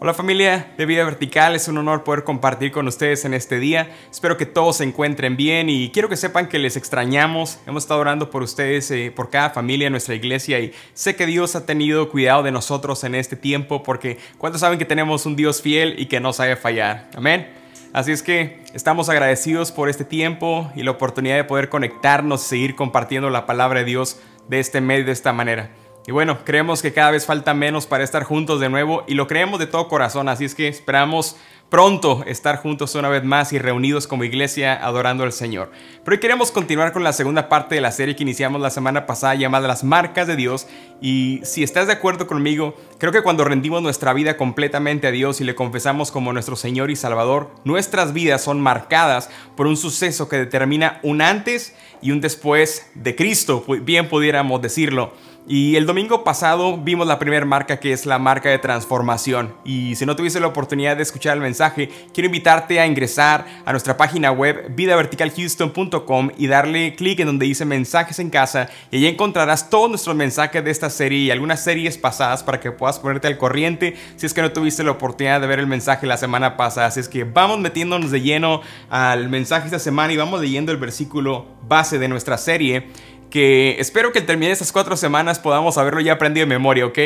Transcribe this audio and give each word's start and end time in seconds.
Hola 0.00 0.14
familia 0.14 0.74
de 0.78 0.86
Vida 0.86 1.02
Vertical, 1.02 1.56
es 1.56 1.66
un 1.66 1.76
honor 1.76 2.04
poder 2.04 2.22
compartir 2.22 2.70
con 2.70 2.86
ustedes 2.86 3.24
en 3.24 3.34
este 3.34 3.58
día. 3.58 3.90
Espero 4.08 4.36
que 4.36 4.46
todos 4.46 4.76
se 4.76 4.84
encuentren 4.84 5.36
bien 5.36 5.68
y 5.68 5.90
quiero 5.90 6.08
que 6.08 6.16
sepan 6.16 6.46
que 6.46 6.60
les 6.60 6.76
extrañamos. 6.76 7.58
Hemos 7.66 7.82
estado 7.82 7.98
orando 7.98 8.30
por 8.30 8.44
ustedes, 8.44 8.88
eh, 8.92 9.12
por 9.14 9.28
cada 9.28 9.50
familia 9.50 9.88
en 9.88 9.90
nuestra 9.90 10.14
iglesia 10.14 10.60
y 10.60 10.72
sé 10.94 11.16
que 11.16 11.26
Dios 11.26 11.56
ha 11.56 11.66
tenido 11.66 12.10
cuidado 12.10 12.44
de 12.44 12.52
nosotros 12.52 13.02
en 13.02 13.16
este 13.16 13.34
tiempo 13.34 13.82
porque 13.82 14.18
¿cuántos 14.38 14.60
saben 14.60 14.78
que 14.78 14.84
tenemos 14.84 15.26
un 15.26 15.34
Dios 15.34 15.62
fiel 15.62 15.96
y 15.98 16.06
que 16.06 16.20
no 16.20 16.32
sabe 16.32 16.54
fallar? 16.54 17.10
Amén. 17.16 17.48
Así 17.92 18.12
es 18.12 18.22
que 18.22 18.62
estamos 18.74 19.08
agradecidos 19.08 19.72
por 19.72 19.88
este 19.88 20.04
tiempo 20.04 20.70
y 20.76 20.84
la 20.84 20.92
oportunidad 20.92 21.34
de 21.34 21.42
poder 21.42 21.70
conectarnos 21.70 22.46
y 22.46 22.48
seguir 22.50 22.76
compartiendo 22.76 23.30
la 23.30 23.46
palabra 23.46 23.80
de 23.80 23.86
Dios 23.86 24.20
de 24.46 24.60
este 24.60 24.80
medio 24.80 25.06
de 25.06 25.12
esta 25.12 25.32
manera. 25.32 25.70
Y 26.08 26.10
bueno, 26.10 26.38
creemos 26.42 26.80
que 26.80 26.94
cada 26.94 27.10
vez 27.10 27.26
falta 27.26 27.52
menos 27.52 27.86
para 27.86 28.02
estar 28.02 28.24
juntos 28.24 28.60
de 28.60 28.70
nuevo 28.70 29.04
y 29.06 29.12
lo 29.12 29.26
creemos 29.26 29.58
de 29.58 29.66
todo 29.66 29.88
corazón, 29.88 30.30
así 30.30 30.46
es 30.46 30.54
que 30.54 30.66
esperamos 30.66 31.36
pronto 31.70 32.24
estar 32.26 32.56
juntos 32.56 32.94
una 32.94 33.08
vez 33.08 33.24
más 33.24 33.52
y 33.52 33.58
reunidos 33.58 34.06
como 34.06 34.24
iglesia 34.24 34.74
adorando 34.74 35.24
al 35.24 35.32
Señor. 35.32 35.70
Pero 36.04 36.14
hoy 36.14 36.20
queremos 36.20 36.50
continuar 36.50 36.92
con 36.92 37.04
la 37.04 37.12
segunda 37.12 37.48
parte 37.48 37.74
de 37.74 37.80
la 37.80 37.92
serie 37.92 38.16
que 38.16 38.22
iniciamos 38.22 38.60
la 38.60 38.70
semana 38.70 39.06
pasada 39.06 39.34
llamada 39.34 39.68
Las 39.68 39.84
marcas 39.84 40.26
de 40.26 40.36
Dios 40.36 40.66
y 41.00 41.40
si 41.44 41.62
estás 41.62 41.86
de 41.86 41.92
acuerdo 41.92 42.26
conmigo, 42.26 42.74
creo 42.98 43.12
que 43.12 43.22
cuando 43.22 43.44
rendimos 43.44 43.82
nuestra 43.82 44.12
vida 44.12 44.36
completamente 44.36 45.06
a 45.06 45.10
Dios 45.10 45.40
y 45.40 45.44
le 45.44 45.54
confesamos 45.54 46.10
como 46.10 46.32
nuestro 46.32 46.56
Señor 46.56 46.90
y 46.90 46.96
Salvador, 46.96 47.50
nuestras 47.64 48.12
vidas 48.12 48.42
son 48.42 48.60
marcadas 48.60 49.30
por 49.56 49.66
un 49.66 49.76
suceso 49.76 50.28
que 50.28 50.38
determina 50.38 51.00
un 51.02 51.20
antes 51.20 51.74
y 52.00 52.12
un 52.12 52.20
después 52.20 52.90
de 52.94 53.14
Cristo, 53.14 53.64
bien 53.82 54.08
pudiéramos 54.08 54.62
decirlo. 54.62 55.12
Y 55.50 55.76
el 55.76 55.86
domingo 55.86 56.24
pasado 56.24 56.76
vimos 56.76 57.06
la 57.06 57.18
primera 57.18 57.46
marca 57.46 57.80
que 57.80 57.94
es 57.94 58.04
la 58.04 58.18
marca 58.18 58.50
de 58.50 58.58
transformación. 58.58 59.54
Y 59.64 59.94
si 59.94 60.04
no 60.04 60.14
tuviste 60.14 60.40
la 60.40 60.46
oportunidad 60.46 60.98
de 60.98 61.02
escuchar 61.02 61.38
el 61.38 61.42
mensaje, 61.42 61.57
quiero 62.12 62.26
invitarte 62.26 62.80
a 62.80 62.86
ingresar 62.86 63.46
a 63.64 63.72
nuestra 63.72 63.96
página 63.96 64.30
web 64.30 64.66
vidaverticalhouston.com 64.70 66.30
y 66.36 66.46
darle 66.46 66.94
clic 66.94 67.20
en 67.20 67.26
donde 67.26 67.46
dice 67.46 67.64
mensajes 67.64 68.18
en 68.18 68.30
casa 68.30 68.68
y 68.90 68.96
allí 68.96 69.06
encontrarás 69.06 69.70
todos 69.70 69.88
nuestros 69.90 70.14
mensajes 70.14 70.64
de 70.64 70.70
esta 70.70 70.90
serie 70.90 71.18
y 71.18 71.30
algunas 71.30 71.62
series 71.62 71.98
pasadas 71.98 72.42
para 72.42 72.60
que 72.60 72.70
puedas 72.70 72.98
ponerte 72.98 73.26
al 73.26 73.38
corriente 73.38 73.96
si 74.16 74.26
es 74.26 74.34
que 74.34 74.42
no 74.42 74.52
tuviste 74.52 74.84
la 74.84 74.92
oportunidad 74.92 75.40
de 75.40 75.46
ver 75.46 75.58
el 75.58 75.66
mensaje 75.66 76.06
la 76.06 76.16
semana 76.16 76.56
pasada. 76.56 76.86
Así 76.86 77.00
es 77.00 77.08
que 77.08 77.24
vamos 77.24 77.58
metiéndonos 77.58 78.10
de 78.10 78.20
lleno 78.20 78.60
al 78.90 79.28
mensaje 79.28 79.66
esta 79.66 79.78
semana 79.78 80.12
y 80.12 80.16
vamos 80.16 80.40
leyendo 80.40 80.72
el 80.72 80.78
versículo 80.78 81.46
base 81.68 81.98
de 81.98 82.08
nuestra 82.08 82.38
serie 82.38 82.86
que 83.30 83.76
espero 83.78 84.12
que 84.12 84.20
al 84.20 84.26
terminar 84.26 84.52
estas 84.52 84.72
cuatro 84.72 84.96
semanas 84.96 85.38
podamos 85.38 85.76
haberlo 85.76 86.00
ya 86.00 86.14
aprendido 86.14 86.46
de 86.46 86.48
memoria, 86.48 86.86
¿ok? 86.86 86.98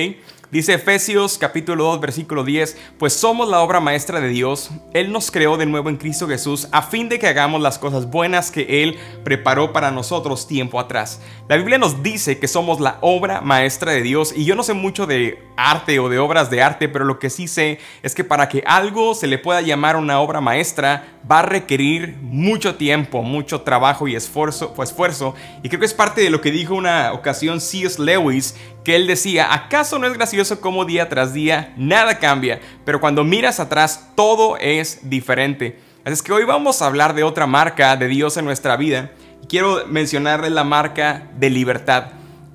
Dice 0.52 0.74
Efesios 0.74 1.38
capítulo 1.38 1.84
2 1.84 2.00
versículo 2.00 2.44
10, 2.44 2.76
pues 2.98 3.14
somos 3.14 3.48
la 3.48 3.60
obra 3.60 3.80
maestra 3.80 4.20
de 4.20 4.28
Dios, 4.28 4.70
Él 4.92 5.10
nos 5.10 5.30
creó 5.30 5.56
de 5.56 5.64
nuevo 5.64 5.88
en 5.88 5.96
Cristo 5.96 6.28
Jesús 6.28 6.68
a 6.72 6.82
fin 6.82 7.08
de 7.08 7.18
que 7.18 7.26
hagamos 7.26 7.62
las 7.62 7.78
cosas 7.78 8.10
buenas 8.10 8.50
que 8.50 8.82
Él 8.82 8.98
preparó 9.24 9.72
para 9.72 9.90
nosotros 9.90 10.46
tiempo 10.46 10.78
atrás. 10.78 11.22
La 11.48 11.56
Biblia 11.56 11.78
nos 11.78 12.02
dice 12.02 12.38
que 12.38 12.48
somos 12.48 12.80
la 12.80 12.98
obra 13.00 13.40
maestra 13.40 13.92
de 13.92 14.02
Dios 14.02 14.34
y 14.36 14.44
yo 14.44 14.54
no 14.54 14.62
sé 14.62 14.74
mucho 14.74 15.06
de 15.06 15.42
arte 15.56 15.98
o 15.98 16.10
de 16.10 16.18
obras 16.18 16.50
de 16.50 16.60
arte, 16.60 16.86
pero 16.86 17.06
lo 17.06 17.18
que 17.18 17.30
sí 17.30 17.48
sé 17.48 17.78
es 18.02 18.14
que 18.14 18.22
para 18.22 18.50
que 18.50 18.62
algo 18.66 19.14
se 19.14 19.28
le 19.28 19.38
pueda 19.38 19.62
llamar 19.62 19.96
una 19.96 20.20
obra 20.20 20.42
maestra 20.42 21.11
va 21.30 21.40
a 21.40 21.42
requerir 21.42 22.16
mucho 22.20 22.74
tiempo, 22.74 23.22
mucho 23.22 23.62
trabajo 23.62 24.08
y 24.08 24.16
esfuerzo, 24.16 24.74
esfuerzo 24.82 25.34
y 25.62 25.68
creo 25.68 25.80
que 25.80 25.86
es 25.86 25.94
parte 25.94 26.20
de 26.20 26.30
lo 26.30 26.40
que 26.40 26.50
dijo 26.50 26.74
una 26.74 27.12
ocasión 27.12 27.60
C.S. 27.60 28.02
Lewis 28.02 28.56
que 28.84 28.96
él 28.96 29.06
decía, 29.06 29.52
¿acaso 29.54 29.98
no 29.98 30.06
es 30.06 30.14
gracioso 30.14 30.60
cómo 30.60 30.84
día 30.84 31.08
tras 31.08 31.32
día 31.32 31.72
nada 31.76 32.18
cambia, 32.18 32.60
pero 32.84 33.00
cuando 33.00 33.24
miras 33.24 33.60
atrás 33.60 34.08
todo 34.16 34.56
es 34.56 35.08
diferente? 35.08 35.78
Así 36.04 36.14
es 36.14 36.22
que 36.22 36.32
hoy 36.32 36.44
vamos 36.44 36.82
a 36.82 36.86
hablar 36.86 37.14
de 37.14 37.22
otra 37.22 37.46
marca 37.46 37.96
de 37.96 38.08
Dios 38.08 38.36
en 38.36 38.44
nuestra 38.44 38.76
vida. 38.76 39.12
Quiero 39.48 39.86
mencionarles 39.86 40.50
la 40.50 40.64
marca 40.64 41.28
de 41.38 41.50
libertad. 41.50 42.06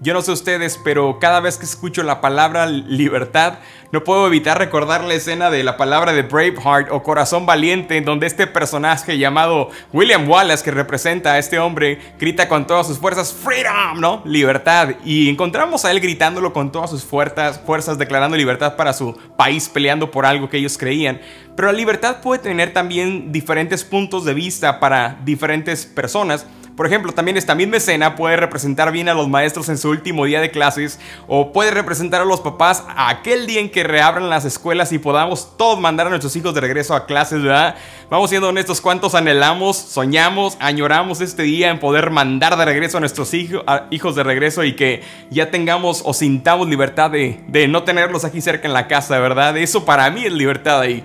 Yo 0.02 0.14
no 0.14 0.22
sé 0.22 0.32
ustedes, 0.32 0.80
pero 0.84 1.18
cada 1.20 1.40
vez 1.40 1.58
que 1.58 1.66
escucho 1.66 2.04
la 2.04 2.22
palabra 2.22 2.68
libertad, 2.68 3.60
no 3.92 4.04
puedo 4.04 4.28
evitar 4.28 4.58
recordar 4.58 5.06
la 5.06 5.14
escena 5.14 5.50
de 5.50 5.64
la 5.64 5.78
palabra 5.78 6.12
de 6.12 6.24
Braveheart 6.24 6.90
o 6.92 7.04
Corazón 7.04 7.46
Valiente, 7.46 7.96
en 7.96 8.04
donde 8.04 8.28
este 8.28 8.46
personaje 8.46 9.18
llamado 9.18 9.70
William 9.94 10.30
Wallace, 10.30 10.64
que 10.64 10.72
representa 10.72 11.34
a 11.34 11.40
este 11.40 11.58
hombre, 11.58 12.00
grita 12.20 12.50
con 12.50 12.68
todas 12.68 12.86
sus 12.86 12.98
fuerzas, 12.98 13.34
Freedom, 13.34 14.00
¿no? 14.00 14.22
Libertad. 14.26 14.96
Y 15.06 15.30
encontramos 15.30 15.86
a 15.86 15.92
él 15.92 16.02
gritándolo 16.02 16.52
con 16.52 16.72
todas 16.72 16.90
sus 16.90 17.06
fuerzas, 17.06 17.62
fuerzas, 17.66 17.98
declarando 17.98 18.36
libertad 18.36 18.76
para 18.76 18.92
su 18.92 19.18
país, 19.38 19.70
peleando 19.70 20.12
por 20.12 20.26
algo 20.26 20.50
que 20.50 20.58
ellos 20.58 20.78
creían. 20.78 21.22
Pero 21.56 21.72
la 21.72 21.78
libertad 21.78 22.22
puede 22.22 22.42
tener 22.42 22.74
también 22.74 23.32
diferentes 23.32 23.86
puntos 23.86 24.26
de 24.26 24.34
vista 24.34 24.82
para 24.82 25.18
diferentes 25.24 25.86
personas. 25.86 26.46
Por 26.78 26.86
ejemplo, 26.86 27.12
también 27.12 27.38
esta 27.38 27.56
misma 27.56 27.78
escena 27.78 28.16
puede 28.16 28.38
representar 28.38 28.92
bien 28.92 29.10
a 29.10 29.16
los 29.16 29.28
maestros 29.28 29.68
en 29.68 29.80
su 29.80 29.90
último 29.90 30.26
día 30.26 30.40
de 30.40 30.52
clases 30.52 31.00
o 31.28 31.52
puede 31.52 31.72
representar 31.72 32.22
a 32.22 32.26
los 32.26 32.42
papás 32.42 32.84
aquel 32.96 33.48
día 33.48 33.60
en 33.60 33.72
que 33.72 33.77
reabran 33.84 34.30
las 34.30 34.46
escuelas 34.46 34.92
y 34.92 35.00
podamos 35.00 35.58
todos 35.58 35.80
mandar 35.80 36.08
a 36.08 36.10
nuestros 36.10 36.36
hijos 36.36 36.54
de 36.54 36.62
regreso 36.62 36.96
a 36.96 37.06
clases, 37.06 37.42
¿verdad? 37.42 37.76
Vamos 38.10 38.30
siendo 38.30 38.50
honestos, 38.50 38.82
¿cuántos 38.82 39.16
anhelamos, 39.16 39.78
soñamos, 39.78 40.58
añoramos 40.60 41.22
este 41.22 41.44
día 41.44 41.70
en 41.70 41.80
poder 41.80 42.10
mandar 42.12 42.58
de 42.58 42.66
regreso 42.66 42.98
a 42.98 43.00
nuestros 43.00 43.34
hijos 43.34 44.16
de 44.16 44.24
regreso 44.24 44.64
y 44.64 44.76
que 44.76 45.04
ya 45.30 45.52
tengamos 45.52 46.02
o 46.06 46.14
sintamos 46.14 46.68
libertad 46.68 47.12
de, 47.12 47.44
de 47.48 47.68
no 47.68 47.84
tenerlos 47.84 48.26
aquí 48.26 48.42
cerca 48.42 48.68
en 48.68 48.74
la 48.74 48.88
casa, 48.88 49.20
¿verdad? 49.20 49.58
Eso 49.58 49.86
para 49.86 50.10
mí 50.10 50.26
es 50.26 50.34
libertad 50.34 50.82
ahí. 50.82 51.04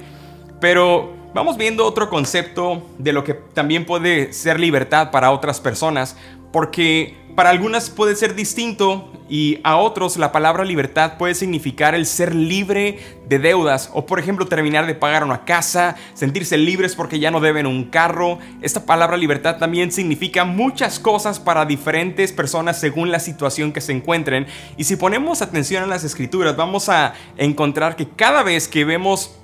Pero 0.60 1.22
Vamos 1.34 1.56
viendo 1.56 1.87
otro 1.87 2.10
concepto 2.10 2.83
de 2.99 3.15
lo 3.15 3.25
que 3.25 3.33
también 3.33 3.87
puede 3.87 4.34
ser 4.34 4.60
libertad 4.60 5.10
para 5.10 5.31
otras 5.31 5.60
personas, 5.60 6.15
porque 6.53 7.16
para 7.34 7.50
algunas 7.50 7.91
puede 7.91 8.15
ser 8.16 8.34
distinto 8.34 9.10
y 9.28 9.60
a 9.65 9.76
otros 9.76 10.19
la 10.19 10.32
palabra 10.32 10.65
libertad 10.65 11.16
puede 11.16 11.34
significar 11.34 11.94
el 11.94 12.04
ser 12.04 12.34
libre 12.34 12.98
de 13.26 13.38
deudas 13.38 13.91
o 13.94 14.04
por 14.04 14.19
ejemplo 14.19 14.47
terminar 14.47 14.87
de 14.87 14.94
pagar 14.94 15.25
una 15.25 15.44
casa, 15.44 15.97
sentirse 16.12 16.59
libres 16.59 16.94
porque 16.94 17.19
ya 17.19 17.31
no 17.31 17.41
deben 17.41 17.66
un 17.66 17.84
carro. 17.84 18.38
Esta 18.60 18.84
palabra 18.84 19.16
libertad 19.16 19.56
también 19.56 19.91
significa 19.91 20.44
muchas 20.44 20.98
cosas 20.98 21.41
para 21.41 21.65
diferentes 21.65 22.32
personas 22.32 22.78
según 22.78 23.10
la 23.10 23.21
situación 23.21 23.72
que 23.72 23.81
se 23.81 23.92
encuentren 23.92 24.47
y 24.76 24.84
si 24.84 24.97
ponemos 24.97 25.41
atención 25.41 25.82
a 25.82 25.87
las 25.87 26.04
escrituras 26.04 26.56
vamos 26.56 26.88
a 26.91 27.15
encontrar 27.38 27.97
que 27.97 28.09
cada 28.09 28.42
vez 28.42 28.69
que 28.69 28.84
vemos 28.84 29.37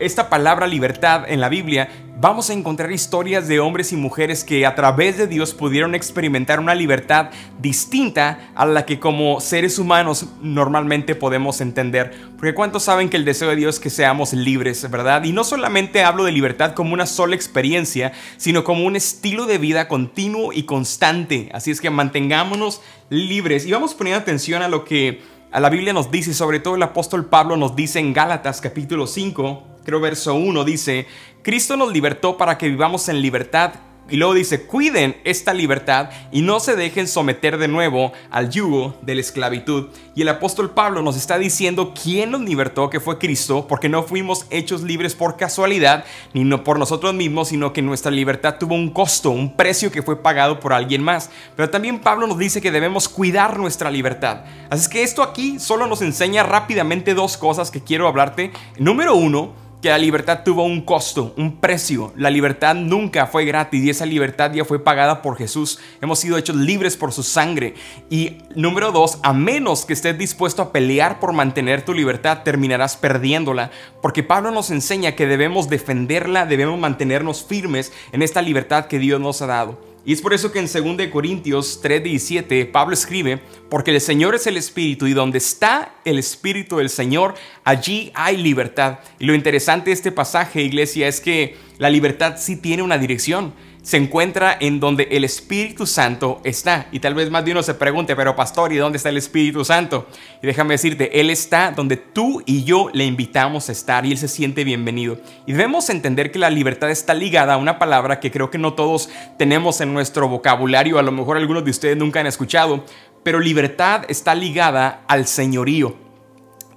esta 0.00 0.28
palabra 0.28 0.66
libertad 0.66 1.24
en 1.28 1.40
la 1.40 1.48
Biblia, 1.48 1.88
vamos 2.20 2.50
a 2.50 2.52
encontrar 2.52 2.92
historias 2.92 3.48
de 3.48 3.60
hombres 3.60 3.92
y 3.92 3.96
mujeres 3.96 4.44
que 4.44 4.66
a 4.66 4.74
través 4.74 5.16
de 5.16 5.26
Dios 5.26 5.54
pudieron 5.54 5.94
experimentar 5.94 6.60
una 6.60 6.74
libertad 6.74 7.30
distinta 7.58 8.50
a 8.54 8.66
la 8.66 8.84
que 8.84 9.00
como 9.00 9.40
seres 9.40 9.78
humanos 9.78 10.26
normalmente 10.42 11.14
podemos 11.14 11.62
entender. 11.62 12.12
Porque 12.36 12.52
¿cuántos 12.54 12.82
saben 12.82 13.08
que 13.08 13.16
el 13.16 13.24
deseo 13.24 13.48
de 13.48 13.56
Dios 13.56 13.76
es 13.76 13.80
que 13.80 13.88
seamos 13.88 14.34
libres, 14.34 14.88
verdad? 14.90 15.24
Y 15.24 15.32
no 15.32 15.44
solamente 15.44 16.02
hablo 16.02 16.24
de 16.24 16.32
libertad 16.32 16.74
como 16.74 16.92
una 16.92 17.06
sola 17.06 17.34
experiencia, 17.34 18.12
sino 18.36 18.64
como 18.64 18.84
un 18.84 18.96
estilo 18.96 19.46
de 19.46 19.56
vida 19.56 19.88
continuo 19.88 20.52
y 20.52 20.64
constante. 20.64 21.48
Así 21.54 21.70
es 21.70 21.80
que 21.80 21.88
mantengámonos 21.88 22.82
libres 23.08 23.64
y 23.64 23.72
vamos 23.72 23.94
poniendo 23.94 24.20
atención 24.20 24.62
a 24.62 24.68
lo 24.68 24.84
que 24.84 25.39
la 25.58 25.68
Biblia 25.68 25.92
nos 25.92 26.12
dice, 26.12 26.32
sobre 26.32 26.60
todo 26.60 26.76
el 26.76 26.82
apóstol 26.84 27.26
Pablo 27.26 27.56
nos 27.56 27.74
dice 27.74 27.98
en 27.98 28.12
Gálatas 28.12 28.60
capítulo 28.60 29.08
5, 29.08 29.64
creo 29.84 29.98
verso 29.98 30.34
1, 30.34 30.64
dice, 30.64 31.08
Cristo 31.42 31.76
nos 31.76 31.92
libertó 31.92 32.36
para 32.36 32.56
que 32.56 32.68
vivamos 32.68 33.08
en 33.08 33.20
libertad 33.20 33.72
y 34.10 34.16
luego 34.16 34.34
dice, 34.34 34.62
cuiden 34.62 35.16
esta 35.24 35.54
libertad 35.54 36.10
y 36.32 36.42
no 36.42 36.60
se 36.60 36.76
dejen 36.76 37.08
someter 37.08 37.58
de 37.58 37.68
nuevo 37.68 38.12
al 38.30 38.50
yugo 38.50 38.96
de 39.02 39.14
la 39.14 39.20
esclavitud. 39.20 39.88
Y 40.14 40.22
el 40.22 40.28
apóstol 40.28 40.70
Pablo 40.70 41.02
nos 41.02 41.16
está 41.16 41.38
diciendo 41.38 41.94
quién 42.00 42.32
nos 42.32 42.40
libertó, 42.40 42.90
que 42.90 43.00
fue 43.00 43.18
Cristo, 43.18 43.66
porque 43.68 43.88
no 43.88 44.02
fuimos 44.02 44.46
hechos 44.50 44.82
libres 44.82 45.14
por 45.14 45.36
casualidad, 45.36 46.04
ni 46.34 46.44
no 46.44 46.64
por 46.64 46.78
nosotros 46.78 47.14
mismos, 47.14 47.48
sino 47.48 47.72
que 47.72 47.82
nuestra 47.82 48.10
libertad 48.10 48.56
tuvo 48.58 48.74
un 48.74 48.90
costo, 48.90 49.30
un 49.30 49.56
precio 49.56 49.90
que 49.90 50.02
fue 50.02 50.22
pagado 50.22 50.60
por 50.60 50.72
alguien 50.72 51.02
más. 51.02 51.30
Pero 51.56 51.70
también 51.70 52.00
Pablo 52.00 52.26
nos 52.26 52.38
dice 52.38 52.60
que 52.60 52.70
debemos 52.70 53.08
cuidar 53.08 53.58
nuestra 53.58 53.90
libertad. 53.90 54.44
Así 54.68 54.82
es 54.82 54.88
que 54.88 55.02
esto 55.02 55.22
aquí 55.22 55.58
solo 55.58 55.86
nos 55.86 56.02
enseña 56.02 56.42
rápidamente 56.42 57.14
dos 57.14 57.36
cosas 57.36 57.70
que 57.70 57.82
quiero 57.82 58.08
hablarte. 58.08 58.50
Número 58.78 59.14
uno, 59.14 59.54
que 59.80 59.88
la 59.88 59.98
libertad 59.98 60.42
tuvo 60.44 60.64
un 60.64 60.82
costo, 60.82 61.32
un 61.36 61.56
precio. 61.56 62.12
La 62.16 62.30
libertad 62.30 62.74
nunca 62.74 63.26
fue 63.26 63.44
gratis 63.44 63.82
y 63.82 63.90
esa 63.90 64.04
libertad 64.04 64.52
ya 64.52 64.64
fue 64.64 64.82
pagada 64.82 65.22
por 65.22 65.36
Jesús. 65.36 65.78
Hemos 66.02 66.18
sido 66.18 66.36
hechos 66.36 66.56
libres 66.56 66.96
por 66.96 67.12
su 67.12 67.22
sangre. 67.22 67.74
Y 68.10 68.38
número 68.54 68.92
dos, 68.92 69.18
a 69.22 69.32
menos 69.32 69.86
que 69.86 69.94
estés 69.94 70.18
dispuesto 70.18 70.62
a 70.62 70.72
pelear 70.72 71.18
por 71.18 71.32
mantener 71.32 71.84
tu 71.84 71.94
libertad, 71.94 72.42
terminarás 72.44 72.96
perdiéndola. 72.96 73.70
Porque 74.02 74.22
Pablo 74.22 74.50
nos 74.50 74.70
enseña 74.70 75.16
que 75.16 75.26
debemos 75.26 75.68
defenderla, 75.68 76.46
debemos 76.46 76.78
mantenernos 76.78 77.44
firmes 77.44 77.92
en 78.12 78.22
esta 78.22 78.42
libertad 78.42 78.86
que 78.86 78.98
Dios 78.98 79.20
nos 79.20 79.40
ha 79.40 79.46
dado. 79.46 79.89
Y 80.04 80.14
es 80.14 80.22
por 80.22 80.32
eso 80.32 80.50
que 80.50 80.58
en 80.58 80.66
2 80.66 81.08
Corintios 81.08 81.80
3:17 81.82 82.64
Pablo 82.70 82.94
escribe, 82.94 83.40
porque 83.68 83.90
el 83.90 84.00
Señor 84.00 84.34
es 84.34 84.46
el 84.46 84.56
Espíritu 84.56 85.06
y 85.06 85.12
donde 85.12 85.38
está 85.38 85.94
el 86.04 86.18
Espíritu 86.18 86.78
del 86.78 86.88
Señor, 86.88 87.34
allí 87.64 88.10
hay 88.14 88.36
libertad. 88.36 89.00
Y 89.18 89.26
lo 89.26 89.34
interesante 89.34 89.90
de 89.90 89.94
este 89.94 90.12
pasaje, 90.12 90.62
iglesia, 90.62 91.06
es 91.06 91.20
que 91.20 91.56
la 91.78 91.90
libertad 91.90 92.36
sí 92.38 92.56
tiene 92.56 92.82
una 92.82 92.98
dirección 92.98 93.52
se 93.82 93.96
encuentra 93.96 94.56
en 94.60 94.80
donde 94.80 95.08
el 95.10 95.24
Espíritu 95.24 95.86
Santo 95.86 96.40
está. 96.44 96.88
Y 96.92 97.00
tal 97.00 97.14
vez 97.14 97.30
más 97.30 97.44
de 97.44 97.52
uno 97.52 97.62
se 97.62 97.74
pregunte, 97.74 98.14
pero 98.14 98.36
pastor, 98.36 98.72
¿y 98.72 98.76
dónde 98.76 98.96
está 98.98 99.08
el 99.08 99.16
Espíritu 99.16 99.64
Santo? 99.64 100.06
Y 100.42 100.46
déjame 100.46 100.74
decirte, 100.74 101.20
Él 101.20 101.30
está 101.30 101.72
donde 101.72 101.96
tú 101.96 102.42
y 102.46 102.64
yo 102.64 102.90
le 102.92 103.04
invitamos 103.04 103.68
a 103.68 103.72
estar 103.72 104.04
y 104.04 104.12
Él 104.12 104.18
se 104.18 104.28
siente 104.28 104.64
bienvenido. 104.64 105.18
Y 105.46 105.52
debemos 105.52 105.88
entender 105.90 106.30
que 106.30 106.38
la 106.38 106.50
libertad 106.50 106.90
está 106.90 107.14
ligada 107.14 107.54
a 107.54 107.56
una 107.56 107.78
palabra 107.78 108.20
que 108.20 108.30
creo 108.30 108.50
que 108.50 108.58
no 108.58 108.74
todos 108.74 109.08
tenemos 109.38 109.80
en 109.80 109.94
nuestro 109.94 110.28
vocabulario, 110.28 110.98
a 110.98 111.02
lo 111.02 111.12
mejor 111.12 111.36
algunos 111.36 111.64
de 111.64 111.70
ustedes 111.70 111.96
nunca 111.96 112.20
han 112.20 112.26
escuchado, 112.26 112.84
pero 113.22 113.40
libertad 113.40 114.04
está 114.08 114.34
ligada 114.34 115.02
al 115.08 115.26
señorío. 115.26 115.96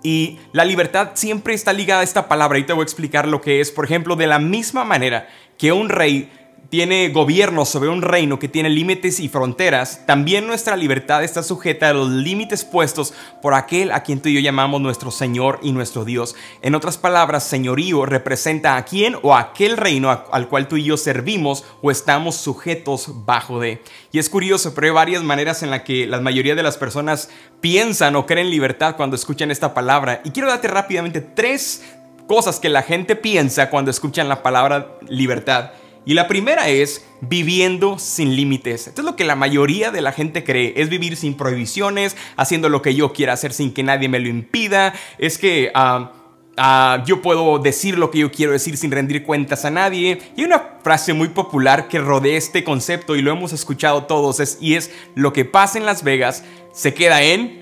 Y 0.03 0.39
la 0.51 0.65
libertad 0.65 1.11
siempre 1.13 1.53
está 1.53 1.71
ligada 1.71 2.01
a 2.01 2.03
esta 2.03 2.27
palabra 2.27 2.59
y 2.59 2.65
te 2.65 2.73
voy 2.73 2.81
a 2.81 2.83
explicar 2.83 3.25
lo 3.25 3.39
que 3.39 3.61
es. 3.61 3.71
Por 3.71 3.85
ejemplo, 3.85 4.17
de 4.17 4.27
la 4.27 4.37
misma 4.37 4.83
manera 4.83 5.29
que 5.57 5.71
un 5.71 5.87
rey 5.87 6.29
tiene 6.73 7.09
gobierno 7.09 7.65
sobre 7.65 7.89
un 7.89 8.01
reino 8.01 8.39
que 8.39 8.47
tiene 8.47 8.67
límites 8.67 9.19
y 9.19 9.29
fronteras, 9.29 10.07
también 10.07 10.47
nuestra 10.47 10.75
libertad 10.75 11.23
está 11.23 11.43
sujeta 11.43 11.89
a 11.89 11.93
los 11.93 12.09
límites 12.09 12.65
puestos 12.65 13.13
por 13.43 13.53
aquel 13.53 13.91
a 13.91 14.01
quien 14.01 14.19
tú 14.19 14.29
y 14.29 14.33
yo 14.33 14.39
llamamos 14.39 14.81
nuestro 14.81 15.11
Señor 15.11 15.59
y 15.61 15.71
nuestro 15.71 16.03
Dios. 16.03 16.35
En 16.63 16.73
otras 16.73 16.97
palabras, 16.97 17.43
señorío 17.43 18.07
representa 18.07 18.75
a 18.75 18.85
quien 18.85 19.15
o 19.21 19.35
aquel 19.35 19.77
reino 19.77 20.09
al 20.09 20.47
cual 20.49 20.67
tú 20.67 20.77
y 20.77 20.83
yo 20.83 20.97
servimos 20.97 21.63
o 21.83 21.91
estamos 21.91 22.37
sujetos 22.37 23.23
bajo 23.23 23.59
de. 23.59 23.83
Y 24.11 24.17
es 24.17 24.27
curioso, 24.27 24.73
pero 24.73 24.87
hay 24.87 24.93
varias 24.93 25.21
maneras 25.21 25.61
en 25.61 25.69
las 25.69 25.83
que 25.83 26.07
la 26.07 26.21
mayoría 26.21 26.55
de 26.55 26.63
las 26.63 26.77
personas 26.77 27.29
piensan 27.61 28.15
o 28.15 28.25
creen 28.25 28.49
libertad 28.49 28.95
cuando 28.97 29.15
escuchan 29.15 29.51
esta 29.51 29.75
palabra. 29.75 30.21
Y 30.25 30.31
quiero 30.31 30.49
darte 30.49 30.69
rápidamente 30.69 31.21
tres 31.21 31.83
cosas 32.27 32.59
que 32.59 32.69
la 32.69 32.81
gente 32.81 33.15
piensa 33.15 33.69
cuando 33.69 33.91
escuchan 33.91 34.27
la 34.27 34.41
palabra 34.41 34.97
libertad. 35.07 35.73
Y 36.05 36.13
la 36.13 36.27
primera 36.27 36.69
es 36.69 37.05
viviendo 37.21 37.97
sin 37.97 38.35
límites. 38.35 38.87
Esto 38.87 39.01
es 39.01 39.05
lo 39.05 39.15
que 39.15 39.23
la 39.23 39.35
mayoría 39.35 39.91
de 39.91 40.01
la 40.01 40.11
gente 40.11 40.43
cree, 40.43 40.73
es 40.75 40.89
vivir 40.89 41.15
sin 41.15 41.35
prohibiciones, 41.35 42.17
haciendo 42.35 42.69
lo 42.69 42.81
que 42.81 42.95
yo 42.95 43.13
quiera 43.13 43.33
hacer 43.33 43.53
sin 43.53 43.73
que 43.73 43.83
nadie 43.83 44.09
me 44.09 44.19
lo 44.19 44.27
impida. 44.27 44.93
Es 45.17 45.37
que... 45.37 45.71
Ah, 45.73 46.11
ah, 46.57 47.03
yo 47.05 47.21
puedo 47.21 47.59
decir 47.59 47.97
lo 47.97 48.11
que 48.11 48.19
yo 48.19 48.31
quiero 48.31 48.51
decir 48.51 48.77
sin 48.77 48.91
rendir 48.91 49.23
cuentas 49.23 49.65
a 49.65 49.71
nadie. 49.71 50.19
Y 50.35 50.41
hay 50.41 50.45
una 50.45 50.77
frase 50.83 51.13
muy 51.13 51.29
popular 51.29 51.87
que 51.87 51.99
rodea 51.99 52.37
este 52.37 52.63
concepto 52.63 53.15
y 53.15 53.21
lo 53.21 53.31
hemos 53.31 53.53
escuchado 53.53 54.03
todos 54.03 54.39
es, 54.39 54.57
y 54.59 54.75
es 54.75 54.91
lo 55.15 55.33
que 55.33 55.45
pasa 55.45 55.77
en 55.77 55.85
Las 55.85 56.03
Vegas 56.03 56.43
se 56.73 56.93
queda 56.93 57.21
en... 57.21 57.61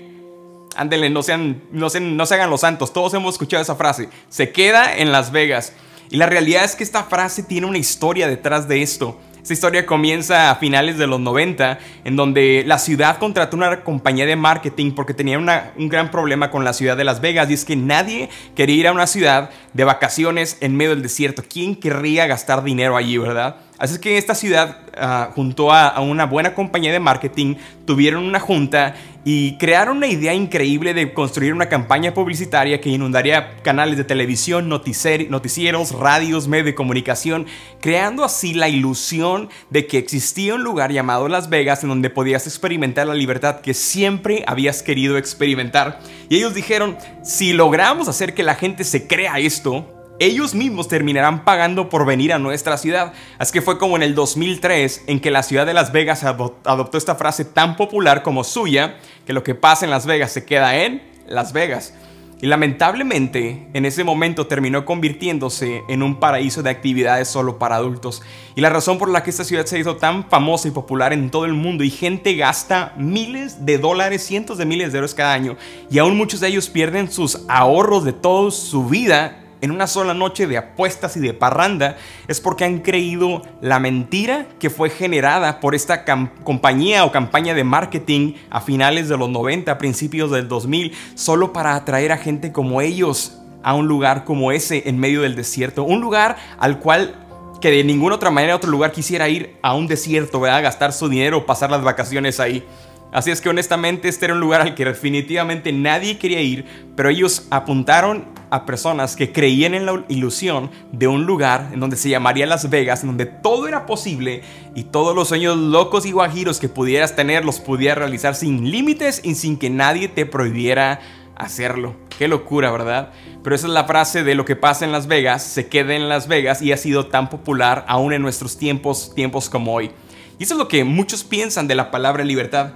Ándenle, 0.74 1.10
no, 1.10 1.22
sean, 1.22 1.62
no, 1.70 1.88
no 2.00 2.26
se 2.26 2.34
hagan 2.34 2.48
los 2.48 2.62
santos, 2.62 2.94
todos 2.94 3.12
hemos 3.12 3.34
escuchado 3.34 3.62
esa 3.62 3.76
frase. 3.76 4.08
Se 4.30 4.52
queda 4.52 4.96
en 4.96 5.12
Las 5.12 5.30
Vegas. 5.30 5.74
Y 6.12 6.18
la 6.18 6.26
realidad 6.26 6.64
es 6.64 6.76
que 6.76 6.84
esta 6.84 7.04
frase 7.04 7.42
tiene 7.42 7.66
una 7.66 7.78
historia 7.78 8.28
detrás 8.28 8.68
de 8.68 8.82
esto. 8.82 9.18
Esta 9.40 9.54
historia 9.54 9.86
comienza 9.86 10.50
a 10.50 10.56
finales 10.56 10.98
de 10.98 11.06
los 11.06 11.18
90, 11.18 11.78
en 12.04 12.16
donde 12.16 12.64
la 12.66 12.78
ciudad 12.78 13.16
contrató 13.16 13.56
una 13.56 13.82
compañía 13.82 14.26
de 14.26 14.36
marketing 14.36 14.92
porque 14.92 15.14
tenía 15.14 15.38
un 15.38 15.88
gran 15.88 16.10
problema 16.10 16.50
con 16.50 16.64
la 16.64 16.74
ciudad 16.74 16.98
de 16.98 17.04
Las 17.04 17.22
Vegas 17.22 17.48
y 17.48 17.54
es 17.54 17.64
que 17.64 17.76
nadie 17.76 18.28
quería 18.54 18.76
ir 18.76 18.88
a 18.88 18.92
una 18.92 19.06
ciudad 19.06 19.48
de 19.72 19.84
vacaciones 19.84 20.58
en 20.60 20.76
medio 20.76 20.90
del 20.90 21.02
desierto. 21.02 21.42
¿Quién 21.48 21.76
querría 21.76 22.26
gastar 22.26 22.62
dinero 22.62 22.98
allí, 22.98 23.16
verdad? 23.16 23.56
Así 23.82 23.94
es 23.94 23.98
que 23.98 24.16
esta 24.16 24.36
ciudad, 24.36 24.76
ah, 24.96 25.32
junto 25.34 25.72
a, 25.72 26.00
una 26.02 26.24
buena 26.24 26.54
compañía 26.54 26.92
de 26.92 27.00
marketing, 27.00 27.56
tuvieron 27.84 28.22
una 28.22 28.38
junta 28.38 28.94
y 29.24 29.56
crearon 29.58 29.96
una 29.96 30.06
idea 30.06 30.32
increíble 30.34 30.94
de 30.94 31.12
construir 31.12 31.52
una 31.52 31.68
campaña 31.68 32.14
publicitaria 32.14 32.80
que 32.80 32.90
inundaría 32.90 33.56
canales 33.64 33.96
de 33.96 34.04
televisión, 34.04 34.68
noticieros, 34.68 35.98
radios, 35.98 36.46
medios 36.46 36.66
de 36.66 36.76
comunicación, 36.76 37.46
creando 37.80 38.22
así 38.22 38.54
la 38.54 38.68
ilusión 38.68 39.48
de 39.70 39.88
que 39.88 39.98
existía 39.98 40.54
un 40.54 40.62
lugar 40.62 40.92
llamado 40.92 41.26
Las 41.26 41.48
Vegas 41.48 41.82
en 41.82 41.88
donde 41.88 42.08
podías 42.08 42.46
experimentar 42.46 43.08
la 43.08 43.14
libertad 43.14 43.62
que 43.62 43.74
siempre 43.74 44.44
habías 44.46 44.84
querido 44.84 45.18
experimentar. 45.18 45.98
Y 46.28 46.36
ellos 46.36 46.54
dijeron, 46.54 46.96
si 47.24 47.52
logramos 47.52 48.06
hacer 48.06 48.32
que 48.32 48.44
la 48.44 48.54
gente 48.54 48.84
se 48.84 49.08
crea 49.08 49.40
esto, 49.40 50.01
ellos 50.24 50.54
mismos 50.54 50.88
terminarán 50.88 51.44
pagando 51.44 51.88
por 51.88 52.06
venir 52.06 52.32
a 52.32 52.38
nuestra 52.38 52.76
ciudad. 52.76 53.12
Así 53.38 53.52
que 53.52 53.62
fue 53.62 53.78
como 53.78 53.96
en 53.96 54.02
el 54.02 54.14
2003 54.14 55.04
en 55.06 55.20
que 55.20 55.30
la 55.30 55.42
ciudad 55.42 55.66
de 55.66 55.74
Las 55.74 55.92
Vegas 55.92 56.24
adoptó 56.24 56.98
esta 56.98 57.14
frase 57.14 57.44
tan 57.44 57.76
popular 57.76 58.22
como 58.22 58.44
suya, 58.44 58.96
que 59.26 59.32
lo 59.32 59.42
que 59.42 59.54
pasa 59.54 59.84
en 59.84 59.90
Las 59.90 60.06
Vegas 60.06 60.32
se 60.32 60.44
queda 60.44 60.76
en 60.76 61.02
Las 61.26 61.52
Vegas. 61.52 61.94
Y 62.42 62.48
lamentablemente 62.48 63.68
en 63.72 63.84
ese 63.84 64.02
momento 64.02 64.48
terminó 64.48 64.84
convirtiéndose 64.84 65.84
en 65.88 66.02
un 66.02 66.18
paraíso 66.18 66.64
de 66.64 66.70
actividades 66.70 67.28
solo 67.28 67.56
para 67.56 67.76
adultos. 67.76 68.20
Y 68.56 68.60
la 68.60 68.68
razón 68.68 68.98
por 68.98 69.08
la 69.08 69.22
que 69.22 69.30
esta 69.30 69.44
ciudad 69.44 69.64
se 69.64 69.78
hizo 69.78 69.96
tan 69.96 70.28
famosa 70.28 70.66
y 70.66 70.72
popular 70.72 71.12
en 71.12 71.30
todo 71.30 71.44
el 71.44 71.52
mundo 71.52 71.84
y 71.84 71.90
gente 71.90 72.34
gasta 72.34 72.94
miles 72.96 73.64
de 73.64 73.78
dólares, 73.78 74.26
cientos 74.26 74.58
de 74.58 74.66
miles 74.66 74.90
de 74.90 74.98
euros 74.98 75.14
cada 75.14 75.34
año 75.34 75.56
y 75.88 75.98
aún 75.98 76.16
muchos 76.16 76.40
de 76.40 76.48
ellos 76.48 76.68
pierden 76.68 77.12
sus 77.12 77.38
ahorros 77.46 78.04
de 78.04 78.12
toda 78.12 78.50
su 78.50 78.86
vida 78.86 79.41
en 79.62 79.70
una 79.70 79.86
sola 79.86 80.12
noche 80.12 80.46
de 80.46 80.58
apuestas 80.58 81.16
y 81.16 81.20
de 81.20 81.32
parranda 81.32 81.96
es 82.28 82.40
porque 82.40 82.64
han 82.64 82.80
creído 82.80 83.42
la 83.62 83.78
mentira 83.78 84.46
que 84.58 84.68
fue 84.68 84.90
generada 84.90 85.60
por 85.60 85.74
esta 85.74 86.04
compañía 86.44 87.04
o 87.04 87.12
campaña 87.12 87.54
de 87.54 87.64
marketing 87.64 88.34
a 88.50 88.60
finales 88.60 89.08
de 89.08 89.16
los 89.16 89.30
90, 89.30 89.78
principios 89.78 90.32
del 90.32 90.48
2000, 90.48 90.92
solo 91.14 91.52
para 91.52 91.76
atraer 91.76 92.10
a 92.12 92.18
gente 92.18 92.52
como 92.52 92.82
ellos 92.82 93.38
a 93.62 93.74
un 93.74 93.86
lugar 93.86 94.24
como 94.24 94.50
ese 94.50 94.88
en 94.88 94.98
medio 94.98 95.22
del 95.22 95.36
desierto. 95.36 95.84
Un 95.84 96.00
lugar 96.00 96.36
al 96.58 96.80
cual 96.80 97.14
que 97.60 97.70
de 97.70 97.84
ninguna 97.84 98.16
otra 98.16 98.32
manera 98.32 98.56
otro 98.56 98.68
lugar 98.68 98.90
quisiera 98.90 99.28
ir 99.28 99.56
a 99.62 99.74
un 99.74 99.86
desierto, 99.86 100.40
¿verdad? 100.40 100.64
Gastar 100.64 100.92
su 100.92 101.08
dinero 101.08 101.46
pasar 101.46 101.70
las 101.70 101.84
vacaciones 101.84 102.40
ahí. 102.40 102.64
Así 103.12 103.30
es 103.30 103.42
que 103.42 103.50
honestamente 103.50 104.08
este 104.08 104.24
era 104.24 104.34
un 104.34 104.40
lugar 104.40 104.62
al 104.62 104.74
que 104.74 104.86
definitivamente 104.86 105.70
nadie 105.70 106.16
quería 106.16 106.40
ir, 106.40 106.64
pero 106.96 107.10
ellos 107.10 107.46
apuntaron 107.50 108.24
a 108.48 108.64
personas 108.64 109.16
que 109.16 109.32
creían 109.32 109.74
en 109.74 109.84
la 109.84 110.02
ilusión 110.08 110.70
de 110.92 111.08
un 111.08 111.26
lugar 111.26 111.68
en 111.72 111.80
donde 111.80 111.96
se 111.96 112.08
llamaría 112.08 112.46
Las 112.46 112.70
Vegas, 112.70 113.02
en 113.02 113.08
donde 113.08 113.26
todo 113.26 113.68
era 113.68 113.84
posible 113.84 114.42
y 114.74 114.84
todos 114.84 115.14
los 115.14 115.28
sueños 115.28 115.58
locos 115.58 116.06
y 116.06 116.12
guajiros 116.12 116.58
que 116.58 116.70
pudieras 116.70 117.14
tener 117.14 117.44
los 117.44 117.60
pudieras 117.60 117.98
realizar 117.98 118.34
sin 118.34 118.70
límites 118.70 119.20
y 119.22 119.34
sin 119.34 119.58
que 119.58 119.68
nadie 119.68 120.08
te 120.08 120.24
prohibiera 120.24 121.00
hacerlo. 121.36 121.96
Qué 122.18 122.28
locura, 122.28 122.70
¿verdad? 122.70 123.10
Pero 123.44 123.54
esa 123.54 123.66
es 123.66 123.72
la 123.74 123.84
frase 123.84 124.22
de 124.22 124.34
lo 124.34 124.46
que 124.46 124.56
pasa 124.56 124.86
en 124.86 124.92
Las 124.92 125.06
Vegas, 125.06 125.42
se 125.42 125.68
queda 125.68 125.94
en 125.94 126.08
Las 126.08 126.28
Vegas 126.28 126.62
y 126.62 126.72
ha 126.72 126.78
sido 126.78 127.08
tan 127.08 127.28
popular 127.28 127.84
aún 127.88 128.14
en 128.14 128.22
nuestros 128.22 128.56
tiempos, 128.56 129.14
tiempos 129.14 129.50
como 129.50 129.74
hoy. 129.74 129.90
Y 130.38 130.44
eso 130.44 130.54
es 130.54 130.58
lo 130.58 130.68
que 130.68 130.84
muchos 130.84 131.24
piensan 131.24 131.68
de 131.68 131.74
la 131.74 131.90
palabra 131.90 132.24
libertad 132.24 132.72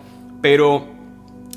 pero 0.46 0.86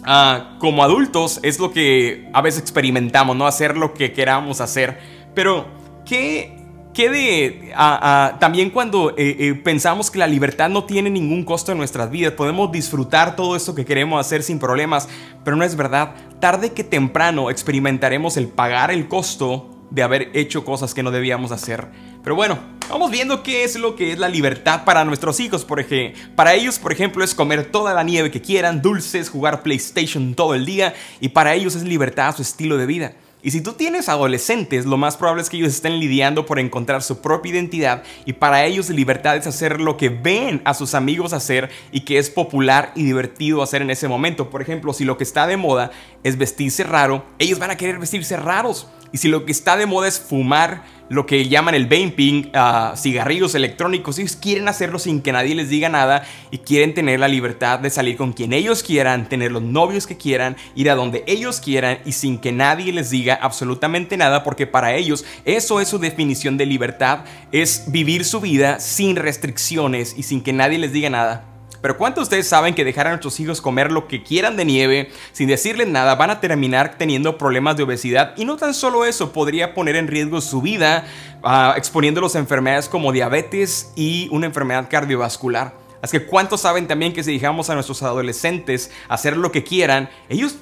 ah, 0.04 0.56
como 0.58 0.84
adultos 0.84 1.40
es 1.44 1.60
lo 1.60 1.72
que 1.72 2.28
a 2.34 2.42
veces 2.42 2.60
experimentamos, 2.60 3.36
¿no? 3.36 3.46
Hacer 3.46 3.78
lo 3.78 3.94
que 3.94 4.14
queramos 4.14 4.62
hacer. 4.62 4.98
Pero, 5.36 5.68
¿qué, 6.08 6.58
qué 6.92 7.12
de... 7.12 7.72
Ah, 7.76 8.00
ah, 8.02 8.40
también 8.40 8.72
cuando 8.72 9.12
eh, 9.12 9.36
eh, 9.38 9.54
pensamos 9.54 10.10
que 10.10 10.18
la 10.18 10.26
libertad 10.26 10.70
no 10.70 10.86
tiene 10.86 11.12
ningún 11.12 11.44
costo 11.44 11.72
en 11.72 11.78
nuestras 11.78 12.10
vidas, 12.10 12.34
podemos 12.34 12.72
disfrutar 12.72 13.36
todo 13.36 13.56
esto 13.56 13.76
que 13.76 13.86
queremos 13.86 14.20
hacer 14.20 14.42
sin 14.42 14.58
problemas, 14.58 15.08
pero 15.44 15.56
no 15.56 15.64
es 15.64 15.76
verdad. 15.76 16.16
Tarde 16.40 16.74
que 16.74 16.84
temprano 16.84 17.52
experimentaremos 17.52 18.38
el 18.38 18.48
pagar 18.48 18.90
el 18.90 19.08
costo 19.08 19.70
de 19.92 20.02
haber 20.02 20.32
hecho 20.34 20.66
cosas 20.66 20.96
que 20.96 21.04
no 21.04 21.12
debíamos 21.12 21.52
hacer. 21.52 21.90
Pero 22.30 22.36
bueno, 22.36 22.60
vamos 22.88 23.10
viendo 23.10 23.42
qué 23.42 23.64
es 23.64 23.76
lo 23.76 23.96
que 23.96 24.12
es 24.12 24.20
la 24.20 24.30
libertad 24.30 24.86
para 24.86 25.04
nuestros 25.04 25.40
hijos, 25.40 25.66
porque 25.66 26.14
para 26.36 26.54
ellos, 26.54 26.78
por 26.78 26.92
ejemplo, 26.92 27.24
es 27.24 27.34
comer 27.34 27.72
toda 27.72 27.96
la 27.96 28.04
nieve 28.04 28.30
que 28.30 28.40
quieran, 28.40 28.84
dulces, 28.84 29.32
jugar 29.32 29.64
PlayStation 29.64 30.36
todo 30.36 30.54
el 30.54 30.64
día, 30.64 30.94
y 31.20 31.30
para 31.30 31.56
ellos 31.56 31.74
es 31.74 31.82
libertad 31.82 32.36
su 32.36 32.44
estilo 32.44 32.78
de 32.78 32.86
vida. 32.86 33.14
Y 33.42 33.50
si 33.50 33.62
tú 33.62 33.72
tienes 33.74 34.10
adolescentes, 34.10 34.86
lo 34.86 34.98
más 34.98 35.16
probable 35.18 35.42
es 35.42 35.50
que 35.50 35.58
ellos 35.58 35.74
estén 35.74 35.98
lidiando 36.00 36.46
por 36.46 36.60
encontrar 36.60 37.02
su 37.02 37.22
propia 37.22 37.54
identidad 37.54 38.04
y 38.26 38.34
para 38.34 38.66
ellos 38.66 38.90
libertad 38.90 39.38
es 39.38 39.48
hacer 39.48 39.80
lo 39.80 39.96
que 39.96 40.10
ven 40.10 40.62
a 40.66 40.74
sus 40.74 40.94
amigos 40.94 41.32
hacer 41.32 41.70
y 41.94 42.02
que 42.02 42.18
es 42.18 42.30
popular 42.30 42.92
y 42.96 43.06
divertido 43.06 43.64
hacer 43.64 43.82
en 43.82 43.92
ese 43.92 44.10
momento. 44.10 44.50
Por 44.50 44.62
ejemplo, 44.62 44.92
si 44.92 45.06
lo 45.06 45.18
que 45.18 45.24
está 45.24 45.48
de 45.48 45.56
moda 45.56 45.90
es 46.24 46.38
vestirse 46.38 46.84
raro, 46.84 47.26
ellos 47.40 47.60
van 47.60 47.72
a 47.72 47.78
querer 47.78 47.98
vestirse 47.98 48.36
raros. 48.36 48.88
Y 49.12 49.18
si 49.18 49.28
lo 49.28 49.46
que 49.46 49.52
está 49.52 49.78
de 49.78 49.86
moda 49.86 50.08
es 50.08 50.20
fumar, 50.20 50.84
lo 51.10 51.26
que 51.26 51.48
llaman 51.48 51.74
el 51.74 51.86
vaping, 51.86 52.52
uh, 52.56 52.96
cigarrillos 52.96 53.56
electrónicos, 53.56 54.20
ellos 54.20 54.36
quieren 54.36 54.68
hacerlo 54.68 55.00
sin 55.00 55.22
que 55.22 55.32
nadie 55.32 55.56
les 55.56 55.70
diga 55.70 55.90
nada 55.90 56.24
y 56.52 56.60
quieren 56.60 56.94
tener 56.94 57.20
la 57.20 57.28
libertad 57.28 57.80
de 57.80 57.90
salir 57.90 58.16
con 58.16 58.34
quien 58.34 58.54
ellos 58.54 58.84
quieran, 58.84 59.28
tener 59.28 59.52
los 59.52 59.64
novios 59.64 60.06
que 60.06 60.18
quieran, 60.18 60.56
ir 60.76 60.90
a 60.90 60.96
donde 60.96 61.24
ellos 61.26 61.60
quieran 61.60 62.00
y 62.06 62.12
sin 62.12 62.38
que 62.38 62.52
nadie 62.52 62.94
les 62.94 63.10
diga 63.10 63.34
absolutamente 63.42 64.18
nada, 64.18 64.44
porque 64.44 64.68
para 64.68 64.94
ellos 64.94 65.26
eso 65.46 65.82
es 65.82 65.88
su 65.88 65.98
definición 65.98 66.58
de 66.58 66.68
libertad, 66.68 67.26
es 67.52 67.86
vivir 67.92 68.24
su 68.24 68.40
vida 68.40 68.80
sin 68.80 69.16
restricciones 69.16 70.14
y 70.16 70.24
sin 70.24 70.42
que 70.42 70.54
nadie 70.54 70.78
les 70.78 70.94
diga 70.94 71.10
nada. 71.10 71.59
Pero 71.82 71.98
¿cuántos 71.98 72.22
de 72.22 72.24
ustedes 72.24 72.48
saben 72.48 72.76
que 72.76 72.84
dejar 72.84 73.08
a 73.08 73.12
nuestros 73.12 73.40
hijos 73.40 73.62
comer 73.62 73.92
lo 73.92 74.08
que 74.08 74.24
quieran 74.24 74.58
de 74.58 74.66
nieve 74.66 75.12
sin 75.32 75.48
decirles 75.48 75.88
nada 75.88 76.16
van 76.16 76.30
a 76.30 76.42
terminar 76.42 76.98
teniendo 76.98 77.38
problemas 77.38 77.78
de 77.78 77.84
obesidad? 77.84 78.34
Y 78.38 78.46
no 78.46 78.58
tan 78.58 78.74
solo 78.74 79.06
eso, 79.06 79.32
podría 79.32 79.74
poner 79.74 79.96
en 79.96 80.08
riesgo 80.08 80.42
su 80.42 80.62
vida 80.62 81.06
uh, 81.44 81.78
exponiéndolos 81.78 82.36
a 82.36 82.40
enfermedades 82.40 82.90
como 82.90 83.12
diabetes 83.12 83.92
y 83.96 84.28
una 84.32 84.46
enfermedad 84.46 84.88
cardiovascular. 84.90 85.74
Así 86.02 86.18
que 86.18 86.26
¿cuántos 86.26 86.62
saben 86.62 86.88
también 86.88 87.14
que 87.14 87.24
si 87.24 87.34
dejamos 87.34 87.70
a 87.70 87.74
nuestros 87.74 88.04
adolescentes 88.04 88.92
hacer 89.10 89.36
lo 89.38 89.52
que 89.52 89.64
quieran, 89.64 90.10
ellos 90.30 90.56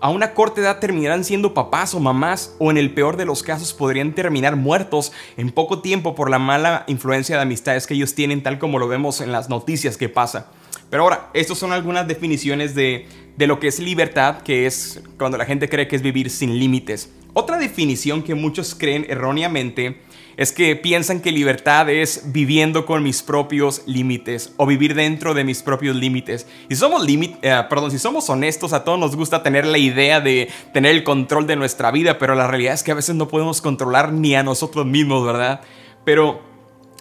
a 0.00 0.10
una 0.10 0.34
corta 0.34 0.60
edad 0.60 0.78
terminarán 0.78 1.24
siendo 1.24 1.54
papás 1.54 1.94
o 1.94 2.00
mamás 2.00 2.54
o 2.58 2.70
en 2.70 2.78
el 2.78 2.92
peor 2.92 3.16
de 3.16 3.24
los 3.24 3.42
casos 3.42 3.72
podrían 3.72 4.14
terminar 4.14 4.56
muertos 4.56 5.12
en 5.36 5.50
poco 5.50 5.80
tiempo 5.80 6.14
por 6.14 6.30
la 6.30 6.38
mala 6.38 6.84
influencia 6.86 7.36
de 7.36 7.42
amistades 7.42 7.86
que 7.86 7.94
ellos 7.94 8.14
tienen 8.14 8.42
tal 8.42 8.58
como 8.58 8.78
lo 8.78 8.88
vemos 8.88 9.20
en 9.20 9.32
las 9.32 9.48
noticias 9.48 9.96
que 9.96 10.08
pasa. 10.08 10.50
Pero 10.90 11.02
ahora, 11.02 11.30
estas 11.34 11.58
son 11.58 11.72
algunas 11.72 12.08
definiciones 12.08 12.74
de, 12.74 13.06
de 13.36 13.46
lo 13.46 13.60
que 13.60 13.68
es 13.68 13.78
libertad, 13.78 14.42
que 14.42 14.66
es 14.66 15.02
cuando 15.18 15.36
la 15.36 15.44
gente 15.44 15.68
cree 15.68 15.88
que 15.88 15.96
es 15.96 16.02
vivir 16.02 16.30
sin 16.30 16.58
límites. 16.58 17.12
Otra 17.34 17.58
definición 17.58 18.22
que 18.22 18.34
muchos 18.34 18.74
creen 18.74 19.06
erróneamente 19.08 20.00
es 20.38 20.52
que 20.52 20.76
piensan 20.76 21.20
que 21.20 21.32
libertad 21.32 21.90
es 21.90 22.32
viviendo 22.32 22.86
con 22.86 23.02
mis 23.02 23.22
propios 23.22 23.82
límites 23.86 24.52
o 24.56 24.66
vivir 24.66 24.94
dentro 24.94 25.34
de 25.34 25.42
mis 25.42 25.64
propios 25.64 25.96
límites. 25.96 26.46
Y 26.68 26.76
somos 26.76 27.04
eh, 27.08 27.62
perdón, 27.68 27.90
si 27.90 27.98
somos 27.98 28.30
honestos, 28.30 28.72
a 28.72 28.84
todos 28.84 29.00
nos 29.00 29.16
gusta 29.16 29.42
tener 29.42 29.66
la 29.66 29.78
idea 29.78 30.20
de 30.20 30.48
tener 30.72 30.92
el 30.92 31.02
control 31.02 31.48
de 31.48 31.56
nuestra 31.56 31.90
vida, 31.90 32.18
pero 32.18 32.36
la 32.36 32.46
realidad 32.46 32.74
es 32.74 32.84
que 32.84 32.92
a 32.92 32.94
veces 32.94 33.16
no 33.16 33.26
podemos 33.26 33.60
controlar 33.60 34.12
ni 34.12 34.36
a 34.36 34.44
nosotros 34.44 34.86
mismos, 34.86 35.26
¿verdad? 35.26 35.60
Pero 36.04 36.40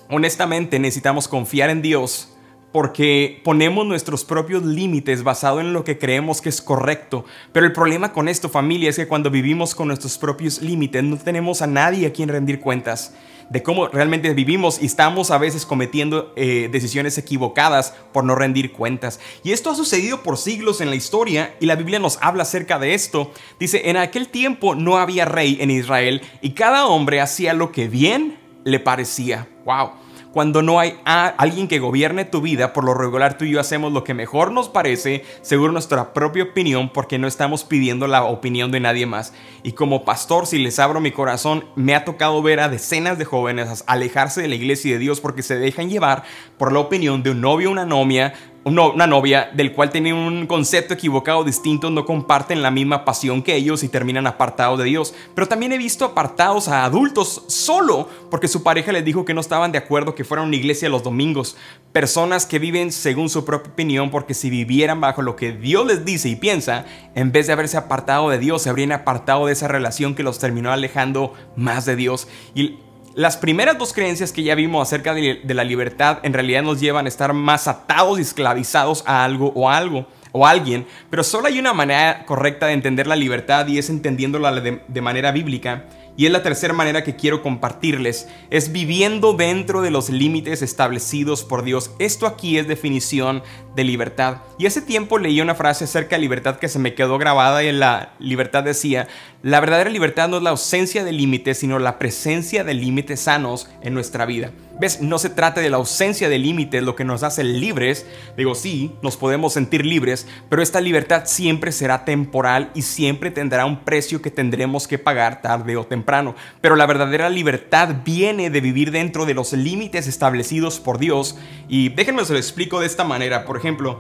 honestamente 0.09 0.79
necesitamos 0.79 1.27
confiar 1.27 1.69
en 1.69 1.83
Dios 1.83 2.36
porque 2.77 3.41
ponemos 3.43 3.87
nuestros 3.87 4.23
propios 4.23 4.63
límites 4.63 5.23
basado 5.23 5.61
en 5.61 5.73
lo 5.73 5.83
que 5.83 5.97
creemos 5.97 6.41
que 6.41 6.49
es 6.49 6.61
correcto. 6.61 7.25
Pero 7.51 7.65
el 7.65 7.73
problema 7.73 8.13
con 8.13 8.27
esto, 8.27 8.49
familia, 8.49 8.91
es 8.91 8.97
que 8.97 9.07
cuando 9.07 9.31
vivimos 9.31 9.73
con 9.73 9.87
nuestros 9.87 10.19
propios 10.19 10.61
límites 10.61 11.03
no 11.03 11.17
tenemos 11.17 11.63
a 11.63 11.65
nadie 11.65 12.05
a 12.05 12.13
quien 12.13 12.29
rendir 12.29 12.59
cuentas 12.59 13.15
de 13.49 13.63
cómo 13.63 13.87
realmente 13.87 14.31
vivimos 14.35 14.79
y 14.79 14.85
estamos 14.85 15.31
a 15.31 15.39
veces 15.39 15.65
cometiendo 15.65 16.33
eh, 16.35 16.69
decisiones 16.71 17.17
equivocadas 17.17 17.95
por 18.13 18.23
no 18.23 18.35
rendir 18.35 18.71
cuentas. 18.73 19.19
Y 19.43 19.53
esto 19.53 19.71
ha 19.71 19.75
sucedido 19.75 20.21
por 20.21 20.37
siglos 20.37 20.79
en 20.79 20.91
la 20.91 20.95
historia 20.95 21.55
y 21.59 21.65
la 21.65 21.77
Biblia 21.77 21.97
nos 21.97 22.19
habla 22.21 22.43
acerca 22.43 22.77
de 22.77 22.93
esto. 22.93 23.31
Dice, 23.59 23.89
en 23.89 23.97
aquel 23.97 24.27
tiempo 24.27 24.75
no 24.75 24.97
había 24.97 25.25
rey 25.25 25.57
en 25.61 25.71
Israel 25.71 26.21
y 26.43 26.51
cada 26.51 26.85
hombre 26.85 27.21
hacía 27.21 27.55
lo 27.55 27.71
que 27.71 27.87
bien 27.87 28.37
le 28.65 28.79
parecía. 28.79 29.47
¡Wow! 29.65 30.06
Cuando 30.31 30.61
no 30.61 30.79
hay 30.79 30.95
alguien 31.05 31.67
que 31.67 31.79
gobierne 31.79 32.25
tu 32.25 32.41
vida, 32.41 32.73
por 32.73 32.83
lo 32.83 32.93
regular 32.93 33.37
tú 33.37 33.45
y 33.45 33.51
yo 33.51 33.59
hacemos 33.59 33.91
lo 33.91 34.03
que 34.03 34.13
mejor 34.13 34.51
nos 34.51 34.69
parece, 34.69 35.23
según 35.41 35.73
nuestra 35.73 36.13
propia 36.13 36.43
opinión, 36.43 36.89
porque 36.89 37.17
no 37.17 37.27
estamos 37.27 37.63
pidiendo 37.63 38.07
la 38.07 38.23
opinión 38.23 38.71
de 38.71 38.79
nadie 38.79 39.05
más. 39.05 39.33
Y 39.63 39.71
como 39.71 40.05
pastor, 40.05 40.45
si 40.45 40.59
les 40.59 40.79
abro 40.79 40.99
mi 40.99 41.11
corazón, 41.11 41.65
me 41.75 41.95
ha 41.95 42.05
tocado 42.05 42.41
ver 42.41 42.59
a 42.59 42.69
decenas 42.69 43.17
de 43.17 43.25
jóvenes 43.25 43.83
alejarse 43.87 44.41
de 44.41 44.47
la 44.47 44.55
iglesia 44.55 44.89
y 44.89 44.93
de 44.93 44.99
Dios 44.99 45.21
porque 45.21 45.43
se 45.43 45.57
dejan 45.57 45.89
llevar 45.89 46.23
por 46.57 46.71
la 46.71 46.79
opinión 46.79 47.23
de 47.23 47.31
un 47.31 47.41
novio 47.41 47.69
o 47.69 47.71
una 47.71 47.85
novia 47.85 48.33
una 48.67 49.07
novia 49.07 49.49
del 49.53 49.73
cual 49.73 49.89
tienen 49.89 50.13
un 50.13 50.45
concepto 50.45 50.93
equivocado 50.93 51.43
distinto, 51.43 51.89
no 51.89 52.05
comparten 52.05 52.61
la 52.61 52.71
misma 52.71 53.05
pasión 53.05 53.41
que 53.41 53.55
ellos 53.55 53.83
y 53.83 53.89
terminan 53.89 54.27
apartados 54.27 54.79
de 54.79 54.85
Dios. 54.85 55.13
Pero 55.33 55.47
también 55.47 55.71
he 55.71 55.77
visto 55.77 56.05
apartados 56.05 56.67
a 56.67 56.83
adultos 56.83 57.43
solo 57.47 58.09
porque 58.29 58.47
su 58.47 58.63
pareja 58.63 58.91
les 58.91 59.05
dijo 59.05 59.25
que 59.25 59.33
no 59.33 59.41
estaban 59.41 59.71
de 59.71 59.77
acuerdo 59.77 60.15
que 60.15 60.23
fueran 60.23 60.45
a 60.45 60.47
una 60.47 60.57
iglesia 60.57 60.89
los 60.89 61.03
domingos. 61.03 61.55
Personas 61.93 62.45
que 62.45 62.59
viven 62.59 62.91
según 62.91 63.29
su 63.29 63.45
propia 63.45 63.71
opinión 63.71 64.11
porque 64.11 64.33
si 64.33 64.49
vivieran 64.49 65.01
bajo 65.01 65.21
lo 65.21 65.35
que 65.35 65.53
Dios 65.53 65.85
les 65.85 66.05
dice 66.05 66.29
y 66.29 66.35
piensa, 66.35 66.85
en 67.15 67.31
vez 67.31 67.47
de 67.47 67.53
haberse 67.53 67.77
apartado 67.77 68.29
de 68.29 68.37
Dios, 68.37 68.63
se 68.63 68.69
habrían 68.69 68.91
apartado 68.91 69.45
de 69.45 69.53
esa 69.53 69.67
relación 69.67 70.13
que 70.13 70.23
los 70.23 70.39
terminó 70.39 70.71
alejando 70.71 71.33
más 71.55 71.85
de 71.85 71.95
Dios. 71.95 72.27
Y 72.53 72.79
las 73.17 73.35
primeras 73.35 73.79
dos 73.79 73.93
creencias 73.93 74.31
que 74.31 74.43
ya 74.43 74.53
vimos 74.53 74.87
acerca 74.87 75.15
de, 75.15 75.41
la 75.43 75.63
libertad 75.63 76.19
en 76.21 76.33
realidad 76.33 76.61
nos 76.61 76.79
llevan 76.79 77.05
a 77.05 77.09
estar 77.09 77.33
más 77.33 77.67
atados 77.67 78.19
y 78.19 78.21
esclavizados 78.21 79.03
a 79.07 79.23
algo 79.23 79.51
o 79.55 79.71
algo 79.71 80.05
o 80.33 80.45
alguien, 80.45 80.85
pero 81.09 81.23
solo 81.23 81.47
hay 81.47 81.57
una 81.57 81.73
manera 81.73 82.25
correcta 82.27 82.67
de 82.67 82.73
entender 82.73 83.07
la 83.07 83.15
libertad 83.15 83.65
y 83.65 83.79
es 83.79 83.89
entendiéndola 83.89 84.51
de 84.61 85.01
manera 85.01 85.31
bíblica 85.31 85.85
y 86.17 86.25
es 86.25 86.31
la 86.31 86.43
tercera 86.43 86.73
manera 86.73 87.03
que 87.03 87.15
quiero 87.15 87.43
compartirles, 87.43 88.27
es 88.49 88.71
viviendo 88.71 89.33
dentro 89.33 89.81
de 89.81 89.91
los 89.91 90.09
límites 90.09 90.63
establecidos 90.63 91.43
por 91.43 91.63
Dios. 91.63 91.91
Esto 91.99 92.25
aquí 92.25 92.57
es 92.57 92.67
definición 92.67 93.43
de 93.75 93.83
libertad. 93.83 94.37
Y 94.57 94.65
hace 94.65 94.81
tiempo 94.81 95.19
leí 95.19 95.39
una 95.39 95.53
frase 95.53 95.83
acerca 95.83 96.15
de 96.15 96.23
libertad 96.23 96.57
que 96.57 96.69
se 96.69 96.79
me 96.79 96.95
quedó 96.95 97.19
grabada 97.19 97.63
y 97.63 97.67
en 97.67 97.79
la 97.79 98.13
libertad 98.17 98.63
decía, 98.63 99.07
la 99.43 99.59
verdadera 99.59 99.91
libertad 99.91 100.27
no 100.27 100.37
es 100.37 100.43
la 100.43 100.49
ausencia 100.49 101.03
de 101.03 101.11
límites, 101.11 101.59
sino 101.59 101.77
la 101.77 101.99
presencia 101.99 102.63
de 102.63 102.73
límites 102.73 103.19
sanos 103.19 103.69
en 103.83 103.93
nuestra 103.93 104.25
vida. 104.25 104.51
¿Ves? 104.79 105.01
No 105.01 105.17
se 105.17 105.29
trata 105.29 105.61
de 105.61 105.69
la 105.69 105.77
ausencia 105.77 106.29
de 106.29 106.37
límites 106.37 106.83
lo 106.83 106.95
que 106.95 107.03
nos 107.03 107.23
hace 107.23 107.43
libres. 107.43 108.05
Digo, 108.37 108.53
sí, 108.53 108.93
nos 109.01 109.17
podemos 109.17 109.53
sentir 109.53 109.85
libres, 109.85 110.27
pero 110.49 110.61
esta 110.61 110.81
libertad 110.81 111.23
siempre 111.25 111.71
será 111.71 112.05
temporal 112.05 112.69
y 112.75 112.83
siempre 112.83 113.31
tendrá 113.31 113.65
un 113.65 113.79
precio 113.79 114.21
que 114.21 114.29
tendremos 114.29 114.87
que 114.87 114.99
pagar 114.99 115.41
tarde 115.41 115.77
o 115.77 115.85
temprano. 115.85 116.35
Pero 116.61 116.75
la 116.75 116.85
verdadera 116.85 117.29
libertad 117.29 117.95
viene 118.05 118.49
de 118.49 118.61
vivir 118.61 118.91
dentro 118.91 119.25
de 119.25 119.33
los 119.33 119.53
límites 119.53 120.07
establecidos 120.07 120.79
por 120.79 120.99
Dios. 120.99 121.37
Y 121.67 121.89
déjenme 121.89 122.23
se 122.25 122.33
lo 122.33 122.39
explico 122.39 122.79
de 122.79 122.85
esta 122.85 123.03
manera. 123.03 123.45
Por 123.45 123.57
ejemplo, 123.57 123.99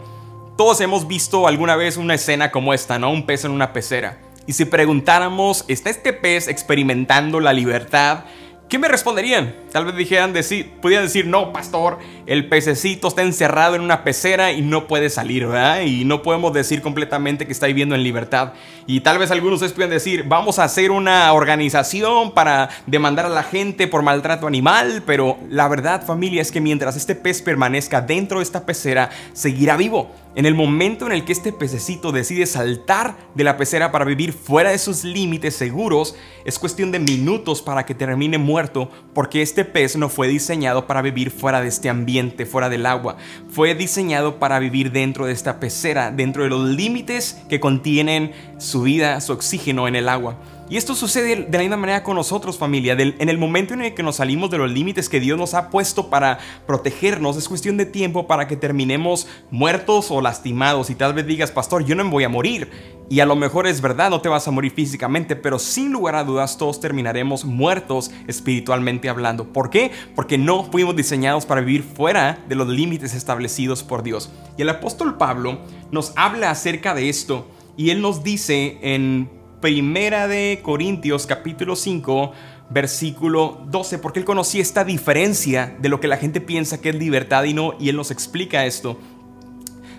todos 0.57 0.79
hemos 0.81 1.07
visto 1.07 1.47
alguna 1.47 1.75
vez 1.75 1.97
una 1.97 2.15
escena 2.15 2.51
como 2.51 2.73
esta, 2.73 2.99
¿no? 2.99 3.11
Un 3.11 3.25
pez 3.25 3.45
en 3.45 3.51
una 3.51 3.73
pecera. 3.73 4.19
Y 4.47 4.53
si 4.53 4.65
preguntáramos, 4.65 5.65
¿está 5.67 5.89
este 5.89 6.13
pez 6.13 6.47
experimentando 6.47 7.39
la 7.39 7.51
libertad? 7.51 8.23
¿Qué 8.69 8.77
me 8.79 8.89
responderían? 8.89 9.55
Tal 9.71 9.85
vez 9.85 9.95
dijeran 9.95 10.33
decir, 10.33 10.73
pudieran 10.81 11.05
decir, 11.05 11.25
no, 11.25 11.53
pastor, 11.53 11.99
el 12.25 12.49
pececito 12.49 13.07
está 13.07 13.21
encerrado 13.21 13.75
en 13.75 13.81
una 13.81 14.03
pecera 14.03 14.51
y 14.51 14.61
no 14.61 14.87
puede 14.87 15.09
salir, 15.09 15.47
¿verdad? 15.47 15.83
Y 15.83 16.03
no 16.03 16.21
podemos 16.21 16.51
decir 16.51 16.81
completamente 16.81 17.45
que 17.45 17.53
está 17.53 17.67
viviendo 17.67 17.95
en 17.95 18.03
libertad. 18.03 18.51
Y 18.85 18.99
tal 18.99 19.19
vez 19.19 19.31
algunos 19.31 19.61
de 19.61 19.67
ustedes 19.67 19.73
puedan 19.73 19.91
decir, 19.91 20.25
vamos 20.27 20.59
a 20.59 20.65
hacer 20.65 20.91
una 20.91 21.31
organización 21.31 22.33
para 22.33 22.67
demandar 22.87 23.27
a 23.27 23.29
la 23.29 23.43
gente 23.43 23.87
por 23.87 24.01
maltrato 24.01 24.47
animal, 24.47 25.01
pero 25.05 25.37
la 25.49 25.69
verdad, 25.69 26.05
familia, 26.05 26.41
es 26.41 26.51
que 26.51 26.59
mientras 26.59 26.97
este 26.97 27.15
pez 27.15 27.41
permanezca 27.41 28.01
dentro 28.01 28.39
de 28.39 28.43
esta 28.43 28.65
pecera, 28.65 29.11
seguirá 29.31 29.77
vivo. 29.77 30.11
En 30.37 30.45
el 30.45 30.53
momento 30.53 31.07
en 31.07 31.13
el 31.13 31.25
que 31.25 31.33
este 31.33 31.51
pececito 31.51 32.11
decide 32.11 32.45
saltar 32.45 33.17
de 33.33 33.43
la 33.43 33.57
pecera 33.57 33.91
para 33.91 34.05
vivir 34.05 34.33
fuera 34.33 34.69
de 34.69 34.77
sus 34.77 35.03
límites 35.03 35.55
seguros, 35.55 36.15
es 36.45 36.59
cuestión 36.59 36.91
de 36.91 36.99
minutos 36.99 37.63
para 37.63 37.87
que 37.87 37.95
termine 37.95 38.37
muerto, 38.37 38.91
porque 39.15 39.41
este 39.41 39.65
pez 39.65 39.97
no 39.97 40.09
fue 40.09 40.27
diseñado 40.27 40.85
para 40.85 41.01
vivir 41.01 41.31
fuera 41.31 41.59
de 41.59 41.69
este 41.69 41.89
ambiente, 41.89 42.45
fuera 42.45 42.69
del 42.69 42.85
agua. 42.85 43.17
Fue 43.49 43.73
diseñado 43.73 44.37
para 44.37 44.59
vivir 44.59 44.91
dentro 44.91 45.25
de 45.25 45.33
esta 45.33 45.59
pecera, 45.59 46.11
dentro 46.11 46.43
de 46.43 46.49
los 46.49 46.69
límites 46.69 47.41
que 47.49 47.59
contienen 47.59 48.31
su 48.59 48.83
vida, 48.83 49.19
su 49.21 49.33
oxígeno 49.33 49.87
en 49.87 49.95
el 49.95 50.07
agua. 50.07 50.37
Y 50.69 50.75
esto 50.75 50.95
sucede 50.95 51.45
de 51.47 51.57
la 51.57 51.59
misma 51.59 51.77
manera 51.77 52.03
con 52.03 52.15
nosotros, 52.15 52.57
familia. 52.57 52.93
en 52.93 53.29
el 53.29 53.37
momento 53.37 53.73
en 53.73 53.81
el 53.81 53.93
que 53.93 54.03
nos 54.03 54.17
salimos 54.17 54.49
de 54.49 54.57
los 54.57 54.69
límites 54.69 55.07
que 55.07 55.21
Dios 55.21 55.37
nos 55.37 55.53
ha 55.53 55.69
puesto 55.69 56.09
para 56.09 56.39
protegernos, 56.65 57.37
es 57.37 57.47
cuestión 57.47 57.77
de 57.77 57.85
tiempo 57.85 58.27
para 58.27 58.49
que 58.49 58.57
terminemos 58.57 59.27
muertos 59.49 60.11
o 60.11 60.19
lastimados. 60.19 60.89
Y 60.89 60.95
tal 60.95 61.13
vez 61.13 61.25
digas, 61.25 61.51
pastor, 61.51 61.85
yo 61.85 61.95
no 61.95 62.03
me 62.03 62.09
voy 62.09 62.25
a 62.25 62.29
morir. 62.29 62.69
Y 63.09 63.21
a 63.21 63.25
lo 63.25 63.37
mejor 63.37 63.67
es 63.67 63.79
verdad, 63.79 64.09
no 64.09 64.19
te 64.19 64.27
vas 64.27 64.45
a 64.49 64.51
morir 64.51 64.73
físicamente, 64.73 65.37
pero 65.37 65.57
sin 65.59 65.93
lugar 65.93 66.15
a 66.15 66.25
dudas 66.25 66.57
todos 66.57 66.81
terminaremos 66.81 67.45
muertos 67.45 68.11
espiritualmente 68.27 69.07
hablando. 69.07 69.53
¿Por 69.53 69.69
qué? 69.69 69.91
Porque 70.13 70.37
no 70.37 70.65
fuimos 70.65 70.97
diseñados 70.97 71.45
para 71.45 71.61
vivir 71.61 71.83
fuera 71.83 72.43
de 72.49 72.55
los 72.55 72.67
límites 72.67 73.13
establecidos 73.13 73.83
por 73.83 74.03
Dios. 74.03 74.29
Y 74.57 74.63
el 74.63 74.69
apóstol 74.69 75.17
Pablo 75.17 75.59
nos 75.91 76.11
habla 76.17 76.51
acerca 76.51 76.93
de 76.93 77.07
esto 77.07 77.47
y 77.77 77.91
él 77.91 78.01
nos 78.01 78.23
dice 78.23 78.77
en 78.81 79.36
Primera 79.61 80.27
de 80.27 80.59
Corintios 80.61 81.25
capítulo 81.25 81.75
5 81.75 82.31
versículo 82.69 83.61
12, 83.67 83.97
porque 83.97 84.19
él 84.19 84.25
conocía 84.25 84.61
esta 84.61 84.83
diferencia 84.83 85.75
de 85.79 85.89
lo 85.89 85.99
que 85.99 86.07
la 86.07 86.17
gente 86.17 86.41
piensa 86.41 86.79
que 86.79 86.89
es 86.89 86.95
libertad 86.95 87.43
y 87.45 87.53
no, 87.53 87.73
y 87.79 87.89
él 87.89 87.95
nos 87.95 88.11
explica 88.11 88.65
esto. 88.65 88.99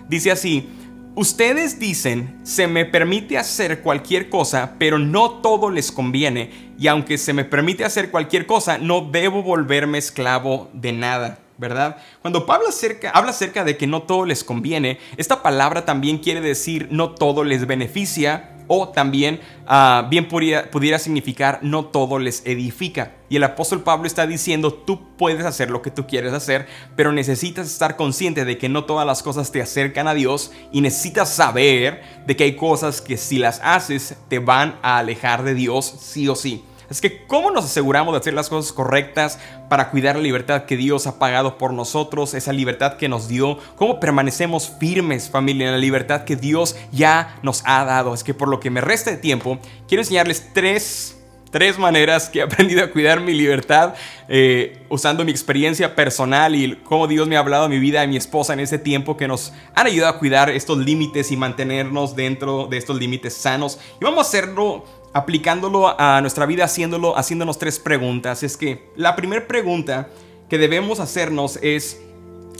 Dice 0.07 0.31
así, 0.31 0.69
Ustedes 1.15 1.79
dicen, 1.79 2.39
se 2.43 2.67
me 2.67 2.85
permite 2.85 3.37
hacer 3.37 3.81
cualquier 3.81 4.29
cosa, 4.29 4.75
pero 4.79 4.99
no 4.99 5.31
todo 5.41 5.69
les 5.69 5.91
conviene, 5.91 6.71
y 6.79 6.87
aunque 6.87 7.17
se 7.17 7.33
me 7.33 7.43
permite 7.43 7.83
hacer 7.83 8.11
cualquier 8.11 8.45
cosa, 8.45 8.77
no 8.77 9.01
debo 9.01 9.43
volverme 9.43 9.97
esclavo 9.97 10.69
de 10.73 10.93
nada. 10.93 11.39
¿verdad? 11.57 11.97
Cuando 12.21 12.45
Pablo 12.45 12.67
habla 13.13 13.31
acerca 13.31 13.65
de 13.65 13.75
que 13.75 13.85
no 13.85 14.03
todo 14.03 14.23
les 14.23 14.45
conviene, 14.45 14.97
esta 15.17 15.43
palabra 15.43 15.83
también 15.83 16.19
quiere 16.19 16.39
decir 16.39 16.87
no 16.89 17.09
todo 17.09 17.43
les 17.43 17.67
beneficia 17.67 18.51
o 18.69 18.89
también 18.89 19.41
ah, 19.67 20.07
bien 20.09 20.29
pudiera, 20.29 20.99
significar 20.99 21.59
no 21.61 21.85
todo 21.85 22.19
les 22.19 22.45
edifica. 22.45 23.15
Y 23.27 23.35
el 23.35 23.43
apóstol 23.43 23.81
Pablo 23.81 24.07
está 24.07 24.25
diciendo, 24.25 24.71
tú 24.73 25.17
puedes 25.17 25.45
hacer 25.45 25.69
lo 25.69 25.81
que 25.81 25.91
tú 25.91 26.07
quieres 26.07 26.33
hacer, 26.33 26.67
pero 26.95 27.11
necesitas 27.11 27.67
estar 27.67 27.97
consciente 27.97 28.45
de 28.45 28.57
que 28.57 28.69
no 28.69 28.85
todas 28.85 29.05
las 29.05 29.23
cosas 29.23 29.51
te 29.51 29.61
acercan 29.61 30.07
a 30.07 30.13
Dios 30.13 30.51
y 30.71 30.81
necesitas 30.81 31.33
saber 31.33 32.01
de 32.25 32.35
que 32.35 32.45
hay 32.45 32.55
cosas 32.55 33.01
que 33.01 33.17
si 33.17 33.39
las 33.39 33.59
haces 33.63 34.15
te 34.29 34.39
van 34.39 34.77
a 34.83 34.99
alejar 34.99 35.43
de 35.43 35.55
Dios 35.55 35.93
sí 35.99 36.27
o 36.27 36.35
sí. 36.35 36.63
Es 36.89 37.01
que, 37.01 37.25
¿cómo 37.27 37.51
nos 37.51 37.65
aseguramos 37.65 38.13
de 38.13 38.19
hacer 38.19 38.33
las 38.33 38.49
cosas 38.49 38.73
correctas 38.73 39.39
para 39.69 39.91
cuidar 39.91 40.15
la 40.15 40.21
libertad 40.21 40.65
que 40.65 40.75
Dios 40.75 41.05
ha 41.07 41.19
pagado 41.19 41.57
por 41.57 41.73
nosotros, 41.73 42.33
esa 42.33 42.51
libertad 42.51 42.97
que 42.97 43.09
nos 43.09 43.27
dio? 43.27 43.59
¿Cómo 43.75 43.99
permanecemos 43.99 44.71
firmes, 44.79 45.29
familia, 45.29 45.67
en 45.67 45.73
la 45.73 45.77
libertad 45.77 46.23
que 46.23 46.35
Dios 46.35 46.75
ya 46.91 47.37
nos 47.43 47.61
ha 47.65 47.85
dado? 47.85 48.13
Es 48.13 48.23
que 48.23 48.33
por 48.33 48.47
lo 48.47 48.59
que 48.59 48.71
me 48.71 48.81
resta 48.81 49.11
de 49.11 49.17
tiempo, 49.17 49.59
quiero 49.87 50.01
enseñarles 50.01 50.51
tres 50.53 51.15
tres 51.51 51.79
maneras 51.79 52.29
que 52.29 52.39
he 52.39 52.41
aprendido 52.41 52.83
a 52.83 52.91
cuidar 52.91 53.19
mi 53.19 53.33
libertad 53.33 53.95
eh, 54.27 54.85
usando 54.89 55.25
mi 55.25 55.31
experiencia 55.31 55.95
personal 55.95 56.55
y 56.55 56.75
cómo 56.83 57.07
Dios 57.07 57.27
me 57.27 57.35
ha 57.35 57.39
hablado 57.39 57.65
a 57.65 57.69
mi 57.69 57.79
vida 57.79 58.01
y 58.01 58.03
a 58.05 58.07
mi 58.07 58.17
esposa 58.17 58.53
en 58.53 58.59
ese 58.59 58.77
tiempo 58.77 59.17
que 59.17 59.27
nos 59.27 59.53
han 59.73 59.87
ayudado 59.87 60.15
a 60.15 60.19
cuidar 60.19 60.49
estos 60.49 60.77
límites 60.77 61.31
y 61.31 61.37
mantenernos 61.37 62.15
dentro 62.15 62.67
de 62.67 62.77
estos 62.77 62.99
límites 62.99 63.33
sanos. 63.33 63.79
Y 63.99 64.03
vamos 64.03 64.19
a 64.19 64.21
hacerlo 64.21 64.85
aplicándolo 65.13 65.99
a 65.99 66.21
nuestra 66.21 66.45
vida, 66.45 66.65
haciéndolo, 66.65 67.17
haciéndonos 67.17 67.57
tres 67.57 67.79
preguntas. 67.79 68.43
Es 68.43 68.57
que 68.57 68.89
la 68.95 69.15
primera 69.15 69.47
pregunta 69.47 70.09
que 70.49 70.57
debemos 70.57 70.99
hacernos 70.99 71.57
es, 71.61 72.01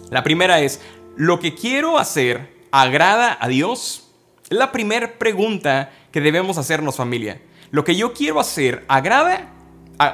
la 0.09 0.23
primera 0.23 0.59
es, 0.59 0.81
¿lo 1.15 1.39
que 1.39 1.55
quiero 1.55 1.97
hacer 1.97 2.53
agrada 2.71 3.37
a 3.39 3.47
Dios? 3.47 4.09
Es 4.49 4.57
la 4.57 4.71
primera 4.71 5.13
pregunta 5.19 5.91
que 6.11 6.21
debemos 6.21 6.57
hacernos 6.57 6.95
familia. 6.95 7.41
¿Lo 7.71 7.83
que 7.83 7.95
yo 7.95 8.13
quiero 8.13 8.39
hacer 8.39 8.83
agrada 8.87 9.53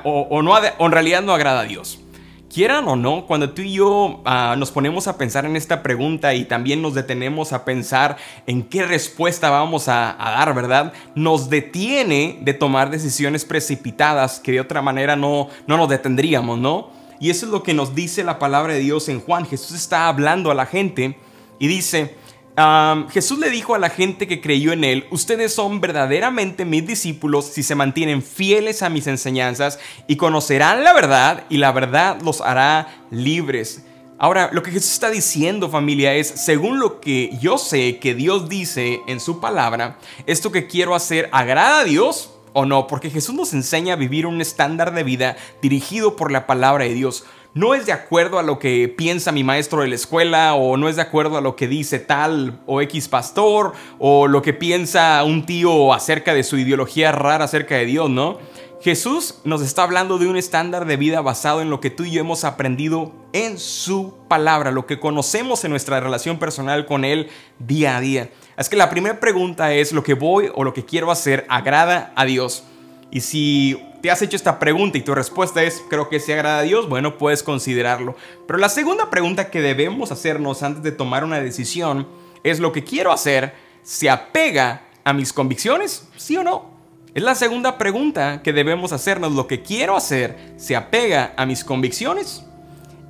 o, 0.03 0.41
no, 0.41 0.51
o 0.51 0.85
en 0.85 0.91
realidad 0.91 1.21
no 1.21 1.33
agrada 1.33 1.61
a 1.61 1.65
Dios? 1.65 1.99
Quieran 2.55 2.87
o 2.87 2.95
no, 2.95 3.25
cuando 3.25 3.49
tú 3.49 3.63
y 3.63 3.73
yo 3.73 4.21
ah, 4.23 4.55
nos 4.57 4.71
ponemos 4.71 5.09
a 5.09 5.17
pensar 5.17 5.45
en 5.45 5.57
esta 5.57 5.83
pregunta 5.83 6.33
y 6.35 6.45
también 6.45 6.81
nos 6.81 6.93
detenemos 6.93 7.51
a 7.51 7.65
pensar 7.65 8.15
en 8.47 8.63
qué 8.63 8.85
respuesta 8.85 9.49
vamos 9.49 9.89
a, 9.89 10.15
dar, 10.17 10.55
¿verdad? 10.55 10.93
Nos 11.15 11.49
detiene 11.49 12.39
de 12.43 12.53
tomar 12.53 12.91
decisiones 12.91 13.43
precipitadas 13.43 14.39
que 14.39 14.53
de 14.53 14.61
otra 14.61 14.81
manera 14.81 15.17
no, 15.17 15.49
no 15.67 15.75
nos 15.75 15.89
detendríamos, 15.89 16.57
¿no? 16.57 16.91
Y 17.19 17.29
eso 17.29 17.45
es 17.45 17.51
lo 17.51 17.61
que 17.61 17.73
nos 17.73 17.93
dice 17.93 18.23
la 18.23 18.39
palabra 18.39 18.71
de 18.71 18.79
Dios 18.79 19.09
en 19.09 19.19
Juan. 19.19 19.45
Jesús 19.45 19.75
está 19.75 20.07
hablando 20.07 20.49
a 20.49 20.55
la 20.55 20.65
gente 20.65 21.17
y 21.59 21.67
dice, 21.67 22.15
Jesús 23.11 23.37
le 23.39 23.49
dijo 23.49 23.75
a 23.75 23.79
la 23.79 23.89
gente 23.89 24.27
que 24.27 24.39
creyó 24.39 24.71
en 24.71 24.85
él, 24.85 25.07
ustedes 25.11 25.53
son 25.53 25.81
verdaderamente 25.81 26.63
mis 26.63 26.87
discípulos 26.87 27.45
si 27.45 27.63
se 27.63 27.75
mantienen 27.75 28.21
fieles 28.21 28.81
a 28.81 28.89
mis 28.89 29.07
enseñanzas 29.07 29.77
y 30.07 30.15
conocerán 30.15 30.85
la 30.85 30.93
verdad 30.93 31.43
y 31.49 31.57
la 31.57 31.73
verdad 31.73 32.21
los 32.21 32.39
hará 32.39 33.03
libres. 33.11 33.83
Ahora, 34.17 34.49
lo 34.53 34.63
que 34.63 34.71
Jesús 34.71 34.93
está 34.93 35.09
diciendo 35.09 35.69
familia 35.69 36.13
es, 36.13 36.27
según 36.27 36.79
lo 36.79 37.01
que 37.01 37.37
yo 37.41 37.57
sé 37.57 37.99
que 37.99 38.15
Dios 38.15 38.47
dice 38.47 39.01
en 39.07 39.19
su 39.19 39.41
palabra, 39.41 39.99
esto 40.25 40.53
que 40.53 40.67
quiero 40.67 40.95
hacer 40.95 41.27
agrada 41.33 41.81
a 41.81 41.83
Dios 41.83 42.31
o 42.53 42.65
no, 42.65 42.87
porque 42.87 43.09
Jesús 43.09 43.35
nos 43.35 43.51
enseña 43.53 43.95
a 43.95 43.97
vivir 43.97 44.25
un 44.25 44.39
estándar 44.39 44.93
de 44.93 45.03
vida 45.03 45.35
dirigido 45.61 46.15
por 46.15 46.31
la 46.31 46.47
palabra 46.47 46.85
de 46.85 46.93
Dios 46.93 47.25
no 47.55 47.73
es 47.73 47.85
de 47.85 47.93
acuerdo 47.93 48.37
a 48.37 48.43
lo 48.43 48.59
que 48.59 48.89
piensa 48.89 49.31
mi 49.31 49.45
maestro 49.45 49.81
de 49.81 49.87
la 49.87 49.95
escuela 49.95 50.55
o 50.55 50.75
no 50.75 50.89
es 50.89 50.97
de 50.97 51.01
acuerdo 51.01 51.37
a 51.37 51.41
lo 51.41 51.55
que 51.55 51.69
dice 51.69 51.99
tal 51.99 52.59
o 52.65 52.81
X 52.81 53.07
pastor 53.07 53.71
o 53.97 54.27
lo 54.27 54.41
que 54.41 54.51
piensa 54.51 55.23
un 55.23 55.45
tío 55.45 55.93
acerca 55.93 56.33
de 56.33 56.43
su 56.43 56.57
ideología 56.57 57.13
rara 57.13 57.45
acerca 57.45 57.75
de 57.75 57.85
Dios, 57.85 58.09
¿no? 58.09 58.39
Jesús 58.81 59.39
nos 59.45 59.61
está 59.61 59.83
hablando 59.83 60.17
de 60.17 60.27
un 60.27 60.35
estándar 60.35 60.85
de 60.85 60.97
vida 60.97 61.21
basado 61.21 61.61
en 61.61 61.69
lo 61.69 61.79
que 61.79 61.89
tú 61.89 62.03
y 62.03 62.11
yo 62.11 62.19
hemos 62.19 62.43
aprendido 62.43 63.13
en 63.31 63.57
su 63.57 64.15
palabra, 64.27 64.71
lo 64.71 64.85
que 64.85 64.99
conocemos 64.99 65.63
en 65.63 65.71
nuestra 65.71 66.01
relación 66.01 66.37
personal 66.37 66.85
con 66.85 67.05
Él 67.05 67.29
día 67.57 67.95
a 67.95 68.01
día. 68.01 68.29
Es 68.57 68.67
que 68.67 68.75
la 68.75 68.89
primera 68.89 69.21
pregunta 69.21 69.73
es, 69.73 69.93
¿lo 69.93 70.03
que 70.03 70.13
voy 70.13 70.51
o 70.53 70.65
lo 70.65 70.73
que 70.73 70.83
quiero 70.83 71.09
hacer 71.09 71.45
agrada 71.47 72.11
a 72.17 72.25
Dios? 72.25 72.65
Y 73.11 73.21
si 73.21 73.81
te 74.05 74.11
has 74.11 74.21
hecho 74.21 74.35
esta 74.35 74.59
pregunta 74.59 74.99
y 74.99 75.01
tu 75.01 75.15
respuesta 75.15 75.63
es 75.63 75.83
creo 75.89 76.09
que 76.09 76.19
se 76.19 76.31
agrada 76.31 76.59
a 76.59 76.61
Dios, 76.61 76.87
bueno, 76.87 77.17
puedes 77.17 77.41
considerarlo. 77.41 78.15
Pero 78.45 78.59
la 78.59 78.69
segunda 78.69 79.09
pregunta 79.09 79.49
que 79.49 79.63
debemos 79.63 80.11
hacernos 80.11 80.61
antes 80.61 80.83
de 80.83 80.91
tomar 80.91 81.23
una 81.23 81.39
decisión 81.39 82.07
es 82.43 82.59
lo 82.59 82.71
que 82.71 82.83
quiero 82.83 83.11
hacer, 83.11 83.55
¿se 83.81 84.11
apega 84.11 84.83
a 85.03 85.11
mis 85.11 85.33
convicciones? 85.33 86.07
¿Sí 86.17 86.37
o 86.37 86.43
no? 86.43 86.69
Es 87.15 87.23
la 87.23 87.33
segunda 87.33 87.79
pregunta 87.79 88.43
que 88.43 88.53
debemos 88.53 88.93
hacernos. 88.93 89.31
¿Lo 89.33 89.47
que 89.47 89.63
quiero 89.63 89.97
hacer 89.97 90.53
se 90.55 90.75
apega 90.75 91.33
a 91.35 91.47
mis 91.47 91.63
convicciones? 91.63 92.45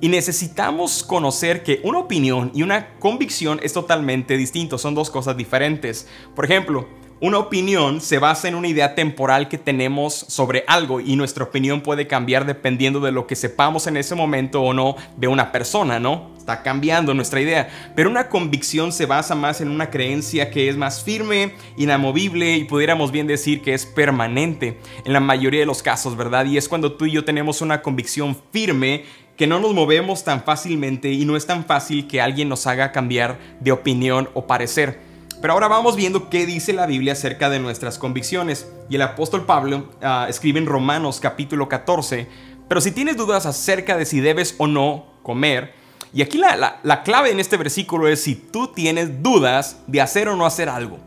Y 0.00 0.08
necesitamos 0.08 1.02
conocer 1.02 1.62
que 1.62 1.82
una 1.84 1.98
opinión 1.98 2.52
y 2.54 2.62
una 2.62 2.94
convicción 3.00 3.60
es 3.62 3.74
totalmente 3.74 4.38
distinto, 4.38 4.78
son 4.78 4.94
dos 4.94 5.10
cosas 5.10 5.36
diferentes. 5.36 6.08
Por 6.34 6.46
ejemplo, 6.46 6.88
una 7.18 7.38
opinión 7.38 8.02
se 8.02 8.18
basa 8.18 8.46
en 8.46 8.54
una 8.54 8.68
idea 8.68 8.94
temporal 8.94 9.48
que 9.48 9.56
tenemos 9.56 10.14
sobre 10.14 10.64
algo 10.66 11.00
y 11.00 11.16
nuestra 11.16 11.44
opinión 11.44 11.80
puede 11.80 12.06
cambiar 12.06 12.44
dependiendo 12.44 13.00
de 13.00 13.10
lo 13.10 13.26
que 13.26 13.36
sepamos 13.36 13.86
en 13.86 13.96
ese 13.96 14.14
momento 14.14 14.60
o 14.60 14.74
no 14.74 14.96
de 15.16 15.26
una 15.26 15.50
persona, 15.50 15.98
¿no? 15.98 16.30
Está 16.36 16.62
cambiando 16.62 17.14
nuestra 17.14 17.40
idea. 17.40 17.68
Pero 17.94 18.10
una 18.10 18.28
convicción 18.28 18.92
se 18.92 19.06
basa 19.06 19.34
más 19.34 19.62
en 19.62 19.68
una 19.68 19.88
creencia 19.88 20.50
que 20.50 20.68
es 20.68 20.76
más 20.76 21.02
firme, 21.02 21.54
inamovible 21.78 22.56
y 22.56 22.64
pudiéramos 22.64 23.10
bien 23.12 23.26
decir 23.26 23.62
que 23.62 23.72
es 23.72 23.86
permanente 23.86 24.78
en 25.06 25.14
la 25.14 25.20
mayoría 25.20 25.60
de 25.60 25.66
los 25.66 25.82
casos, 25.82 26.16
¿verdad? 26.18 26.44
Y 26.44 26.58
es 26.58 26.68
cuando 26.68 26.92
tú 26.92 27.06
y 27.06 27.12
yo 27.12 27.24
tenemos 27.24 27.62
una 27.62 27.80
convicción 27.80 28.36
firme 28.52 29.04
que 29.38 29.46
no 29.46 29.58
nos 29.58 29.72
movemos 29.72 30.22
tan 30.22 30.44
fácilmente 30.44 31.10
y 31.12 31.24
no 31.24 31.34
es 31.36 31.46
tan 31.46 31.64
fácil 31.64 32.06
que 32.08 32.20
alguien 32.20 32.50
nos 32.50 32.66
haga 32.66 32.92
cambiar 32.92 33.38
de 33.60 33.72
opinión 33.72 34.28
o 34.34 34.46
parecer. 34.46 35.15
Pero 35.46 35.54
ahora 35.54 35.68
vamos 35.68 35.94
viendo 35.94 36.28
qué 36.28 36.44
dice 36.44 36.72
la 36.72 36.86
Biblia 36.86 37.12
acerca 37.12 37.48
de 37.48 37.60
nuestras 37.60 38.00
convicciones. 38.00 38.68
Y 38.90 38.96
el 38.96 39.02
apóstol 39.02 39.46
Pablo 39.46 39.90
ah, 40.02 40.26
escribe 40.28 40.58
en 40.58 40.66
Romanos 40.66 41.20
capítulo 41.20 41.68
14, 41.68 42.26
pero 42.66 42.80
si 42.80 42.90
tienes 42.90 43.16
dudas 43.16 43.46
acerca 43.46 43.96
de 43.96 44.06
si 44.06 44.18
debes 44.18 44.56
o 44.58 44.66
no 44.66 45.06
comer, 45.22 45.72
y 46.12 46.22
aquí 46.22 46.38
la, 46.38 47.00
clave 47.04 47.30
en 47.30 47.38
este 47.38 47.56
versículo 47.56 48.08
es 48.08 48.24
si 48.24 48.34
tú 48.34 48.72
tienes 48.72 49.22
dudas 49.22 49.76
de 49.86 50.00
hacer 50.00 50.26
o 50.28 50.34
no 50.34 50.46
hacer 50.46 50.68
algo. 50.68 50.98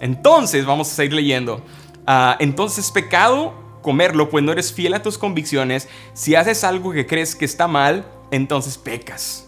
Entonces, 0.00 0.64
vamos 0.64 0.90
a 0.90 0.94
seguir 0.94 1.12
leyendo. 1.12 1.62
Ah, 2.06 2.38
entonces, 2.40 2.90
pecado 2.90 3.52
comerlo, 3.82 4.30
pues 4.30 4.42
no 4.42 4.52
eres 4.52 4.72
fiel 4.72 4.94
a 4.94 5.02
tus 5.02 5.18
convicciones. 5.18 5.86
Si 6.14 6.34
haces 6.34 6.64
algo 6.64 6.92
que 6.92 7.06
crees 7.06 7.36
que 7.36 7.44
está 7.44 7.68
mal, 7.68 8.06
entonces 8.30 8.78
pecas. 8.78 9.41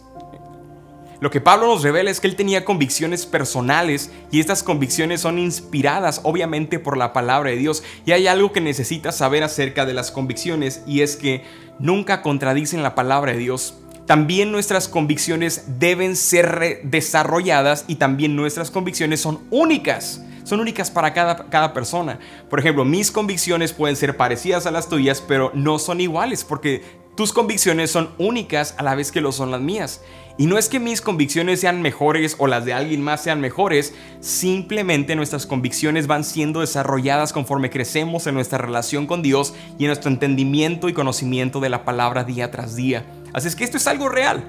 Lo 1.24 1.30
que 1.30 1.40
Pablo 1.40 1.68
nos 1.68 1.82
revela 1.82 2.10
es 2.10 2.20
que 2.20 2.26
él 2.26 2.36
tenía 2.36 2.66
convicciones 2.66 3.24
personales 3.24 4.10
y 4.30 4.40
estas 4.40 4.62
convicciones 4.62 5.22
son 5.22 5.38
inspiradas 5.38 6.20
obviamente 6.22 6.78
por 6.78 6.98
la 6.98 7.14
palabra 7.14 7.48
de 7.48 7.56
Dios. 7.56 7.82
Y 8.04 8.12
hay 8.12 8.26
algo 8.26 8.52
que 8.52 8.60
necesitas 8.60 9.16
saber 9.16 9.42
acerca 9.42 9.86
de 9.86 9.94
las 9.94 10.10
convicciones 10.10 10.82
y 10.86 11.00
es 11.00 11.16
que 11.16 11.42
nunca 11.78 12.20
contradicen 12.20 12.82
la 12.82 12.94
palabra 12.94 13.32
de 13.32 13.38
Dios. 13.38 13.74
También 14.04 14.52
nuestras 14.52 14.86
convicciones 14.86 15.64
deben 15.78 16.14
ser 16.14 16.82
desarrolladas 16.84 17.86
y 17.88 17.94
también 17.94 18.36
nuestras 18.36 18.70
convicciones 18.70 19.22
son 19.22 19.40
únicas 19.50 20.20
son 20.44 20.60
únicas 20.60 20.90
para 20.90 21.14
cada, 21.14 21.48
cada, 21.48 21.72
persona. 21.72 22.18
Por 22.50 22.60
ejemplo, 22.60 22.84
mis 22.84 23.10
convicciones 23.10 23.72
pueden 23.72 23.96
ser 23.96 24.18
parecidas 24.18 24.66
a 24.66 24.70
las 24.70 24.90
tuyas, 24.90 25.22
pero 25.26 25.50
no 25.54 25.78
son 25.78 26.02
iguales 26.02 26.44
porque 26.44 26.82
tus 27.14 27.32
convicciones 27.32 27.90
son 27.90 28.10
únicas 28.18 28.74
a 28.76 28.82
la 28.82 28.94
vez 28.94 29.12
que 29.12 29.20
lo 29.20 29.30
son 29.30 29.50
las 29.50 29.60
mías. 29.60 30.00
Y 30.36 30.46
no 30.46 30.58
es 30.58 30.68
que 30.68 30.80
mis 30.80 31.00
convicciones 31.00 31.60
sean 31.60 31.80
mejores 31.80 32.34
o 32.38 32.48
las 32.48 32.64
de 32.64 32.72
alguien 32.72 33.00
más 33.00 33.22
sean 33.22 33.40
mejores, 33.40 33.94
simplemente 34.18 35.14
nuestras 35.14 35.46
convicciones 35.46 36.08
van 36.08 36.24
siendo 36.24 36.60
desarrolladas 36.60 37.32
conforme 37.32 37.70
crecemos 37.70 38.26
en 38.26 38.34
nuestra 38.34 38.58
relación 38.58 39.06
con 39.06 39.22
Dios 39.22 39.54
y 39.78 39.84
en 39.84 39.88
nuestro 39.88 40.10
entendimiento 40.10 40.88
y 40.88 40.92
conocimiento 40.92 41.60
de 41.60 41.68
la 41.68 41.84
palabra 41.84 42.24
día 42.24 42.50
tras 42.50 42.74
día. 42.74 43.06
Así 43.32 43.46
es 43.46 43.54
que 43.54 43.62
esto 43.62 43.76
es 43.76 43.86
algo 43.86 44.08
real. 44.08 44.42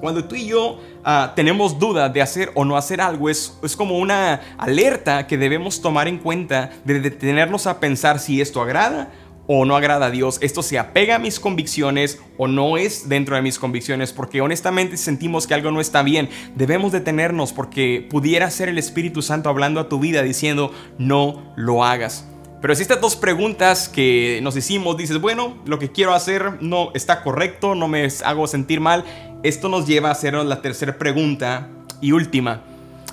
Cuando 0.00 0.24
tú 0.24 0.36
y 0.36 0.46
yo 0.46 0.78
ah, 1.04 1.32
tenemos 1.34 1.80
duda 1.80 2.08
de 2.08 2.22
hacer 2.22 2.52
o 2.54 2.64
no 2.64 2.76
hacer 2.76 3.00
algo, 3.00 3.28
es, 3.28 3.58
es 3.64 3.74
como 3.74 3.98
una 3.98 4.40
alerta 4.58 5.26
que 5.26 5.36
debemos 5.36 5.82
tomar 5.82 6.06
en 6.06 6.18
cuenta 6.18 6.70
de 6.84 7.00
detenernos 7.00 7.66
a 7.66 7.80
pensar 7.80 8.20
si 8.20 8.40
esto 8.40 8.62
agrada 8.62 9.10
o 9.52 9.64
no 9.64 9.74
agrada 9.74 10.06
a 10.06 10.10
Dios, 10.12 10.38
esto 10.42 10.62
se 10.62 10.78
apega 10.78 11.16
a 11.16 11.18
mis 11.18 11.40
convicciones 11.40 12.20
o 12.38 12.46
no 12.46 12.76
es 12.76 13.08
dentro 13.08 13.34
de 13.34 13.42
mis 13.42 13.58
convicciones, 13.58 14.12
porque 14.12 14.40
honestamente 14.40 14.96
sentimos 14.96 15.48
que 15.48 15.54
algo 15.54 15.72
no 15.72 15.80
está 15.80 16.04
bien, 16.04 16.28
debemos 16.54 16.92
detenernos 16.92 17.52
porque 17.52 18.06
pudiera 18.08 18.48
ser 18.52 18.68
el 18.68 18.78
Espíritu 18.78 19.22
Santo 19.22 19.48
hablando 19.48 19.80
a 19.80 19.88
tu 19.88 19.98
vida 19.98 20.22
diciendo 20.22 20.72
no 20.98 21.52
lo 21.56 21.82
hagas. 21.82 22.28
Pero 22.62 22.76
si 22.76 22.82
estas 22.82 23.00
dos 23.00 23.16
preguntas 23.16 23.88
que 23.88 24.38
nos 24.40 24.54
hicimos, 24.54 24.96
dices, 24.96 25.20
bueno, 25.20 25.56
lo 25.66 25.80
que 25.80 25.90
quiero 25.90 26.14
hacer 26.14 26.62
no 26.62 26.92
está 26.94 27.24
correcto, 27.24 27.74
no 27.74 27.88
me 27.88 28.06
hago 28.24 28.46
sentir 28.46 28.78
mal, 28.78 29.04
esto 29.42 29.68
nos 29.68 29.84
lleva 29.84 30.10
a 30.10 30.12
hacernos 30.12 30.46
la 30.46 30.62
tercera 30.62 30.96
pregunta 30.96 31.70
y 32.00 32.12
última. 32.12 32.62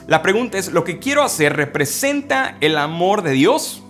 La 0.06 0.21
pregunta 0.21 0.60
es, 0.60 0.71
¿lo 0.71 0.84
que 0.84 1.00
quiero 1.00 1.23
hacer 1.23 1.56
representa 1.56 2.58
el 2.62 2.78
amor 2.78 3.23
de 3.23 3.32
Dios? 3.32 3.82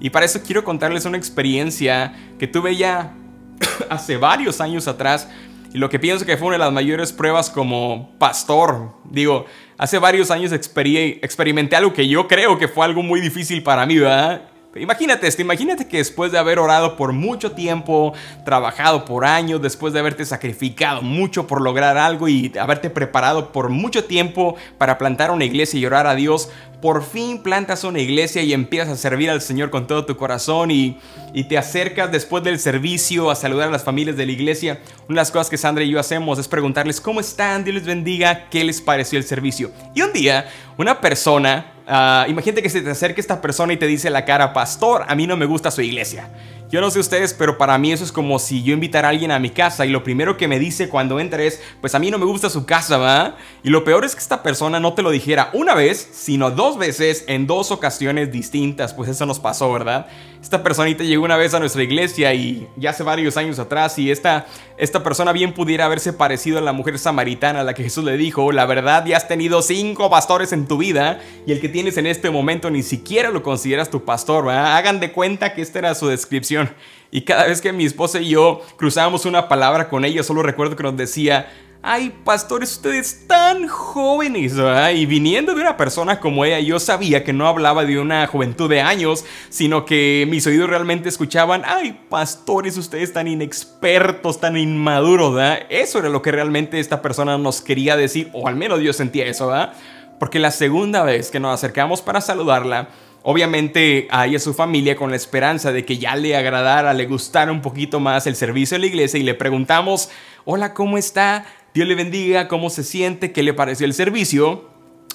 Y 0.00 0.10
para 0.10 0.26
eso 0.26 0.40
quiero 0.44 0.64
contarles 0.64 1.04
una 1.04 1.16
experiencia 1.16 2.14
que 2.38 2.46
tuve 2.46 2.76
ya 2.76 3.12
hace 3.90 4.16
varios 4.16 4.60
años 4.60 4.86
atrás 4.86 5.28
y 5.72 5.78
lo 5.78 5.90
que 5.90 5.98
pienso 5.98 6.24
que 6.24 6.36
fue 6.36 6.48
una 6.48 6.56
de 6.56 6.64
las 6.64 6.72
mayores 6.72 7.12
pruebas 7.12 7.50
como 7.50 8.10
pastor. 8.18 8.92
Digo, 9.04 9.44
hace 9.76 9.98
varios 9.98 10.30
años 10.30 10.52
experimenté 10.52 11.76
algo 11.76 11.92
que 11.92 12.08
yo 12.08 12.26
creo 12.26 12.58
que 12.58 12.68
fue 12.68 12.84
algo 12.84 13.02
muy 13.02 13.20
difícil 13.20 13.62
para 13.62 13.84
mí, 13.84 13.98
¿verdad? 13.98 14.42
Imagínate 14.76 15.26
esto, 15.26 15.42
imagínate 15.42 15.88
que 15.88 15.96
después 15.96 16.30
de 16.30 16.38
haber 16.38 16.58
orado 16.58 16.96
por 16.96 17.12
mucho 17.12 17.52
tiempo, 17.52 18.12
trabajado 18.44 19.04
por 19.04 19.24
años, 19.24 19.60
después 19.60 19.92
de 19.92 19.98
haberte 19.98 20.24
sacrificado 20.24 21.02
mucho 21.02 21.46
por 21.46 21.60
lograr 21.62 21.96
algo 21.96 22.28
y 22.28 22.52
haberte 22.58 22.90
preparado 22.90 23.50
por 23.50 23.70
mucho 23.70 24.04
tiempo 24.04 24.56
para 24.76 24.98
plantar 24.98 25.30
una 25.30 25.46
iglesia 25.46 25.80
y 25.80 25.86
orar 25.86 26.06
a 26.06 26.14
Dios, 26.14 26.50
por 26.80 27.04
fin 27.04 27.42
plantas 27.42 27.84
una 27.84 28.00
iglesia 28.00 28.42
y 28.42 28.52
empiezas 28.52 28.88
a 28.90 28.96
servir 28.96 29.30
al 29.30 29.40
Señor 29.40 29.70
con 29.70 29.86
todo 29.86 30.06
tu 30.06 30.16
corazón 30.16 30.70
y, 30.70 30.98
y, 31.34 31.44
te 31.44 31.58
acercas 31.58 32.12
después 32.12 32.44
del 32.44 32.58
servicio 32.58 33.30
a 33.30 33.34
saludar 33.34 33.68
a 33.68 33.70
las 33.72 33.84
familias 33.84 34.16
de 34.16 34.26
la 34.26 34.32
iglesia. 34.32 34.80
Una 35.08 35.16
de 35.16 35.22
las 35.22 35.30
cosas 35.30 35.50
que 35.50 35.58
Sandra 35.58 35.84
y 35.84 35.90
yo 35.90 35.98
hacemos 35.98 36.38
es 36.38 36.46
preguntarles 36.46 37.00
cómo 37.00 37.20
están, 37.20 37.64
Dios 37.64 37.74
les 37.74 37.86
bendiga, 37.86 38.48
qué 38.48 38.62
les 38.64 38.80
pareció 38.80 39.18
el 39.18 39.24
servicio. 39.24 39.72
Y 39.94 40.02
un 40.02 40.12
día, 40.12 40.48
una 40.76 41.00
persona 41.00 41.72
Ah, 41.90 42.26
imagínate 42.28 42.62
que 42.62 42.68
se 42.68 42.82
te 42.82 42.90
acerque 42.90 43.18
esta 43.18 43.40
persona 43.40 43.72
y 43.72 43.78
te 43.78 43.86
dice 43.86 44.10
la 44.10 44.26
cara, 44.26 44.52
pastor, 44.52 45.06
a 45.08 45.14
mí 45.14 45.26
no 45.26 45.38
me 45.38 45.46
gusta 45.46 45.70
su 45.70 45.80
iglesia. 45.80 46.28
Yo 46.70 46.82
no 46.82 46.90
sé 46.90 46.98
ustedes, 46.98 47.32
pero 47.32 47.56
para 47.56 47.78
mí 47.78 47.92
eso 47.92 48.04
es 48.04 48.12
como 48.12 48.38
si 48.38 48.62
yo 48.62 48.74
invitara 48.74 49.08
a 49.08 49.10
alguien 49.10 49.30
a 49.30 49.38
mi 49.38 49.48
casa 49.48 49.86
y 49.86 49.90
lo 49.90 50.04
primero 50.04 50.36
que 50.36 50.48
me 50.48 50.58
dice 50.58 50.90
cuando 50.90 51.18
entra 51.18 51.42
es, 51.42 51.62
pues 51.80 51.94
a 51.94 51.98
mí 51.98 52.10
no 52.10 52.18
me 52.18 52.26
gusta 52.26 52.50
su 52.50 52.66
casa, 52.66 52.98
¿va? 52.98 53.36
Y 53.62 53.70
lo 53.70 53.84
peor 53.84 54.04
es 54.04 54.14
que 54.14 54.20
esta 54.20 54.42
persona 54.42 54.78
no 54.78 54.92
te 54.92 55.00
lo 55.00 55.10
dijera 55.10 55.48
una 55.54 55.74
vez, 55.74 56.10
sino 56.12 56.50
dos 56.50 56.76
veces 56.76 57.24
en 57.26 57.46
dos 57.46 57.70
ocasiones 57.70 58.30
distintas, 58.32 58.92
pues 58.92 59.08
eso 59.08 59.24
nos 59.24 59.40
pasó, 59.40 59.72
¿verdad? 59.72 60.08
Esta 60.42 60.62
personita 60.62 61.02
llegó 61.02 61.24
una 61.24 61.36
vez 61.36 61.52
a 61.52 61.58
nuestra 61.58 61.82
iglesia 61.82 62.32
y 62.32 62.68
ya 62.76 62.90
hace 62.90 63.02
varios 63.02 63.36
años 63.36 63.58
atrás 63.58 63.98
y 63.98 64.10
esta, 64.10 64.46
esta 64.76 65.02
persona 65.02 65.32
bien 65.32 65.52
pudiera 65.52 65.84
haberse 65.84 66.12
parecido 66.12 66.58
a 66.58 66.60
la 66.60 66.72
mujer 66.72 66.98
samaritana 66.98 67.60
a 67.60 67.64
la 67.64 67.74
que 67.74 67.82
Jesús 67.82 68.04
le 68.04 68.16
dijo, 68.16 68.52
la 68.52 68.64
verdad 68.64 69.04
ya 69.04 69.16
has 69.16 69.26
tenido 69.26 69.62
cinco 69.62 70.08
pastores 70.08 70.52
en 70.52 70.68
tu 70.68 70.78
vida 70.78 71.20
y 71.44 71.52
el 71.52 71.60
que 71.60 71.68
tienes 71.68 71.96
en 71.98 72.06
este 72.06 72.30
momento 72.30 72.70
ni 72.70 72.82
siquiera 72.82 73.30
lo 73.30 73.42
consideras 73.42 73.90
tu 73.90 74.04
pastor, 74.04 74.46
¿verdad? 74.46 74.76
Hagan 74.76 75.00
de 75.00 75.12
cuenta 75.12 75.54
que 75.54 75.60
esta 75.60 75.80
era 75.80 75.94
su 75.94 76.06
descripción 76.06 76.70
y 77.10 77.22
cada 77.22 77.46
vez 77.46 77.60
que 77.60 77.72
mi 77.72 77.84
esposa 77.84 78.20
y 78.20 78.30
yo 78.30 78.62
cruzábamos 78.76 79.26
una 79.26 79.48
palabra 79.48 79.88
con 79.88 80.04
ella, 80.04 80.22
solo 80.22 80.42
recuerdo 80.42 80.76
que 80.76 80.82
nos 80.84 80.96
decía, 80.96 81.50
ay, 81.82 82.12
pastores, 82.24 82.72
ustedes 82.72 83.26
tan 83.26 83.68
jóvenes, 83.68 84.54
Y 84.94 85.06
viniendo 85.06 85.54
de 85.54 85.60
una 85.60 85.76
persona 85.76 86.20
como 86.20 86.44
ella, 86.44 86.60
yo 86.60 86.80
sabía 86.80 87.24
que 87.24 87.32
no 87.32 87.46
hablaba 87.46 87.84
de 87.84 87.98
una 87.98 88.26
juventud 88.26 88.68
de 88.68 88.80
años, 88.80 89.24
sino 89.48 89.84
que 89.84 90.26
mis 90.28 90.46
oídos 90.46 90.68
realmente 90.68 91.08
escuchaban, 91.08 91.62
ay, 91.64 91.98
pastores, 92.08 92.76
ustedes 92.76 93.12
tan 93.12 93.28
inexpertos, 93.28 94.40
tan 94.40 94.56
inmaduros. 94.56 95.40
Eso 95.68 95.98
era 95.98 96.08
lo 96.08 96.22
que 96.22 96.32
realmente 96.32 96.80
esta 96.80 97.00
persona 97.00 97.38
nos 97.38 97.60
quería 97.60 97.96
decir, 97.96 98.30
o 98.32 98.48
al 98.48 98.56
menos 98.56 98.80
yo 98.80 98.92
sentía 98.92 99.26
eso, 99.26 99.48
¿verdad? 99.48 99.74
Porque 100.18 100.38
la 100.38 100.50
segunda 100.50 101.04
vez 101.04 101.30
que 101.30 101.40
nos 101.40 101.54
acercamos 101.54 102.02
para 102.02 102.20
saludarla, 102.20 102.88
Obviamente 103.24 104.06
a 104.10 104.26
su 104.38 104.54
familia 104.54 104.96
con 104.96 105.10
la 105.10 105.16
esperanza 105.16 105.72
de 105.72 105.84
que 105.84 105.98
ya 105.98 106.16
le 106.16 106.36
agradara, 106.36 106.94
le 106.94 107.04
gustara 107.04 107.50
un 107.50 107.60
poquito 107.60 108.00
más 108.00 108.26
el 108.26 108.36
servicio 108.36 108.76
de 108.76 108.80
la 108.80 108.86
iglesia 108.86 109.18
y 109.18 109.22
le 109.22 109.34
preguntamos, 109.34 110.08
hola, 110.44 110.72
¿cómo 110.72 110.96
está? 110.96 111.44
Dios 111.78 111.86
le 111.86 111.94
bendiga, 111.94 112.48
¿cómo 112.48 112.70
se 112.70 112.82
siente? 112.82 113.30
¿Qué 113.30 113.44
le 113.44 113.54
pareció 113.54 113.86
el 113.86 113.94
servicio? 113.94 114.64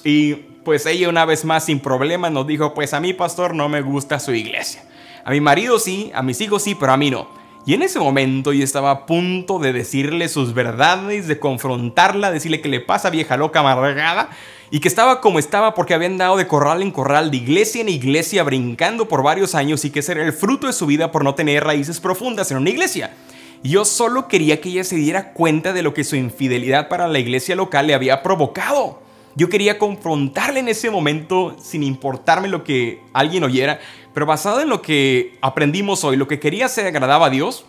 Y 0.02 0.32
pues 0.64 0.86
ella 0.86 1.10
una 1.10 1.26
vez 1.26 1.44
más 1.44 1.66
sin 1.66 1.78
problema 1.78 2.30
nos 2.30 2.46
dijo, 2.46 2.72
pues 2.72 2.94
a 2.94 3.00
mí 3.00 3.12
pastor 3.12 3.54
no 3.54 3.68
me 3.68 3.82
gusta 3.82 4.18
su 4.18 4.32
iglesia. 4.32 4.82
A 5.26 5.30
mi 5.32 5.42
marido 5.42 5.78
sí, 5.78 6.10
a 6.14 6.22
mis 6.22 6.40
hijos 6.40 6.62
sí, 6.62 6.74
pero 6.74 6.92
a 6.92 6.96
mí 6.96 7.10
no. 7.10 7.28
Y 7.66 7.74
en 7.74 7.82
ese 7.82 8.00
momento 8.00 8.54
yo 8.54 8.64
estaba 8.64 8.90
a 8.92 9.04
punto 9.04 9.58
de 9.58 9.74
decirle 9.74 10.26
sus 10.30 10.54
verdades, 10.54 11.28
de 11.28 11.38
confrontarla, 11.38 12.30
decirle 12.30 12.62
que 12.62 12.70
le 12.70 12.80
pasa 12.80 13.10
vieja 13.10 13.36
loca 13.36 13.60
amargada 13.60 14.30
y 14.70 14.80
que 14.80 14.88
estaba 14.88 15.20
como 15.20 15.38
estaba 15.38 15.74
porque 15.74 15.92
habían 15.92 16.16
dado 16.16 16.38
de 16.38 16.46
corral 16.46 16.80
en 16.80 16.92
corral, 16.92 17.30
de 17.30 17.36
iglesia 17.36 17.82
en 17.82 17.90
iglesia, 17.90 18.42
brincando 18.42 19.06
por 19.06 19.22
varios 19.22 19.54
años 19.54 19.84
y 19.84 19.90
que 19.90 19.98
ese 19.98 20.12
el 20.12 20.32
fruto 20.32 20.66
de 20.66 20.72
su 20.72 20.86
vida 20.86 21.12
por 21.12 21.24
no 21.24 21.34
tener 21.34 21.62
raíces 21.62 22.00
profundas 22.00 22.50
en 22.50 22.56
una 22.56 22.70
iglesia. 22.70 23.10
Yo 23.66 23.86
solo 23.86 24.28
quería 24.28 24.60
que 24.60 24.68
ella 24.68 24.84
se 24.84 24.96
diera 24.96 25.32
cuenta 25.32 25.72
de 25.72 25.82
lo 25.82 25.94
que 25.94 26.04
su 26.04 26.16
infidelidad 26.16 26.90
para 26.90 27.08
la 27.08 27.18
iglesia 27.18 27.56
local 27.56 27.86
le 27.86 27.94
había 27.94 28.22
provocado. 28.22 29.00
Yo 29.36 29.48
quería 29.48 29.78
confrontarle 29.78 30.60
en 30.60 30.68
ese 30.68 30.90
momento 30.90 31.56
sin 31.58 31.82
importarme 31.82 32.48
lo 32.48 32.62
que 32.62 33.00
alguien 33.14 33.42
oyera, 33.42 33.80
pero 34.12 34.26
basado 34.26 34.60
en 34.60 34.68
lo 34.68 34.82
que 34.82 35.38
aprendimos 35.40 36.04
hoy, 36.04 36.18
lo 36.18 36.28
que 36.28 36.38
quería 36.38 36.66
hacer 36.66 36.86
agradaba 36.86 37.26
a 37.26 37.30
Dios. 37.30 37.64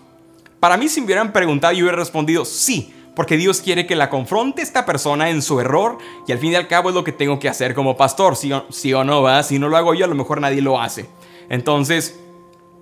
Para 0.60 0.76
mí 0.76 0.90
si 0.90 1.00
me 1.00 1.06
hubieran 1.06 1.32
preguntado 1.32 1.72
yo 1.72 1.86
hubiera 1.86 1.98
respondido 1.98 2.44
sí, 2.44 2.94
porque 3.16 3.38
Dios 3.38 3.62
quiere 3.62 3.88
que 3.88 3.96
la 3.96 4.10
confronte 4.10 4.62
esta 4.62 4.86
persona 4.86 5.30
en 5.30 5.42
su 5.42 5.62
error 5.62 5.98
y 6.28 6.34
al 6.34 6.40
fin 6.40 6.52
y 6.52 6.56
al 6.56 6.68
cabo 6.68 6.90
es 6.90 6.96
lo 6.96 7.06
que 7.06 7.14
tengo 7.14 7.40
que 7.40 7.48
hacer 7.48 7.74
como 7.74 7.96
pastor, 7.96 8.36
si 8.36 8.52
o, 8.52 8.66
o 9.00 9.04
no 9.06 9.22
va, 9.22 9.42
si 9.44 9.60
no 9.60 9.70
lo 9.70 9.78
hago 9.78 9.94
yo 9.94 10.04
a 10.04 10.10
lo 10.10 10.16
mejor 10.16 10.42
nadie 10.42 10.62
lo 10.62 10.82
hace. 10.82 11.06
Entonces, 11.48 12.20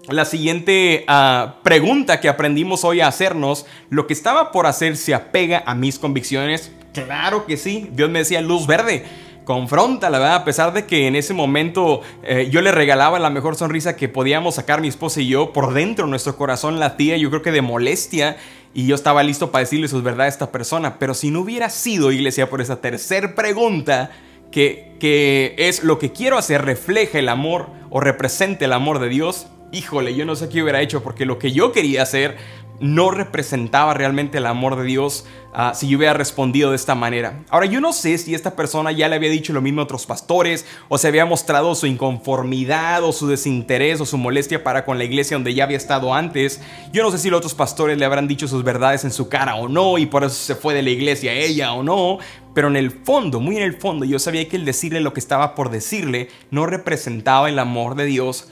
la 0.10 0.26
siguiente 0.26 1.06
ah, 1.08 1.56
pregunta 1.64 2.20
que 2.20 2.30
aprendimos 2.30 2.84
hoy 2.84 3.02
a 3.02 3.08
hacernos, 3.08 3.66
¿lo 3.90 4.08
que 4.08 4.14
estaba 4.14 4.52
por 4.52 4.66
hacer 4.66 4.98
se 4.98 5.14
apega 5.14 5.64
a 5.66 5.76
mis 5.76 6.00
convicciones? 6.00 6.72
Claro 6.94 7.46
que 7.46 7.58
sí, 7.58 7.90
Dios 7.94 8.10
me 8.10 8.20
decía 8.20 8.42
luz 8.42 8.68
verde 8.68 9.06
confronta, 9.44 10.10
la 10.10 10.20
verdad, 10.20 10.36
a 10.36 10.46
pesar 10.46 10.74
de 10.74 10.86
que 10.86 11.08
en 11.08 11.16
ese 11.16 11.34
momento 11.34 12.02
eh, 12.24 12.48
yo 12.50 12.62
le 12.62 12.72
regalaba 12.72 13.20
la 13.20 13.30
mejor 13.30 13.56
sonrisa 13.56 13.96
que 13.96 14.10
podíamos 14.10 14.56
sacar 14.56 14.82
mi 14.82 14.88
esposa 14.88 15.22
y 15.22 15.28
yo, 15.28 15.54
por 15.54 15.74
dentro 15.74 16.08
nuestro 16.08 16.36
corazón 16.36 16.80
latía, 16.80 17.18
yo 17.18 17.30
creo 17.30 17.42
que 17.42 17.52
de 17.52 17.62
molestia, 17.62 18.38
y 18.74 18.88
yo 18.88 18.96
estaba 18.96 19.22
listo 19.22 19.52
para 19.52 19.64
decirle 19.64 19.88
sus 19.88 20.04
verdades 20.04 20.34
a 20.34 20.36
esta 20.36 20.52
persona, 20.52 20.98
pero 20.98 21.14
si 21.14 21.30
no 21.30 21.42
hubiera 21.42 21.70
sido, 21.70 22.12
iglesia, 22.12 22.50
por 22.50 22.62
esa 22.62 22.82
tercera 22.82 23.36
pregunta, 23.36 24.12
que, 24.52 24.96
que 25.00 25.56
es 25.58 25.84
lo 25.84 26.00
que 26.00 26.12
quiero 26.12 26.38
hacer, 26.38 26.64
refleja 26.64 27.20
el 27.20 27.30
amor 27.30 27.70
o 27.90 28.00
represente 28.00 28.66
el 28.66 28.74
amor 28.74 29.00
de 29.00 29.10
Dios, 29.10 29.48
híjole, 29.74 30.16
yo 30.16 30.26
no 30.26 30.36
sé 30.36 30.48
qué 30.48 30.62
hubiera 30.62 30.82
hecho, 30.82 31.04
porque 31.04 31.26
lo 31.26 31.40
que 31.40 31.52
yo 31.52 31.72
quería 31.72 32.04
hacer 32.04 32.38
no 32.80 33.12
representaba 33.12 33.94
realmente 33.94 34.40
el 34.40 34.46
amor 34.46 34.76
de 34.76 34.84
Dios 34.84 35.26
ah, 35.54 35.74
si 35.74 35.88
yo 35.88 35.98
hubiera 35.98 36.14
respondido 36.14 36.72
de 36.72 36.76
esta 36.76 36.96
manera. 36.96 37.44
Ahora, 37.50 37.66
yo 37.66 37.80
no 37.80 37.94
sé 37.94 38.18
si 38.18 38.36
esta 38.36 38.56
persona 38.56 38.92
ya 38.92 39.08
le 39.08 39.16
había 39.16 39.30
dicho 39.30 39.54
lo 39.54 39.62
mismo 39.62 39.82
a 39.82 39.84
otros 39.86 40.06
pastores 40.06 40.66
o 40.90 40.98
se 40.98 41.08
había 41.08 41.26
mostrado 41.26 41.76
su 41.76 41.88
inconformidad 41.88 43.04
o 43.04 43.12
su 43.12 43.28
desinterés 43.28 44.02
o 44.02 44.06
su 44.06 44.18
molestia 44.18 44.64
para 44.64 44.86
con 44.86 44.98
la 44.98 45.06
iglesia 45.06 45.38
donde 45.38 45.54
ya 45.54 45.64
había 45.64 45.78
estado 45.78 46.14
antes. 46.14 46.62
Yo 46.92 47.04
no 47.04 47.12
sé 47.12 47.20
si 47.20 47.30
los 47.30 47.38
otros 47.38 47.56
pastores 47.56 47.98
le 47.98 48.06
habrán 48.06 48.28
dicho 48.28 48.48
sus 48.48 48.64
verdades 48.64 49.04
en 49.06 49.12
su 49.12 49.30
cara 49.30 49.56
o 49.56 49.70
no 49.70 49.98
y 49.98 50.06
por 50.06 50.24
eso 50.24 50.36
se 50.36 50.56
fue 50.56 50.74
de 50.74 50.82
la 50.82 50.90
iglesia 50.90 51.34
ella 51.34 51.74
o 51.74 51.84
no. 51.84 52.18
Pero 52.54 52.68
en 52.68 52.76
el 52.76 52.92
fondo, 52.92 53.40
muy 53.40 53.58
en 53.58 53.64
el 53.64 53.80
fondo, 53.80 54.06
yo 54.06 54.20
sabía 54.20 54.48
que 54.48 54.58
el 54.58 54.66
decirle 54.66 55.00
lo 55.00 55.14
que 55.14 55.20
estaba 55.20 55.56
por 55.56 55.70
decirle 55.72 56.30
no 56.52 56.66
representaba 56.66 57.50
el 57.50 57.58
amor 57.58 57.96
de 57.96 58.06
Dios 58.06 58.50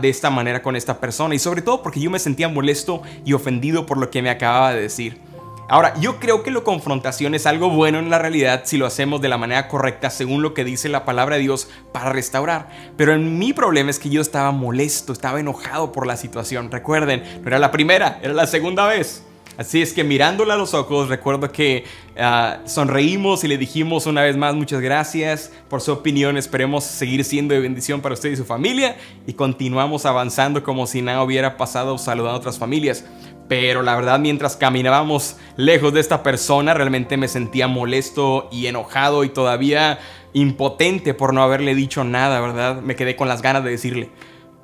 de 0.00 0.08
esta 0.08 0.30
manera 0.30 0.62
con 0.62 0.76
esta 0.76 1.00
persona 1.00 1.34
y 1.34 1.38
sobre 1.38 1.62
todo 1.62 1.82
porque 1.82 2.00
yo 2.00 2.10
me 2.10 2.18
sentía 2.18 2.48
molesto 2.48 3.02
y 3.24 3.32
ofendido 3.32 3.84
por 3.86 3.98
lo 3.98 4.10
que 4.10 4.22
me 4.22 4.30
acababa 4.30 4.72
de 4.72 4.82
decir. 4.82 5.20
Ahora, 5.68 5.94
yo 5.98 6.20
creo 6.20 6.44
que 6.44 6.52
la 6.52 6.60
confrontación 6.60 7.34
es 7.34 7.44
algo 7.44 7.70
bueno 7.70 7.98
en 7.98 8.08
la 8.08 8.20
realidad 8.20 8.62
si 8.64 8.76
lo 8.76 8.86
hacemos 8.86 9.20
de 9.20 9.28
la 9.28 9.36
manera 9.36 9.66
correcta 9.66 10.10
según 10.10 10.40
lo 10.40 10.54
que 10.54 10.62
dice 10.62 10.88
la 10.88 11.04
palabra 11.04 11.34
de 11.34 11.42
Dios 11.42 11.68
para 11.92 12.12
restaurar. 12.12 12.68
Pero 12.96 13.14
en 13.14 13.36
mi 13.36 13.52
problema 13.52 13.90
es 13.90 13.98
que 13.98 14.08
yo 14.08 14.20
estaba 14.20 14.52
molesto, 14.52 15.12
estaba 15.12 15.40
enojado 15.40 15.90
por 15.90 16.06
la 16.06 16.16
situación. 16.16 16.70
Recuerden, 16.70 17.24
no 17.42 17.48
era 17.48 17.58
la 17.58 17.72
primera, 17.72 18.20
era 18.22 18.32
la 18.32 18.46
segunda 18.46 18.86
vez. 18.86 19.25
Así 19.58 19.80
es 19.80 19.92
que 19.92 20.04
mirándola 20.04 20.54
a 20.54 20.56
los 20.56 20.74
ojos, 20.74 21.08
recuerdo 21.08 21.50
que 21.50 21.84
ah, 22.18 22.58
sonreímos 22.66 23.42
y 23.42 23.48
le 23.48 23.56
dijimos 23.56 24.06
una 24.06 24.22
vez 24.22 24.36
más 24.36 24.54
muchas 24.54 24.80
gracias 24.80 25.50
por 25.68 25.80
su 25.80 25.92
opinión. 25.92 26.36
Esperemos 26.36 26.84
seguir 26.84 27.24
siendo 27.24 27.54
de 27.54 27.60
bendición 27.60 28.00
para 28.02 28.14
usted 28.14 28.30
y 28.30 28.36
su 28.36 28.44
familia 28.44 28.96
y 29.26 29.32
continuamos 29.32 30.04
avanzando 30.04 30.62
como 30.62 30.86
si 30.86 31.00
nada 31.00 31.22
hubiera 31.22 31.56
pasado 31.56 31.96
saludando 31.96 32.36
a 32.36 32.38
otras 32.38 32.58
familias. 32.58 33.04
Pero 33.48 33.82
la 33.82 33.94
verdad, 33.94 34.18
mientras 34.18 34.56
caminábamos 34.56 35.36
lejos 35.56 35.94
de 35.94 36.00
esta 36.00 36.22
persona, 36.22 36.74
realmente 36.74 37.16
me 37.16 37.28
sentía 37.28 37.68
molesto 37.68 38.48
y 38.50 38.66
enojado 38.66 39.24
y 39.24 39.28
todavía 39.28 40.00
impotente 40.32 41.14
por 41.14 41.32
no 41.32 41.42
haberle 41.42 41.74
dicho 41.74 42.04
nada, 42.04 42.40
¿verdad? 42.40 42.82
Me 42.82 42.96
quedé 42.96 43.16
con 43.16 43.28
las 43.28 43.42
ganas 43.42 43.64
de 43.64 43.70
decirle. 43.70 44.10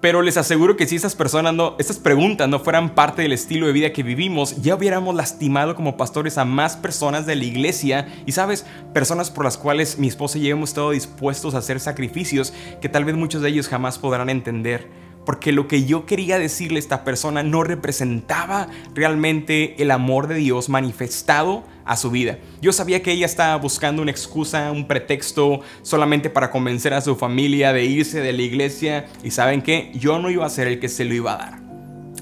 Pero 0.02 0.20
les 0.20 0.36
aseguro 0.36 0.76
que 0.76 0.88
si 0.88 0.96
estas 0.96 1.14
personas 1.14 1.54
no, 1.54 1.76
estas 1.78 2.00
preguntas 2.00 2.48
no 2.48 2.58
fueran 2.58 2.92
parte 2.92 3.22
del 3.22 3.32
estilo 3.32 3.68
de 3.68 3.72
vida 3.72 3.92
que 3.92 4.02
vivimos, 4.02 4.60
ya 4.60 4.74
hubiéramos 4.74 5.14
lastimado 5.14 5.76
como 5.76 5.96
pastores 5.96 6.38
a 6.38 6.44
más 6.44 6.76
personas 6.76 7.24
de 7.24 7.36
la 7.36 7.44
iglesia. 7.44 8.08
Y 8.26 8.32
sabes, 8.32 8.66
personas 8.92 9.30
por 9.30 9.44
las 9.44 9.56
cuales 9.56 10.00
mi 10.00 10.08
esposa 10.08 10.38
y 10.38 10.42
yo 10.42 10.56
hemos 10.56 10.70
estado 10.70 10.90
dispuestos 10.90 11.54
a 11.54 11.58
hacer 11.58 11.78
sacrificios 11.78 12.52
que 12.80 12.88
tal 12.88 13.04
vez 13.04 13.14
muchos 13.14 13.42
de 13.42 13.50
ellos 13.50 13.68
jamás 13.68 13.96
podrán 13.96 14.28
entender 14.28 14.90
porque 15.24 15.52
lo 15.52 15.68
que 15.68 15.84
yo 15.84 16.06
quería 16.06 16.38
decirle 16.38 16.78
a 16.78 16.80
esta 16.80 17.04
persona 17.04 17.42
no 17.42 17.62
representaba 17.62 18.68
realmente 18.94 19.82
el 19.82 19.90
amor 19.90 20.26
de 20.26 20.36
Dios 20.36 20.68
manifestado 20.68 21.64
a 21.84 21.96
su 21.96 22.10
vida. 22.10 22.38
Yo 22.60 22.72
sabía 22.72 23.02
que 23.02 23.12
ella 23.12 23.26
estaba 23.26 23.56
buscando 23.56 24.02
una 24.02 24.10
excusa, 24.10 24.70
un 24.72 24.86
pretexto 24.86 25.60
solamente 25.82 26.30
para 26.30 26.50
convencer 26.50 26.94
a 26.94 27.00
su 27.00 27.16
familia 27.16 27.72
de 27.72 27.84
irse 27.84 28.20
de 28.20 28.32
la 28.32 28.42
iglesia 28.42 29.06
y 29.22 29.30
saben 29.30 29.62
que 29.62 29.92
yo 29.94 30.18
no 30.18 30.30
iba 30.30 30.46
a 30.46 30.50
ser 30.50 30.68
el 30.68 30.80
que 30.80 30.88
se 30.88 31.04
lo 31.04 31.14
iba 31.14 31.34
a 31.34 31.36
dar. 31.38 31.62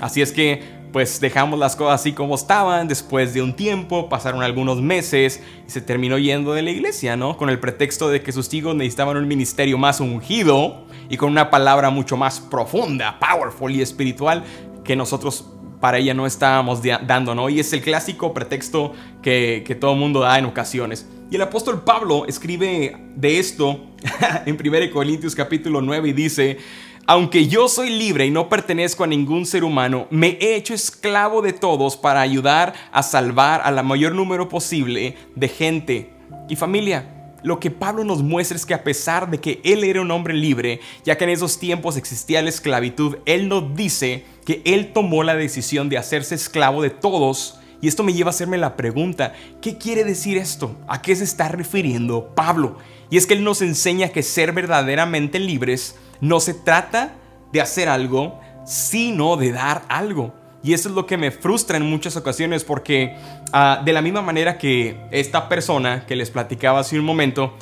Así 0.01 0.23
es 0.23 0.33
que 0.33 0.80
pues 0.93 1.21
dejamos 1.21 1.59
las 1.59 1.77
cosas 1.77 2.01
así 2.01 2.13
como 2.13 2.35
estaban, 2.35 2.89
después 2.89 3.35
de 3.35 3.43
un 3.43 3.55
tiempo, 3.55 4.09
pasaron 4.09 4.43
algunos 4.43 4.81
meses 4.81 5.43
y 5.67 5.71
se 5.71 5.81
terminó 5.81 6.19
yendo 6.19 6.53
de 6.53 6.63
la 6.63 6.71
iglesia, 6.71 7.17
¿no? 7.17 7.37
Con 7.37 7.51
el 7.51 7.59
pretexto 7.61 8.09
de 8.09 8.23
que 8.23 8.33
sus 8.33 8.53
hijos 8.55 8.75
necesitaban 8.75 9.17
un 9.17 9.29
ministerio 9.29 9.79
más 9.79 10.01
ungido 10.01 10.85
y 11.09 11.17
con 11.17 11.31
una 11.31 11.51
palabra 11.51 11.91
mucho 11.91 12.17
más 12.17 12.41
profunda, 12.41 13.19
powerful 13.19 13.73
y 13.73 13.83
espiritual 13.83 14.45
que 14.85 14.97
nosotros 14.97 15.47
para 15.81 15.99
ella 15.99 16.13
no 16.13 16.27
estábamos 16.27 16.83
dando, 16.83 17.35
¿no? 17.35 17.49
Y 17.49 17.61
es 17.61 17.73
el 17.73 17.81
clásico 17.81 18.35
pretexto 18.35 18.93
que, 19.23 19.65
que 19.67 19.75
todo 19.75 19.95
mundo 19.95 20.21
da 20.21 20.39
en 20.39 20.45
ocasiones. 20.45 21.09
Y 21.31 21.37
el 21.37 21.43
apóstol 21.43 21.83
Pablo 21.83 22.27
escribe 22.27 22.97
de 23.15 23.39
esto 23.39 23.81
en 24.47 24.59
1 24.61 24.93
Corintios 24.93 25.35
capítulo 25.35 25.81
9 25.81 26.09
y 26.09 26.13
dice, 26.13 26.59
aunque 27.07 27.49
yo 27.49 27.69
soy 27.69 27.91
libre 27.91 28.27
y 28.27 28.31
no 28.31 28.49
pertenezco 28.49 29.05
a 29.05 29.09
ningún 29.09 29.47
ser 29.47 29.65
humano, 29.65 30.07
me 30.11 30.39
he 30.41 30.55
hecho 30.57 30.75
esclavo 30.75 31.43
de 31.43 31.53
todos 31.53 31.97
para 31.97 32.21
ayudar 32.21 32.75
a 32.93 33.03
salvar 33.03 33.63
a 33.65 33.71
la 33.71 33.83
mayor 33.83 34.15
número 34.15 34.49
posible 34.49 35.17
de 35.35 35.49
gente 35.49 36.11
y 36.49 36.57
familia. 36.57 37.17
Lo 37.43 37.59
que 37.59 37.71
Pablo 37.71 38.05
nos 38.05 38.23
muestra 38.23 38.57
es 38.57 38.67
que 38.67 38.75
a 38.75 38.85
pesar 38.85 39.31
de 39.31 39.39
que 39.39 39.61
él 39.65 39.85
era 39.85 40.03
un 40.03 40.11
hombre 40.11 40.35
libre, 40.35 40.81
ya 41.05 41.17
que 41.17 41.25
en 41.25 41.31
esos 41.31 41.59
tiempos 41.59 41.97
existía 41.97 42.43
la 42.43 42.51
esclavitud, 42.51 43.17
él 43.25 43.49
nos 43.49 43.75
dice 43.75 44.25
que 44.45 44.61
él 44.65 44.93
tomó 44.93 45.23
la 45.23 45.35
decisión 45.35 45.89
de 45.89 45.97
hacerse 45.97 46.35
esclavo 46.35 46.83
de 46.83 46.91
todos. 46.91 47.59
Y 47.81 47.89
esto 47.89 48.03
me 48.03 48.13
lleva 48.13 48.29
a 48.29 48.31
hacerme 48.31 48.59
la 48.59 48.77
pregunta, 48.77 49.33
¿qué 49.63 49.79
quiere 49.79 50.05
decir 50.05 50.37
esto? 50.37 50.77
¿A 50.87 51.01
qué 51.01 51.17
se 51.17 51.25
está 51.25 51.49
refiriendo 51.49 52.35
Pablo? 52.35 52.77
Y 53.09 53.17
es 53.17 53.27
que 53.27 53.35
él 53.35 53.43
nos 53.43 53.63
enseña 53.63 54.11
que 54.11 54.23
ser 54.23 54.53
verdaderamente 54.53 55.39
libres 55.39 55.97
no 56.21 56.41
se 56.41 56.55
trata 56.55 57.15
de 57.53 57.61
hacer 57.61 57.89
algo, 57.89 58.41
sino 58.65 59.37
de 59.37 59.53
dar 59.53 59.83
algo. 59.89 60.35
Y 60.63 60.75
eso 60.75 60.89
es 60.89 60.95
lo 60.95 61.07
que 61.07 61.17
me 61.17 61.31
frustra 61.31 61.79
en 61.79 61.89
muchas 61.89 62.17
ocasiones 62.17 62.65
porque 62.65 63.17
ah, 63.53 63.81
de 63.85 63.93
la 63.93 64.03
misma 64.03 64.21
manera 64.21 64.59
que 64.59 65.01
esta 65.11 65.49
persona 65.49 66.05
que 66.07 66.17
les 66.17 66.31
platicaba 66.31 66.81
hace 66.81 66.99
un 66.99 67.05
momento, 67.05 67.55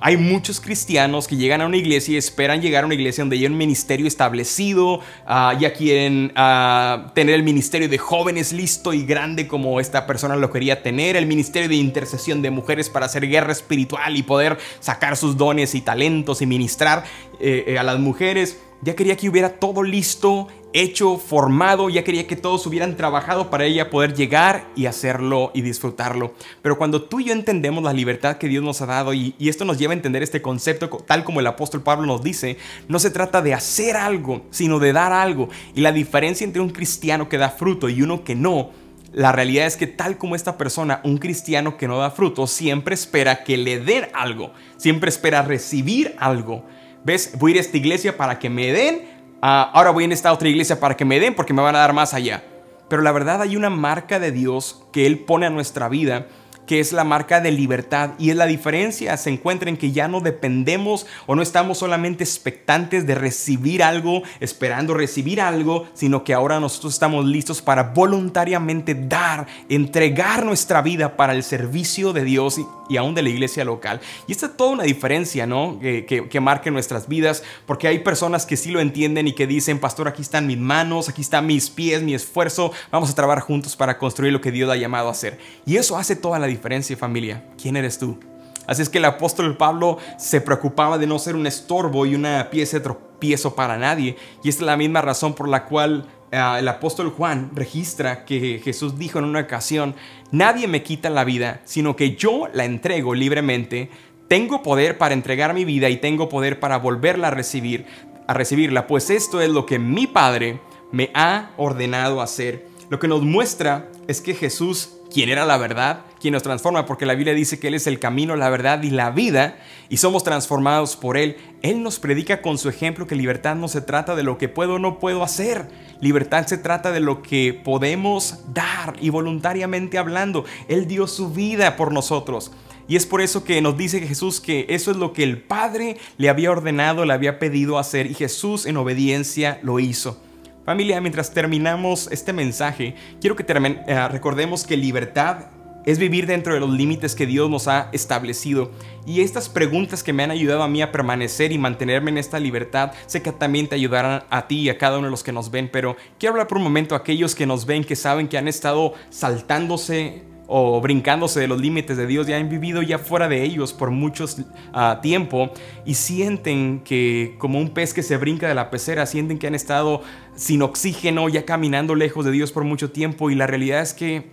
hay 0.00 0.16
muchos 0.16 0.60
cristianos 0.60 1.26
que 1.26 1.36
llegan 1.36 1.60
a 1.60 1.66
una 1.66 1.76
iglesia 1.76 2.14
y 2.14 2.16
esperan 2.16 2.60
llegar 2.60 2.82
a 2.84 2.86
una 2.86 2.94
iglesia 2.94 3.22
donde 3.22 3.36
hay 3.36 3.46
un 3.46 3.56
ministerio 3.56 4.06
establecido, 4.06 5.00
ah, 5.26 5.56
ya 5.58 5.72
quieren 5.72 6.32
ah, 6.36 7.12
tener 7.14 7.34
el 7.34 7.42
ministerio 7.42 7.88
de 7.88 7.98
jóvenes 7.98 8.52
listo 8.52 8.92
y 8.92 9.04
grande 9.04 9.46
como 9.46 9.80
esta 9.80 10.06
persona 10.06 10.36
lo 10.36 10.50
quería 10.50 10.82
tener, 10.82 11.16
el 11.16 11.26
ministerio 11.26 11.68
de 11.68 11.76
intercesión 11.76 12.42
de 12.42 12.50
mujeres 12.50 12.90
para 12.90 13.06
hacer 13.06 13.26
guerra 13.28 13.52
espiritual 13.52 14.16
y 14.16 14.22
poder 14.22 14.58
sacar 14.80 15.16
sus 15.16 15.36
dones 15.36 15.74
y 15.74 15.80
talentos 15.80 16.42
y 16.42 16.46
ministrar 16.46 17.04
eh, 17.40 17.64
eh, 17.68 17.78
a 17.78 17.82
las 17.82 17.98
mujeres. 17.98 18.58
Ya 18.82 18.94
quería 18.94 19.16
que 19.16 19.28
hubiera 19.28 19.58
todo 19.58 19.82
listo 19.82 20.48
hecho, 20.72 21.16
formado, 21.16 21.88
ya 21.88 22.04
quería 22.04 22.26
que 22.26 22.36
todos 22.36 22.66
hubieran 22.66 22.96
trabajado 22.96 23.48
para 23.48 23.64
ella 23.64 23.88
poder 23.88 24.14
llegar 24.14 24.68
y 24.76 24.84
hacerlo 24.84 25.50
y 25.54 25.62
disfrutarlo. 25.62 26.34
Pero 26.60 26.76
cuando 26.76 27.02
tú 27.02 27.20
y 27.20 27.24
yo 27.24 27.32
entendemos 27.32 27.82
la 27.82 27.94
libertad 27.94 28.36
que 28.36 28.48
Dios 28.48 28.62
nos 28.62 28.82
ha 28.82 28.86
dado 28.86 29.14
y, 29.14 29.34
esto 29.38 29.64
nos 29.64 29.78
lleva 29.78 29.94
a 29.94 29.96
entender 29.96 30.22
este 30.22 30.42
concepto 30.42 30.88
tal 31.06 31.24
como 31.24 31.40
el 31.40 31.46
apóstol 31.46 31.82
Pablo 31.82 32.06
nos 32.06 32.22
dice, 32.22 32.58
no 32.88 32.98
se 32.98 33.10
trata 33.10 33.40
de 33.40 33.54
hacer 33.54 33.96
algo, 33.96 34.42
sino 34.50 34.78
de 34.78 34.92
dar 34.92 35.12
algo. 35.12 35.48
Y 35.74 35.80
la 35.80 35.92
diferencia 35.92 36.44
entre 36.44 36.60
un 36.60 36.70
cristiano 36.70 37.28
que 37.28 37.38
da 37.38 37.48
fruto 37.48 37.88
y 37.88 38.02
uno 38.02 38.22
que 38.22 38.34
no, 38.34 38.70
la 39.14 39.32
realidad 39.32 39.66
es 39.66 39.78
que 39.78 39.86
tal 39.86 40.18
como 40.18 40.36
esta 40.36 40.58
persona, 40.58 41.00
un 41.04 41.16
cristiano 41.16 41.78
que 41.78 41.88
no 41.88 41.96
da 41.96 42.10
fruto, 42.10 42.46
siempre 42.46 42.94
espera 42.94 43.44
que 43.44 43.56
le 43.56 43.80
den 43.80 44.08
algo, 44.12 44.52
siempre 44.76 45.08
espera 45.08 45.40
recibir 45.40 46.14
algo. 46.18 46.64
¿Ves? 47.06 47.38
Voy 47.38 47.52
a 47.52 47.54
ir 47.54 47.58
a 47.58 47.60
esta 47.62 47.76
iglesia 47.78 48.16
para 48.18 48.38
que 48.38 48.50
me 48.50 48.70
den 48.72 49.16
Ah, 49.42 49.70
ahora 49.74 49.90
voy 49.90 50.04
en 50.04 50.12
esta 50.12 50.32
otra 50.32 50.48
iglesia 50.48 50.80
para 50.80 50.96
que 50.96 51.04
me 51.04 51.20
den 51.20 51.34
porque 51.34 51.52
me 51.52 51.62
van 51.62 51.76
a 51.76 51.80
dar 51.80 51.92
más 51.92 52.14
allá. 52.14 52.42
Pero 52.88 53.02
la 53.02 53.12
verdad 53.12 53.42
hay 53.42 53.56
una 53.56 53.70
marca 53.70 54.18
de 54.18 54.32
Dios 54.32 54.82
que 54.92 55.06
Él 55.06 55.20
pone 55.20 55.46
a 55.46 55.50
nuestra 55.50 55.88
vida 55.88 56.26
que 56.66 56.80
es 56.80 56.92
la 56.92 57.04
marca 57.04 57.40
de 57.40 57.52
libertad 57.52 58.10
y 58.18 58.30
es 58.30 58.36
la 58.36 58.46
diferencia 58.46 59.16
se 59.16 59.30
encuentra 59.30 59.70
en 59.70 59.76
que 59.76 59.92
ya 59.92 60.08
no 60.08 60.20
dependemos 60.20 61.06
o 61.26 61.34
no 61.34 61.42
estamos 61.42 61.78
solamente 61.78 62.24
expectantes 62.24 63.06
de 63.06 63.14
recibir 63.14 63.82
algo, 63.82 64.22
esperando 64.40 64.94
recibir 64.94 65.40
algo, 65.40 65.86
sino 65.94 66.24
que 66.24 66.34
ahora 66.34 66.60
nosotros 66.60 66.94
estamos 66.94 67.24
listos 67.24 67.62
para 67.62 67.82
voluntariamente 67.84 68.94
dar, 68.94 69.46
entregar 69.68 70.44
nuestra 70.44 70.82
vida 70.82 71.16
para 71.16 71.32
el 71.32 71.42
servicio 71.42 72.12
de 72.12 72.24
Dios 72.24 72.58
y, 72.88 72.96
aún 72.96 73.14
de 73.14 73.22
la 73.22 73.28
iglesia 73.28 73.64
local. 73.64 74.00
Y 74.26 74.32
esta 74.32 74.46
es 74.46 74.56
toda 74.56 74.70
una 74.70 74.84
diferencia, 74.84 75.46
¿no? 75.46 75.78
Que, 75.80 76.06
que, 76.06 76.28
que 76.28 76.40
marque 76.40 76.70
nuestras 76.70 77.08
vidas, 77.08 77.42
porque 77.66 77.88
hay 77.88 77.98
personas 78.00 78.46
que 78.46 78.56
sí 78.56 78.70
lo 78.70 78.80
entienden 78.80 79.28
y 79.28 79.32
que 79.32 79.46
dicen, 79.46 79.78
pastor, 79.78 80.08
aquí 80.08 80.22
están 80.22 80.46
mis 80.46 80.58
manos, 80.58 81.08
aquí 81.08 81.20
están 81.20 81.46
mis 81.46 81.68
pies, 81.68 82.02
mi 82.02 82.14
esfuerzo, 82.14 82.72
vamos 82.90 83.10
a 83.10 83.14
trabajar 83.14 83.42
juntos 83.42 83.76
para 83.76 83.98
construir 83.98 84.32
lo 84.32 84.40
que 84.40 84.52
Dios 84.52 84.70
ha 84.70 84.76
llamado 84.76 85.08
a 85.08 85.12
hacer. 85.12 85.38
Y 85.66 85.76
eso 85.76 85.96
hace 85.96 86.16
toda 86.16 86.38
la 86.38 86.46
diferencia 86.46 86.55
diferencia 86.56 86.96
familia. 86.96 87.44
¿Quién 87.60 87.76
eres 87.76 87.98
tú? 87.98 88.18
Así 88.66 88.82
es 88.82 88.88
que 88.88 88.98
el 88.98 89.04
apóstol 89.04 89.56
Pablo 89.56 89.98
se 90.18 90.40
preocupaba 90.40 90.98
de 90.98 91.06
no 91.06 91.18
ser 91.18 91.36
un 91.36 91.46
estorbo 91.46 92.04
y 92.04 92.14
una 92.14 92.50
pieza 92.50 92.78
de 92.78 92.82
tropiezo 92.82 93.54
para 93.54 93.78
nadie. 93.78 94.16
Y 94.42 94.48
esta 94.48 94.62
es 94.62 94.66
la 94.66 94.76
misma 94.76 95.02
razón 95.02 95.34
por 95.34 95.48
la 95.48 95.64
cual 95.64 96.06
eh, 96.32 96.56
el 96.58 96.66
apóstol 96.66 97.10
Juan 97.10 97.50
registra 97.54 98.24
que 98.24 98.60
Jesús 98.62 98.98
dijo 98.98 99.18
en 99.18 99.24
una 99.26 99.40
ocasión, 99.40 99.94
nadie 100.32 100.66
me 100.66 100.82
quita 100.82 101.10
la 101.10 101.24
vida, 101.24 101.60
sino 101.64 101.94
que 101.94 102.16
yo 102.16 102.48
la 102.52 102.64
entrego 102.64 103.14
libremente. 103.14 103.90
Tengo 104.28 104.62
poder 104.62 104.98
para 104.98 105.14
entregar 105.14 105.54
mi 105.54 105.64
vida 105.64 105.88
y 105.88 105.98
tengo 105.98 106.28
poder 106.28 106.58
para 106.58 106.78
volverla 106.78 107.28
a 107.28 107.30
recibir, 107.30 107.86
a 108.26 108.34
recibirla, 108.34 108.88
pues 108.88 109.10
esto 109.10 109.40
es 109.40 109.50
lo 109.50 109.66
que 109.66 109.78
mi 109.78 110.08
Padre 110.08 110.60
me 110.90 111.10
ha 111.14 111.50
ordenado 111.56 112.20
hacer. 112.20 112.66
Lo 112.88 112.98
que 112.98 113.08
nos 113.08 113.22
muestra 113.22 113.88
es 114.08 114.20
que 114.20 114.34
Jesús 114.34 114.90
quien 115.12 115.28
era 115.28 115.44
la 115.44 115.56
verdad, 115.56 116.00
quien 116.20 116.32
nos 116.32 116.42
transforma, 116.42 116.86
porque 116.86 117.06
la 117.06 117.14
Biblia 117.14 117.34
dice 117.34 117.58
que 117.58 117.68
Él 117.68 117.74
es 117.74 117.86
el 117.86 117.98
camino, 117.98 118.36
la 118.36 118.50
verdad 118.50 118.82
y 118.82 118.90
la 118.90 119.10
vida, 119.10 119.58
y 119.88 119.98
somos 119.98 120.24
transformados 120.24 120.96
por 120.96 121.16
Él. 121.16 121.36
Él 121.62 121.82
nos 121.82 121.98
predica 121.98 122.42
con 122.42 122.58
su 122.58 122.68
ejemplo 122.68 123.06
que 123.06 123.14
libertad 123.14 123.56
no 123.56 123.68
se 123.68 123.80
trata 123.80 124.14
de 124.14 124.22
lo 124.22 124.38
que 124.38 124.48
puedo 124.48 124.74
o 124.74 124.78
no 124.78 124.98
puedo 124.98 125.22
hacer, 125.22 125.68
libertad 126.00 126.46
se 126.46 126.58
trata 126.58 126.92
de 126.92 127.00
lo 127.00 127.22
que 127.22 127.54
podemos 127.54 128.40
dar 128.52 128.96
y 129.00 129.10
voluntariamente 129.10 129.98
hablando. 129.98 130.44
Él 130.68 130.86
dio 130.86 131.06
su 131.06 131.30
vida 131.30 131.76
por 131.76 131.92
nosotros. 131.92 132.52
Y 132.88 132.94
es 132.94 133.04
por 133.04 133.20
eso 133.20 133.42
que 133.42 133.60
nos 133.60 133.76
dice 133.76 134.00
Jesús 134.00 134.40
que 134.40 134.66
eso 134.68 134.92
es 134.92 134.96
lo 134.96 135.12
que 135.12 135.24
el 135.24 135.42
Padre 135.42 135.96
le 136.18 136.28
había 136.28 136.52
ordenado, 136.52 137.04
le 137.04 137.12
había 137.12 137.40
pedido 137.40 137.78
hacer, 137.78 138.06
y 138.06 138.14
Jesús 138.14 138.64
en 138.64 138.76
obediencia 138.76 139.58
lo 139.62 139.80
hizo. 139.80 140.20
Familia, 140.66 141.00
mientras 141.00 141.30
terminamos 141.30 142.08
este 142.10 142.32
mensaje, 142.32 142.96
quiero 143.20 143.36
que 143.36 143.46
eh, 143.48 144.08
recordemos 144.08 144.66
que 144.66 144.76
libertad 144.76 145.46
es 145.84 146.00
vivir 146.00 146.26
dentro 146.26 146.54
de 146.54 146.58
los 146.58 146.70
límites 146.70 147.14
que 147.14 147.24
Dios 147.24 147.48
nos 147.48 147.68
ha 147.68 147.88
establecido. 147.92 148.72
Y 149.06 149.20
estas 149.20 149.48
preguntas 149.48 150.02
que 150.02 150.12
me 150.12 150.24
han 150.24 150.32
ayudado 150.32 150.64
a 150.64 150.68
mí 150.68 150.82
a 150.82 150.90
permanecer 150.90 151.52
y 151.52 151.58
mantenerme 151.58 152.10
en 152.10 152.18
esta 152.18 152.40
libertad, 152.40 152.90
sé 153.06 153.22
que 153.22 153.30
también 153.30 153.68
te 153.68 153.76
ayudarán 153.76 154.24
a 154.28 154.48
ti 154.48 154.62
y 154.62 154.68
a 154.68 154.76
cada 154.76 154.98
uno 154.98 155.06
de 155.06 155.12
los 155.12 155.22
que 155.22 155.30
nos 155.30 155.52
ven, 155.52 155.70
pero 155.72 155.96
quiero 156.18 156.32
hablar 156.32 156.48
por 156.48 156.58
un 156.58 156.64
momento 156.64 156.96
a 156.96 156.98
aquellos 156.98 157.36
que 157.36 157.46
nos 157.46 157.64
ven, 157.64 157.84
que 157.84 157.94
saben 157.94 158.26
que 158.26 158.36
han 158.36 158.48
estado 158.48 158.94
saltándose 159.08 160.24
o 160.46 160.80
brincándose 160.80 161.40
de 161.40 161.48
los 161.48 161.60
límites 161.60 161.96
de 161.96 162.06
Dios, 162.06 162.26
ya 162.26 162.36
han 162.36 162.48
vivido 162.48 162.82
ya 162.82 162.98
fuera 162.98 163.28
de 163.28 163.42
ellos 163.42 163.72
por 163.72 163.90
mucho 163.90 164.26
ah, 164.72 165.00
tiempo 165.02 165.50
y 165.84 165.94
sienten 165.94 166.80
que 166.80 167.34
como 167.38 167.58
un 167.58 167.70
pez 167.70 167.92
que 167.92 168.02
se 168.02 168.16
brinca 168.16 168.48
de 168.48 168.54
la 168.54 168.70
pecera, 168.70 169.06
sienten 169.06 169.38
que 169.38 169.46
han 169.46 169.54
estado 169.54 170.02
sin 170.34 170.62
oxígeno, 170.62 171.28
ya 171.28 171.44
caminando 171.44 171.94
lejos 171.94 172.24
de 172.24 172.30
Dios 172.30 172.52
por 172.52 172.64
mucho 172.64 172.90
tiempo 172.90 173.30
y 173.30 173.34
la 173.34 173.46
realidad 173.46 173.82
es 173.82 173.94
que 173.94 174.30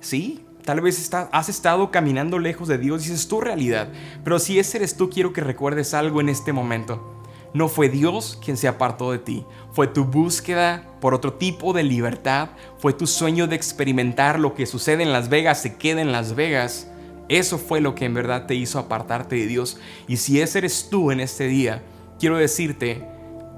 sí, 0.00 0.44
Tal 0.64 0.80
vez 0.82 1.10
has 1.32 1.48
estado 1.48 1.90
caminando 1.90 2.38
lejos 2.38 2.68
de 2.68 2.78
Dios 2.78 3.08
y 3.08 3.12
es 3.12 3.26
tu 3.28 3.40
realidad. 3.40 3.88
Pero 4.22 4.38
si 4.38 4.58
ese 4.58 4.76
eres 4.76 4.96
tú, 4.96 5.08
quiero 5.08 5.32
que 5.32 5.40
recuerdes 5.40 5.94
algo 5.94 6.20
en 6.20 6.28
este 6.28 6.52
momento. 6.52 7.19
No 7.52 7.68
fue 7.68 7.88
Dios 7.88 8.38
quien 8.42 8.56
se 8.56 8.68
apartó 8.68 9.10
de 9.10 9.18
ti, 9.18 9.44
fue 9.72 9.88
tu 9.88 10.04
búsqueda 10.04 10.86
por 11.00 11.14
otro 11.14 11.32
tipo 11.32 11.72
de 11.72 11.82
libertad, 11.82 12.50
fue 12.78 12.92
tu 12.92 13.08
sueño 13.08 13.48
de 13.48 13.56
experimentar 13.56 14.38
lo 14.38 14.54
que 14.54 14.66
sucede 14.66 15.02
en 15.02 15.12
Las 15.12 15.28
Vegas, 15.28 15.60
se 15.60 15.76
queda 15.76 16.00
en 16.00 16.12
Las 16.12 16.36
Vegas. 16.36 16.88
Eso 17.28 17.58
fue 17.58 17.80
lo 17.80 17.94
que 17.94 18.04
en 18.04 18.14
verdad 18.14 18.46
te 18.46 18.54
hizo 18.54 18.78
apartarte 18.78 19.36
de 19.36 19.46
Dios. 19.46 19.78
Y 20.06 20.18
si 20.18 20.40
ese 20.40 20.58
eres 20.58 20.88
tú 20.90 21.10
en 21.10 21.20
este 21.20 21.48
día, 21.48 21.82
quiero 22.18 22.36
decirte, 22.36 23.04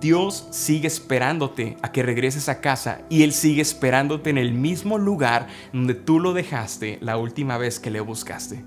Dios 0.00 0.48
sigue 0.50 0.88
esperándote 0.88 1.76
a 1.80 1.92
que 1.92 2.02
regreses 2.02 2.48
a 2.48 2.60
casa 2.60 3.02
y 3.08 3.22
Él 3.22 3.32
sigue 3.32 3.62
esperándote 3.62 4.30
en 4.30 4.38
el 4.38 4.52
mismo 4.52 4.98
lugar 4.98 5.48
donde 5.72 5.94
tú 5.94 6.18
lo 6.18 6.32
dejaste 6.32 6.98
la 7.00 7.16
última 7.18 7.56
vez 7.56 7.78
que 7.78 7.90
le 7.90 8.00
buscaste. 8.00 8.64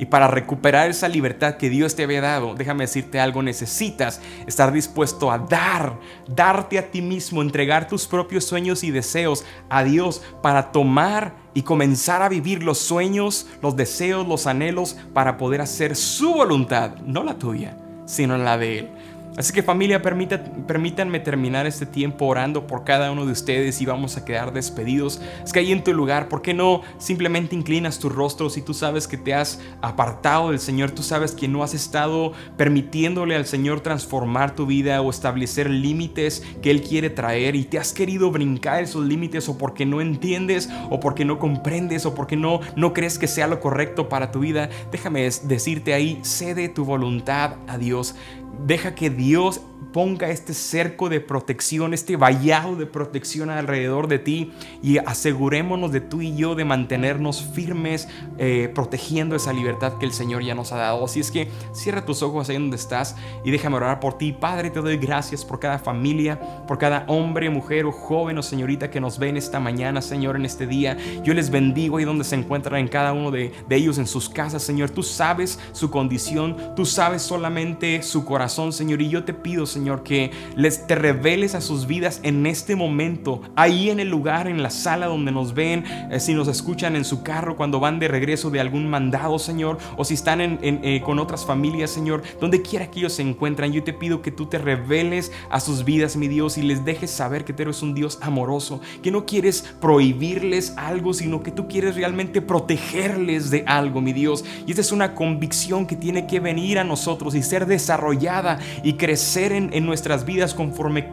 Y 0.00 0.06
para 0.06 0.28
recuperar 0.28 0.88
esa 0.88 1.08
libertad 1.08 1.58
que 1.58 1.68
Dios 1.68 1.94
te 1.94 2.04
había 2.04 2.22
dado, 2.22 2.54
déjame 2.54 2.84
decirte 2.84 3.20
algo, 3.20 3.42
necesitas 3.42 4.22
estar 4.46 4.72
dispuesto 4.72 5.30
a 5.30 5.36
dar, 5.36 5.98
darte 6.26 6.78
a 6.78 6.90
ti 6.90 7.02
mismo, 7.02 7.42
entregar 7.42 7.86
tus 7.86 8.06
propios 8.06 8.44
sueños 8.44 8.82
y 8.82 8.90
deseos 8.90 9.44
a 9.68 9.84
Dios 9.84 10.22
para 10.40 10.72
tomar 10.72 11.34
y 11.52 11.60
comenzar 11.60 12.22
a 12.22 12.30
vivir 12.30 12.62
los 12.62 12.78
sueños, 12.78 13.46
los 13.60 13.76
deseos, 13.76 14.26
los 14.26 14.46
anhelos 14.46 14.96
para 15.12 15.36
poder 15.36 15.60
hacer 15.60 15.94
su 15.94 16.32
voluntad, 16.32 16.96
no 17.04 17.22
la 17.22 17.34
tuya, 17.34 17.76
sino 18.06 18.38
la 18.38 18.56
de 18.56 18.78
Él. 18.78 18.88
Así 19.36 19.52
que 19.52 19.62
familia, 19.62 20.02
permítanme 20.02 21.20
terminar 21.20 21.66
este 21.66 21.86
tiempo 21.86 22.26
orando 22.26 22.66
por 22.66 22.84
cada 22.84 23.10
uno 23.12 23.26
de 23.26 23.32
ustedes 23.32 23.80
y 23.80 23.86
vamos 23.86 24.16
a 24.16 24.24
quedar 24.24 24.52
despedidos. 24.52 25.20
Es 25.44 25.52
que 25.52 25.60
ahí 25.60 25.72
en 25.72 25.84
tu 25.84 25.94
lugar, 25.94 26.28
¿por 26.28 26.42
qué 26.42 26.52
no 26.52 26.82
simplemente 26.98 27.54
inclinas 27.54 27.98
tu 27.98 28.08
rostro 28.08 28.50
si 28.50 28.60
tú 28.60 28.74
sabes 28.74 29.06
que 29.06 29.16
te 29.16 29.32
has 29.32 29.60
apartado 29.82 30.50
del 30.50 30.58
Señor? 30.58 30.90
Tú 30.90 31.02
sabes 31.02 31.32
que 31.32 31.48
no 31.48 31.62
has 31.62 31.74
estado 31.74 32.32
permitiéndole 32.56 33.36
al 33.36 33.46
Señor 33.46 33.80
transformar 33.80 34.54
tu 34.56 34.66
vida 34.66 35.00
o 35.00 35.10
establecer 35.10 35.70
límites 35.70 36.42
que 36.60 36.70
Él 36.70 36.82
quiere 36.82 37.08
traer 37.08 37.54
y 37.54 37.64
te 37.64 37.78
has 37.78 37.92
querido 37.92 38.30
brincar 38.30 38.82
esos 38.82 39.06
límites 39.06 39.48
o 39.48 39.56
porque 39.56 39.86
no 39.86 40.00
entiendes 40.00 40.68
o 40.90 40.98
porque 40.98 41.24
no 41.24 41.38
comprendes 41.38 42.04
o 42.04 42.14
porque 42.14 42.36
no, 42.36 42.60
no 42.76 42.92
crees 42.92 43.18
que 43.18 43.28
sea 43.28 43.46
lo 43.46 43.60
correcto 43.60 44.08
para 44.08 44.32
tu 44.32 44.40
vida. 44.40 44.68
Déjame 44.90 45.22
decirte 45.22 45.94
ahí, 45.94 46.18
cede 46.22 46.68
tu 46.68 46.84
voluntad 46.84 47.54
a 47.68 47.78
Dios. 47.78 48.16
Deja 48.58 48.94
que 48.94 49.10
Dios 49.10 49.60
ponga 49.92 50.30
este 50.30 50.54
cerco 50.54 51.08
de 51.08 51.20
protección, 51.20 51.94
este 51.94 52.16
vallado 52.16 52.76
de 52.76 52.86
protección 52.86 53.50
alrededor 53.50 54.08
de 54.08 54.18
ti 54.18 54.52
y 54.82 54.98
asegurémonos 54.98 55.92
de 55.92 56.00
tú 56.00 56.20
y 56.20 56.36
yo 56.36 56.54
de 56.54 56.64
mantenernos 56.64 57.42
firmes, 57.54 58.08
eh, 58.38 58.70
protegiendo 58.74 59.36
esa 59.36 59.52
libertad 59.52 59.94
que 59.98 60.06
el 60.06 60.12
Señor 60.12 60.42
ya 60.42 60.54
nos 60.54 60.72
ha 60.72 60.76
dado. 60.76 61.04
Así 61.04 61.20
es 61.20 61.30
que 61.30 61.48
cierra 61.72 62.04
tus 62.04 62.22
ojos 62.22 62.48
ahí 62.48 62.56
donde 62.56 62.76
estás 62.76 63.16
y 63.44 63.50
déjame 63.50 63.76
orar 63.76 64.00
por 64.00 64.18
ti. 64.18 64.32
Padre, 64.32 64.70
te 64.70 64.80
doy 64.80 64.96
gracias 64.96 65.44
por 65.44 65.58
cada 65.58 65.78
familia, 65.78 66.38
por 66.66 66.78
cada 66.78 67.04
hombre, 67.08 67.50
mujer 67.50 67.86
o 67.86 67.92
joven 67.92 68.38
o 68.38 68.42
señorita 68.42 68.90
que 68.90 69.00
nos 69.00 69.18
ven 69.18 69.36
esta 69.36 69.60
mañana, 69.60 70.02
Señor, 70.02 70.36
en 70.36 70.44
este 70.44 70.66
día. 70.66 70.96
Yo 71.24 71.34
les 71.34 71.50
bendigo 71.50 71.96
ahí 71.96 72.04
donde 72.04 72.24
se 72.24 72.36
encuentran 72.36 72.80
en 72.80 72.88
cada 72.88 73.12
uno 73.12 73.30
de, 73.30 73.52
de 73.68 73.76
ellos 73.76 73.98
en 73.98 74.06
sus 74.06 74.28
casas, 74.28 74.62
Señor. 74.62 74.90
Tú 74.90 75.02
sabes 75.02 75.58
su 75.72 75.90
condición, 75.90 76.56
tú 76.76 76.86
sabes 76.86 77.22
solamente 77.22 78.02
su 78.02 78.24
corazón, 78.24 78.72
Señor. 78.72 79.02
Y 79.02 79.08
yo 79.08 79.24
te 79.24 79.34
pido, 79.34 79.66
Señor, 79.70 80.02
que 80.02 80.30
les 80.56 80.86
te 80.86 80.94
reveles 80.94 81.54
a 81.54 81.60
sus 81.60 81.86
vidas 81.86 82.20
en 82.22 82.46
este 82.46 82.76
momento, 82.76 83.42
ahí 83.56 83.90
en 83.90 84.00
el 84.00 84.08
lugar, 84.08 84.48
en 84.48 84.62
la 84.62 84.70
sala 84.70 85.06
donde 85.06 85.32
nos 85.32 85.54
ven, 85.54 85.84
eh, 86.10 86.20
si 86.20 86.34
nos 86.34 86.48
escuchan 86.48 86.96
en 86.96 87.04
su 87.04 87.22
carro 87.22 87.56
cuando 87.56 87.80
van 87.80 87.98
de 87.98 88.08
regreso 88.08 88.50
de 88.50 88.60
algún 88.60 88.88
mandado, 88.88 89.38
Señor, 89.38 89.78
o 89.96 90.04
si 90.04 90.14
están 90.14 90.40
eh, 90.40 91.02
con 91.04 91.18
otras 91.18 91.44
familias, 91.44 91.90
Señor, 91.90 92.22
donde 92.40 92.62
quiera 92.62 92.90
que 92.90 93.00
ellos 93.00 93.14
se 93.14 93.22
encuentran, 93.22 93.72
yo 93.72 93.82
te 93.82 93.92
pido 93.92 94.22
que 94.22 94.30
tú 94.30 94.46
te 94.46 94.58
reveles 94.58 95.32
a 95.50 95.60
sus 95.60 95.84
vidas, 95.84 96.16
mi 96.16 96.28
Dios, 96.28 96.58
y 96.58 96.62
les 96.62 96.84
dejes 96.84 97.10
saber 97.10 97.44
que 97.44 97.52
tú 97.52 97.62
eres 97.62 97.82
un 97.82 97.94
Dios 97.94 98.18
amoroso, 98.20 98.80
que 99.02 99.10
no 99.10 99.26
quieres 99.26 99.62
prohibirles 99.80 100.74
algo, 100.76 101.14
sino 101.14 101.42
que 101.42 101.50
tú 101.50 101.68
quieres 101.68 101.94
realmente 101.94 102.42
protegerles 102.42 103.50
de 103.50 103.64
algo, 103.66 104.00
mi 104.00 104.12
Dios. 104.12 104.44
Y 104.66 104.70
esta 104.70 104.80
es 104.80 104.92
una 104.92 105.14
convicción 105.14 105.86
que 105.86 105.96
tiene 105.96 106.26
que 106.26 106.40
venir 106.40 106.78
a 106.78 106.84
nosotros 106.84 107.34
y 107.34 107.42
ser 107.42 107.66
desarrollada 107.66 108.58
y 108.82 108.94
crecer 108.94 109.52
en, 109.52 109.59
en 109.72 109.84
nuestras 109.84 110.24
vidas 110.24 110.54
conforme 110.54 111.08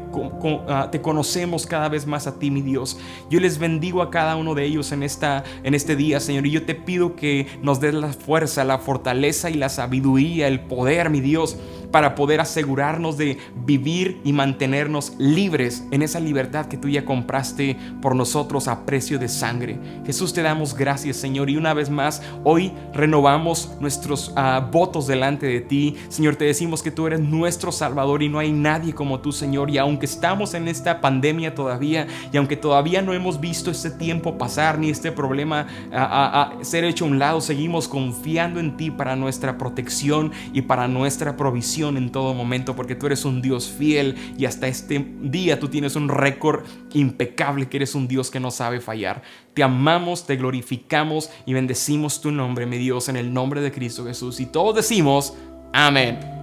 ah, 0.67 0.89
te 0.91 1.01
conocemos 1.01 1.65
cada 1.65 1.89
vez 1.89 2.07
más 2.07 2.27
a 2.27 2.39
ti, 2.39 2.51
mi 2.51 2.61
Dios. 2.61 2.97
Yo 3.29 3.39
les 3.39 3.57
bendigo 3.57 4.01
a 4.01 4.09
cada 4.09 4.35
uno 4.35 4.55
de 4.55 4.65
ellos 4.65 4.91
en, 4.91 5.03
esta, 5.03 5.43
en 5.63 5.73
este 5.73 5.95
día, 5.95 6.19
Señor, 6.19 6.47
y 6.47 6.51
yo 6.51 6.65
te 6.65 6.75
pido 6.75 7.15
que 7.15 7.47
nos 7.61 7.79
des 7.79 7.93
la 7.93 8.13
fuerza, 8.13 8.63
la 8.63 8.77
fortaleza 8.77 9.49
y 9.49 9.55
la 9.55 9.69
sabiduría, 9.69 10.47
el 10.47 10.61
poder, 10.61 11.09
mi 11.09 11.21
Dios, 11.21 11.57
para 11.91 12.15
poder 12.15 12.41
asegurarnos 12.41 13.17
de 13.17 13.37
vivir 13.65 14.19
y 14.23 14.33
mantenernos 14.33 15.13
libres 15.17 15.85
en 15.91 16.01
esa 16.01 16.19
libertad 16.19 16.65
que 16.65 16.77
tú 16.77 16.89
ya 16.89 17.05
compraste 17.05 17.77
por 18.01 18.15
nosotros 18.15 18.67
a 18.67 18.85
precio 18.85 19.19
de 19.19 19.27
sangre. 19.27 19.79
Jesús, 20.05 20.33
te 20.33 20.41
damos 20.41 20.75
gracias, 20.75 21.17
Señor, 21.17 21.49
y 21.49 21.57
una 21.57 21.73
vez 21.73 21.89
más, 21.89 22.21
hoy 22.43 22.73
renovamos 22.93 23.71
nuestros 23.79 24.33
ah, 24.35 24.67
votos 24.71 25.07
delante 25.07 25.45
de 25.45 25.61
ti. 25.61 25.95
Señor, 26.09 26.35
te 26.35 26.45
decimos 26.45 26.81
que 26.83 26.91
tú 26.91 27.07
eres 27.07 27.19
nuestro 27.19 27.71
Salvador 27.71 28.23
y 28.23 28.29
no 28.29 28.39
hay 28.39 28.51
nadie 28.51 28.93
como 28.93 29.19
tú, 29.19 29.31
Señor. 29.31 29.69
Y 29.69 29.77
aunque 29.77 30.05
estamos 30.05 30.53
en 30.53 30.67
esta 30.67 31.01
pandemia 31.01 31.55
todavía, 31.55 32.07
y 32.31 32.37
aunque 32.37 32.57
todavía 32.57 33.01
no 33.01 33.13
hemos 33.13 33.39
visto 33.39 33.71
este 33.71 33.91
tiempo 33.91 34.37
pasar, 34.37 34.79
ni 34.79 34.89
este 34.89 35.11
problema 35.11 35.67
a, 35.93 36.53
ser 36.61 36.83
hecho 36.83 37.05
a 37.05 37.07
un 37.07 37.19
lado, 37.19 37.41
seguimos 37.41 37.87
confiando 37.87 38.59
en 38.59 38.77
ti 38.77 38.91
para 38.91 39.15
nuestra 39.15 39.57
protección 39.57 40.31
y 40.53 40.63
para 40.63 40.87
nuestra 40.87 41.37
provisión 41.37 41.76
en 41.77 42.11
todo 42.11 42.33
momento, 42.33 42.75
porque 42.75 42.95
tú 42.95 43.05
eres 43.05 43.23
un 43.23 43.41
Dios 43.41 43.69
fiel 43.69 44.15
y 44.37 44.45
hasta 44.45 44.67
este 44.67 45.05
día 45.21 45.59
tú 45.59 45.67
tienes 45.67 45.95
un 45.95 46.09
récord 46.09 46.65
impecable, 46.93 47.69
que 47.69 47.77
eres 47.77 47.93
un 47.93 48.07
Dios 48.07 48.31
que 48.31 48.39
no 48.39 48.49
sabe 48.49 48.81
fallar. 48.81 49.21
Te 49.53 49.63
amamos, 49.63 50.25
te 50.25 50.35
glorificamos 50.35 51.29
y 51.45 51.53
bendecimos 51.53 52.19
tu 52.19 52.31
nombre, 52.31 52.65
mi 52.65 52.77
Dios, 52.77 53.09
en 53.09 53.17
el 53.17 53.31
nombre 53.31 53.61
de 53.61 53.71
Cristo 53.71 54.05
Jesús. 54.05 54.39
Y 54.39 54.47
todos 54.47 54.75
decimos, 54.75 55.33
amén. 55.71 56.36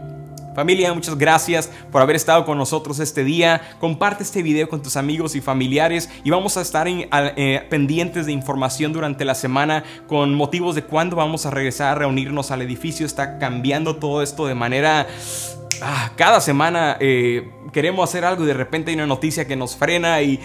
Familia, 0.54 0.94
muchas 0.94 1.18
gracias 1.18 1.68
por 1.90 2.00
haber 2.00 2.14
estado 2.14 2.44
con 2.44 2.56
nosotros 2.58 3.00
este 3.00 3.24
día. 3.24 3.60
Comparte 3.80 4.22
este 4.22 4.42
video 4.42 4.68
con 4.68 4.82
tus 4.82 4.96
amigos 4.96 5.34
y 5.34 5.40
familiares 5.40 6.08
y 6.22 6.30
vamos 6.30 6.56
a 6.56 6.60
estar 6.60 6.86
eh, 6.88 7.66
pendientes 7.68 8.26
de 8.26 8.32
información 8.32 8.92
durante 8.92 9.24
la 9.24 9.34
semana 9.34 9.82
con 10.06 10.34
motivos 10.34 10.76
de 10.76 10.84
cuándo 10.84 11.16
vamos 11.16 11.44
a 11.44 11.50
regresar 11.50 11.88
a 11.88 11.94
reunirnos 11.96 12.52
al 12.52 12.62
edificio. 12.62 13.04
Está 13.04 13.38
cambiando 13.38 13.96
todo 13.96 14.22
esto 14.22 14.46
de 14.46 14.54
manera... 14.54 15.08
Ah, 15.82 16.12
cada 16.16 16.40
semana 16.40 16.96
eh, 17.00 17.50
queremos 17.72 18.08
hacer 18.08 18.24
algo 18.24 18.44
y 18.44 18.46
de 18.46 18.54
repente 18.54 18.90
hay 18.90 18.96
una 18.96 19.06
noticia 19.06 19.46
que 19.46 19.56
nos 19.56 19.76
frena 19.76 20.22
y, 20.22 20.40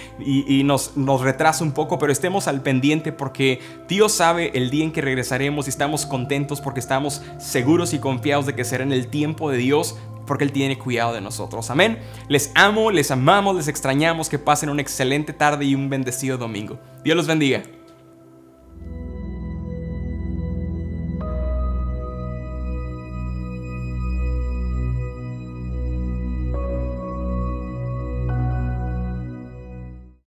nos, 0.66 0.98
nos, 0.98 1.22
retrasa 1.22 1.64
un 1.64 1.72
poco, 1.72 2.00
pero 2.00 2.12
estemos 2.12 2.48
al 2.48 2.62
pendiente 2.62 3.12
porque 3.12 3.60
Dios 3.88 4.14
sabe 4.14 4.52
el 4.56 4.70
día 4.70 4.84
en 4.84 4.92
que 4.92 5.02
regresaremos 5.02 5.68
y 5.68 5.70
estamos 5.70 6.06
contentos 6.06 6.62
porque 6.62 6.80
estamos 6.80 7.22
seguros 7.38 7.94
y 7.94 8.00
confiados 8.00 8.46
de 8.46 8.56
que 8.56 8.64
será 8.64 8.84
en 8.84 8.94
el 8.94 9.08
tiempo 9.08 9.50
de 9.50 9.58
Dios 9.58 9.98
porque 10.26 10.44
Él 10.44 10.52
tiene 10.52 10.78
cuidado 10.78 11.14
de 11.14 11.22
nosotros. 11.22 11.72
Amén. 11.72 11.98
Les 12.28 12.52
amo, 12.54 12.92
les 12.92 13.10
amamos, 13.10 13.56
les 13.56 13.68
extrañamos. 13.68 14.30
Que 14.30 14.38
pasen 14.38 14.70
una 14.70 14.80
excelente 14.80 15.34
tarde 15.34 15.66
y 15.66 15.74
un 15.74 15.90
bendecido 15.90 16.38
domingo. 16.38 16.78
Dios 17.04 17.18
los 17.18 17.26
bendiga. 17.26 17.64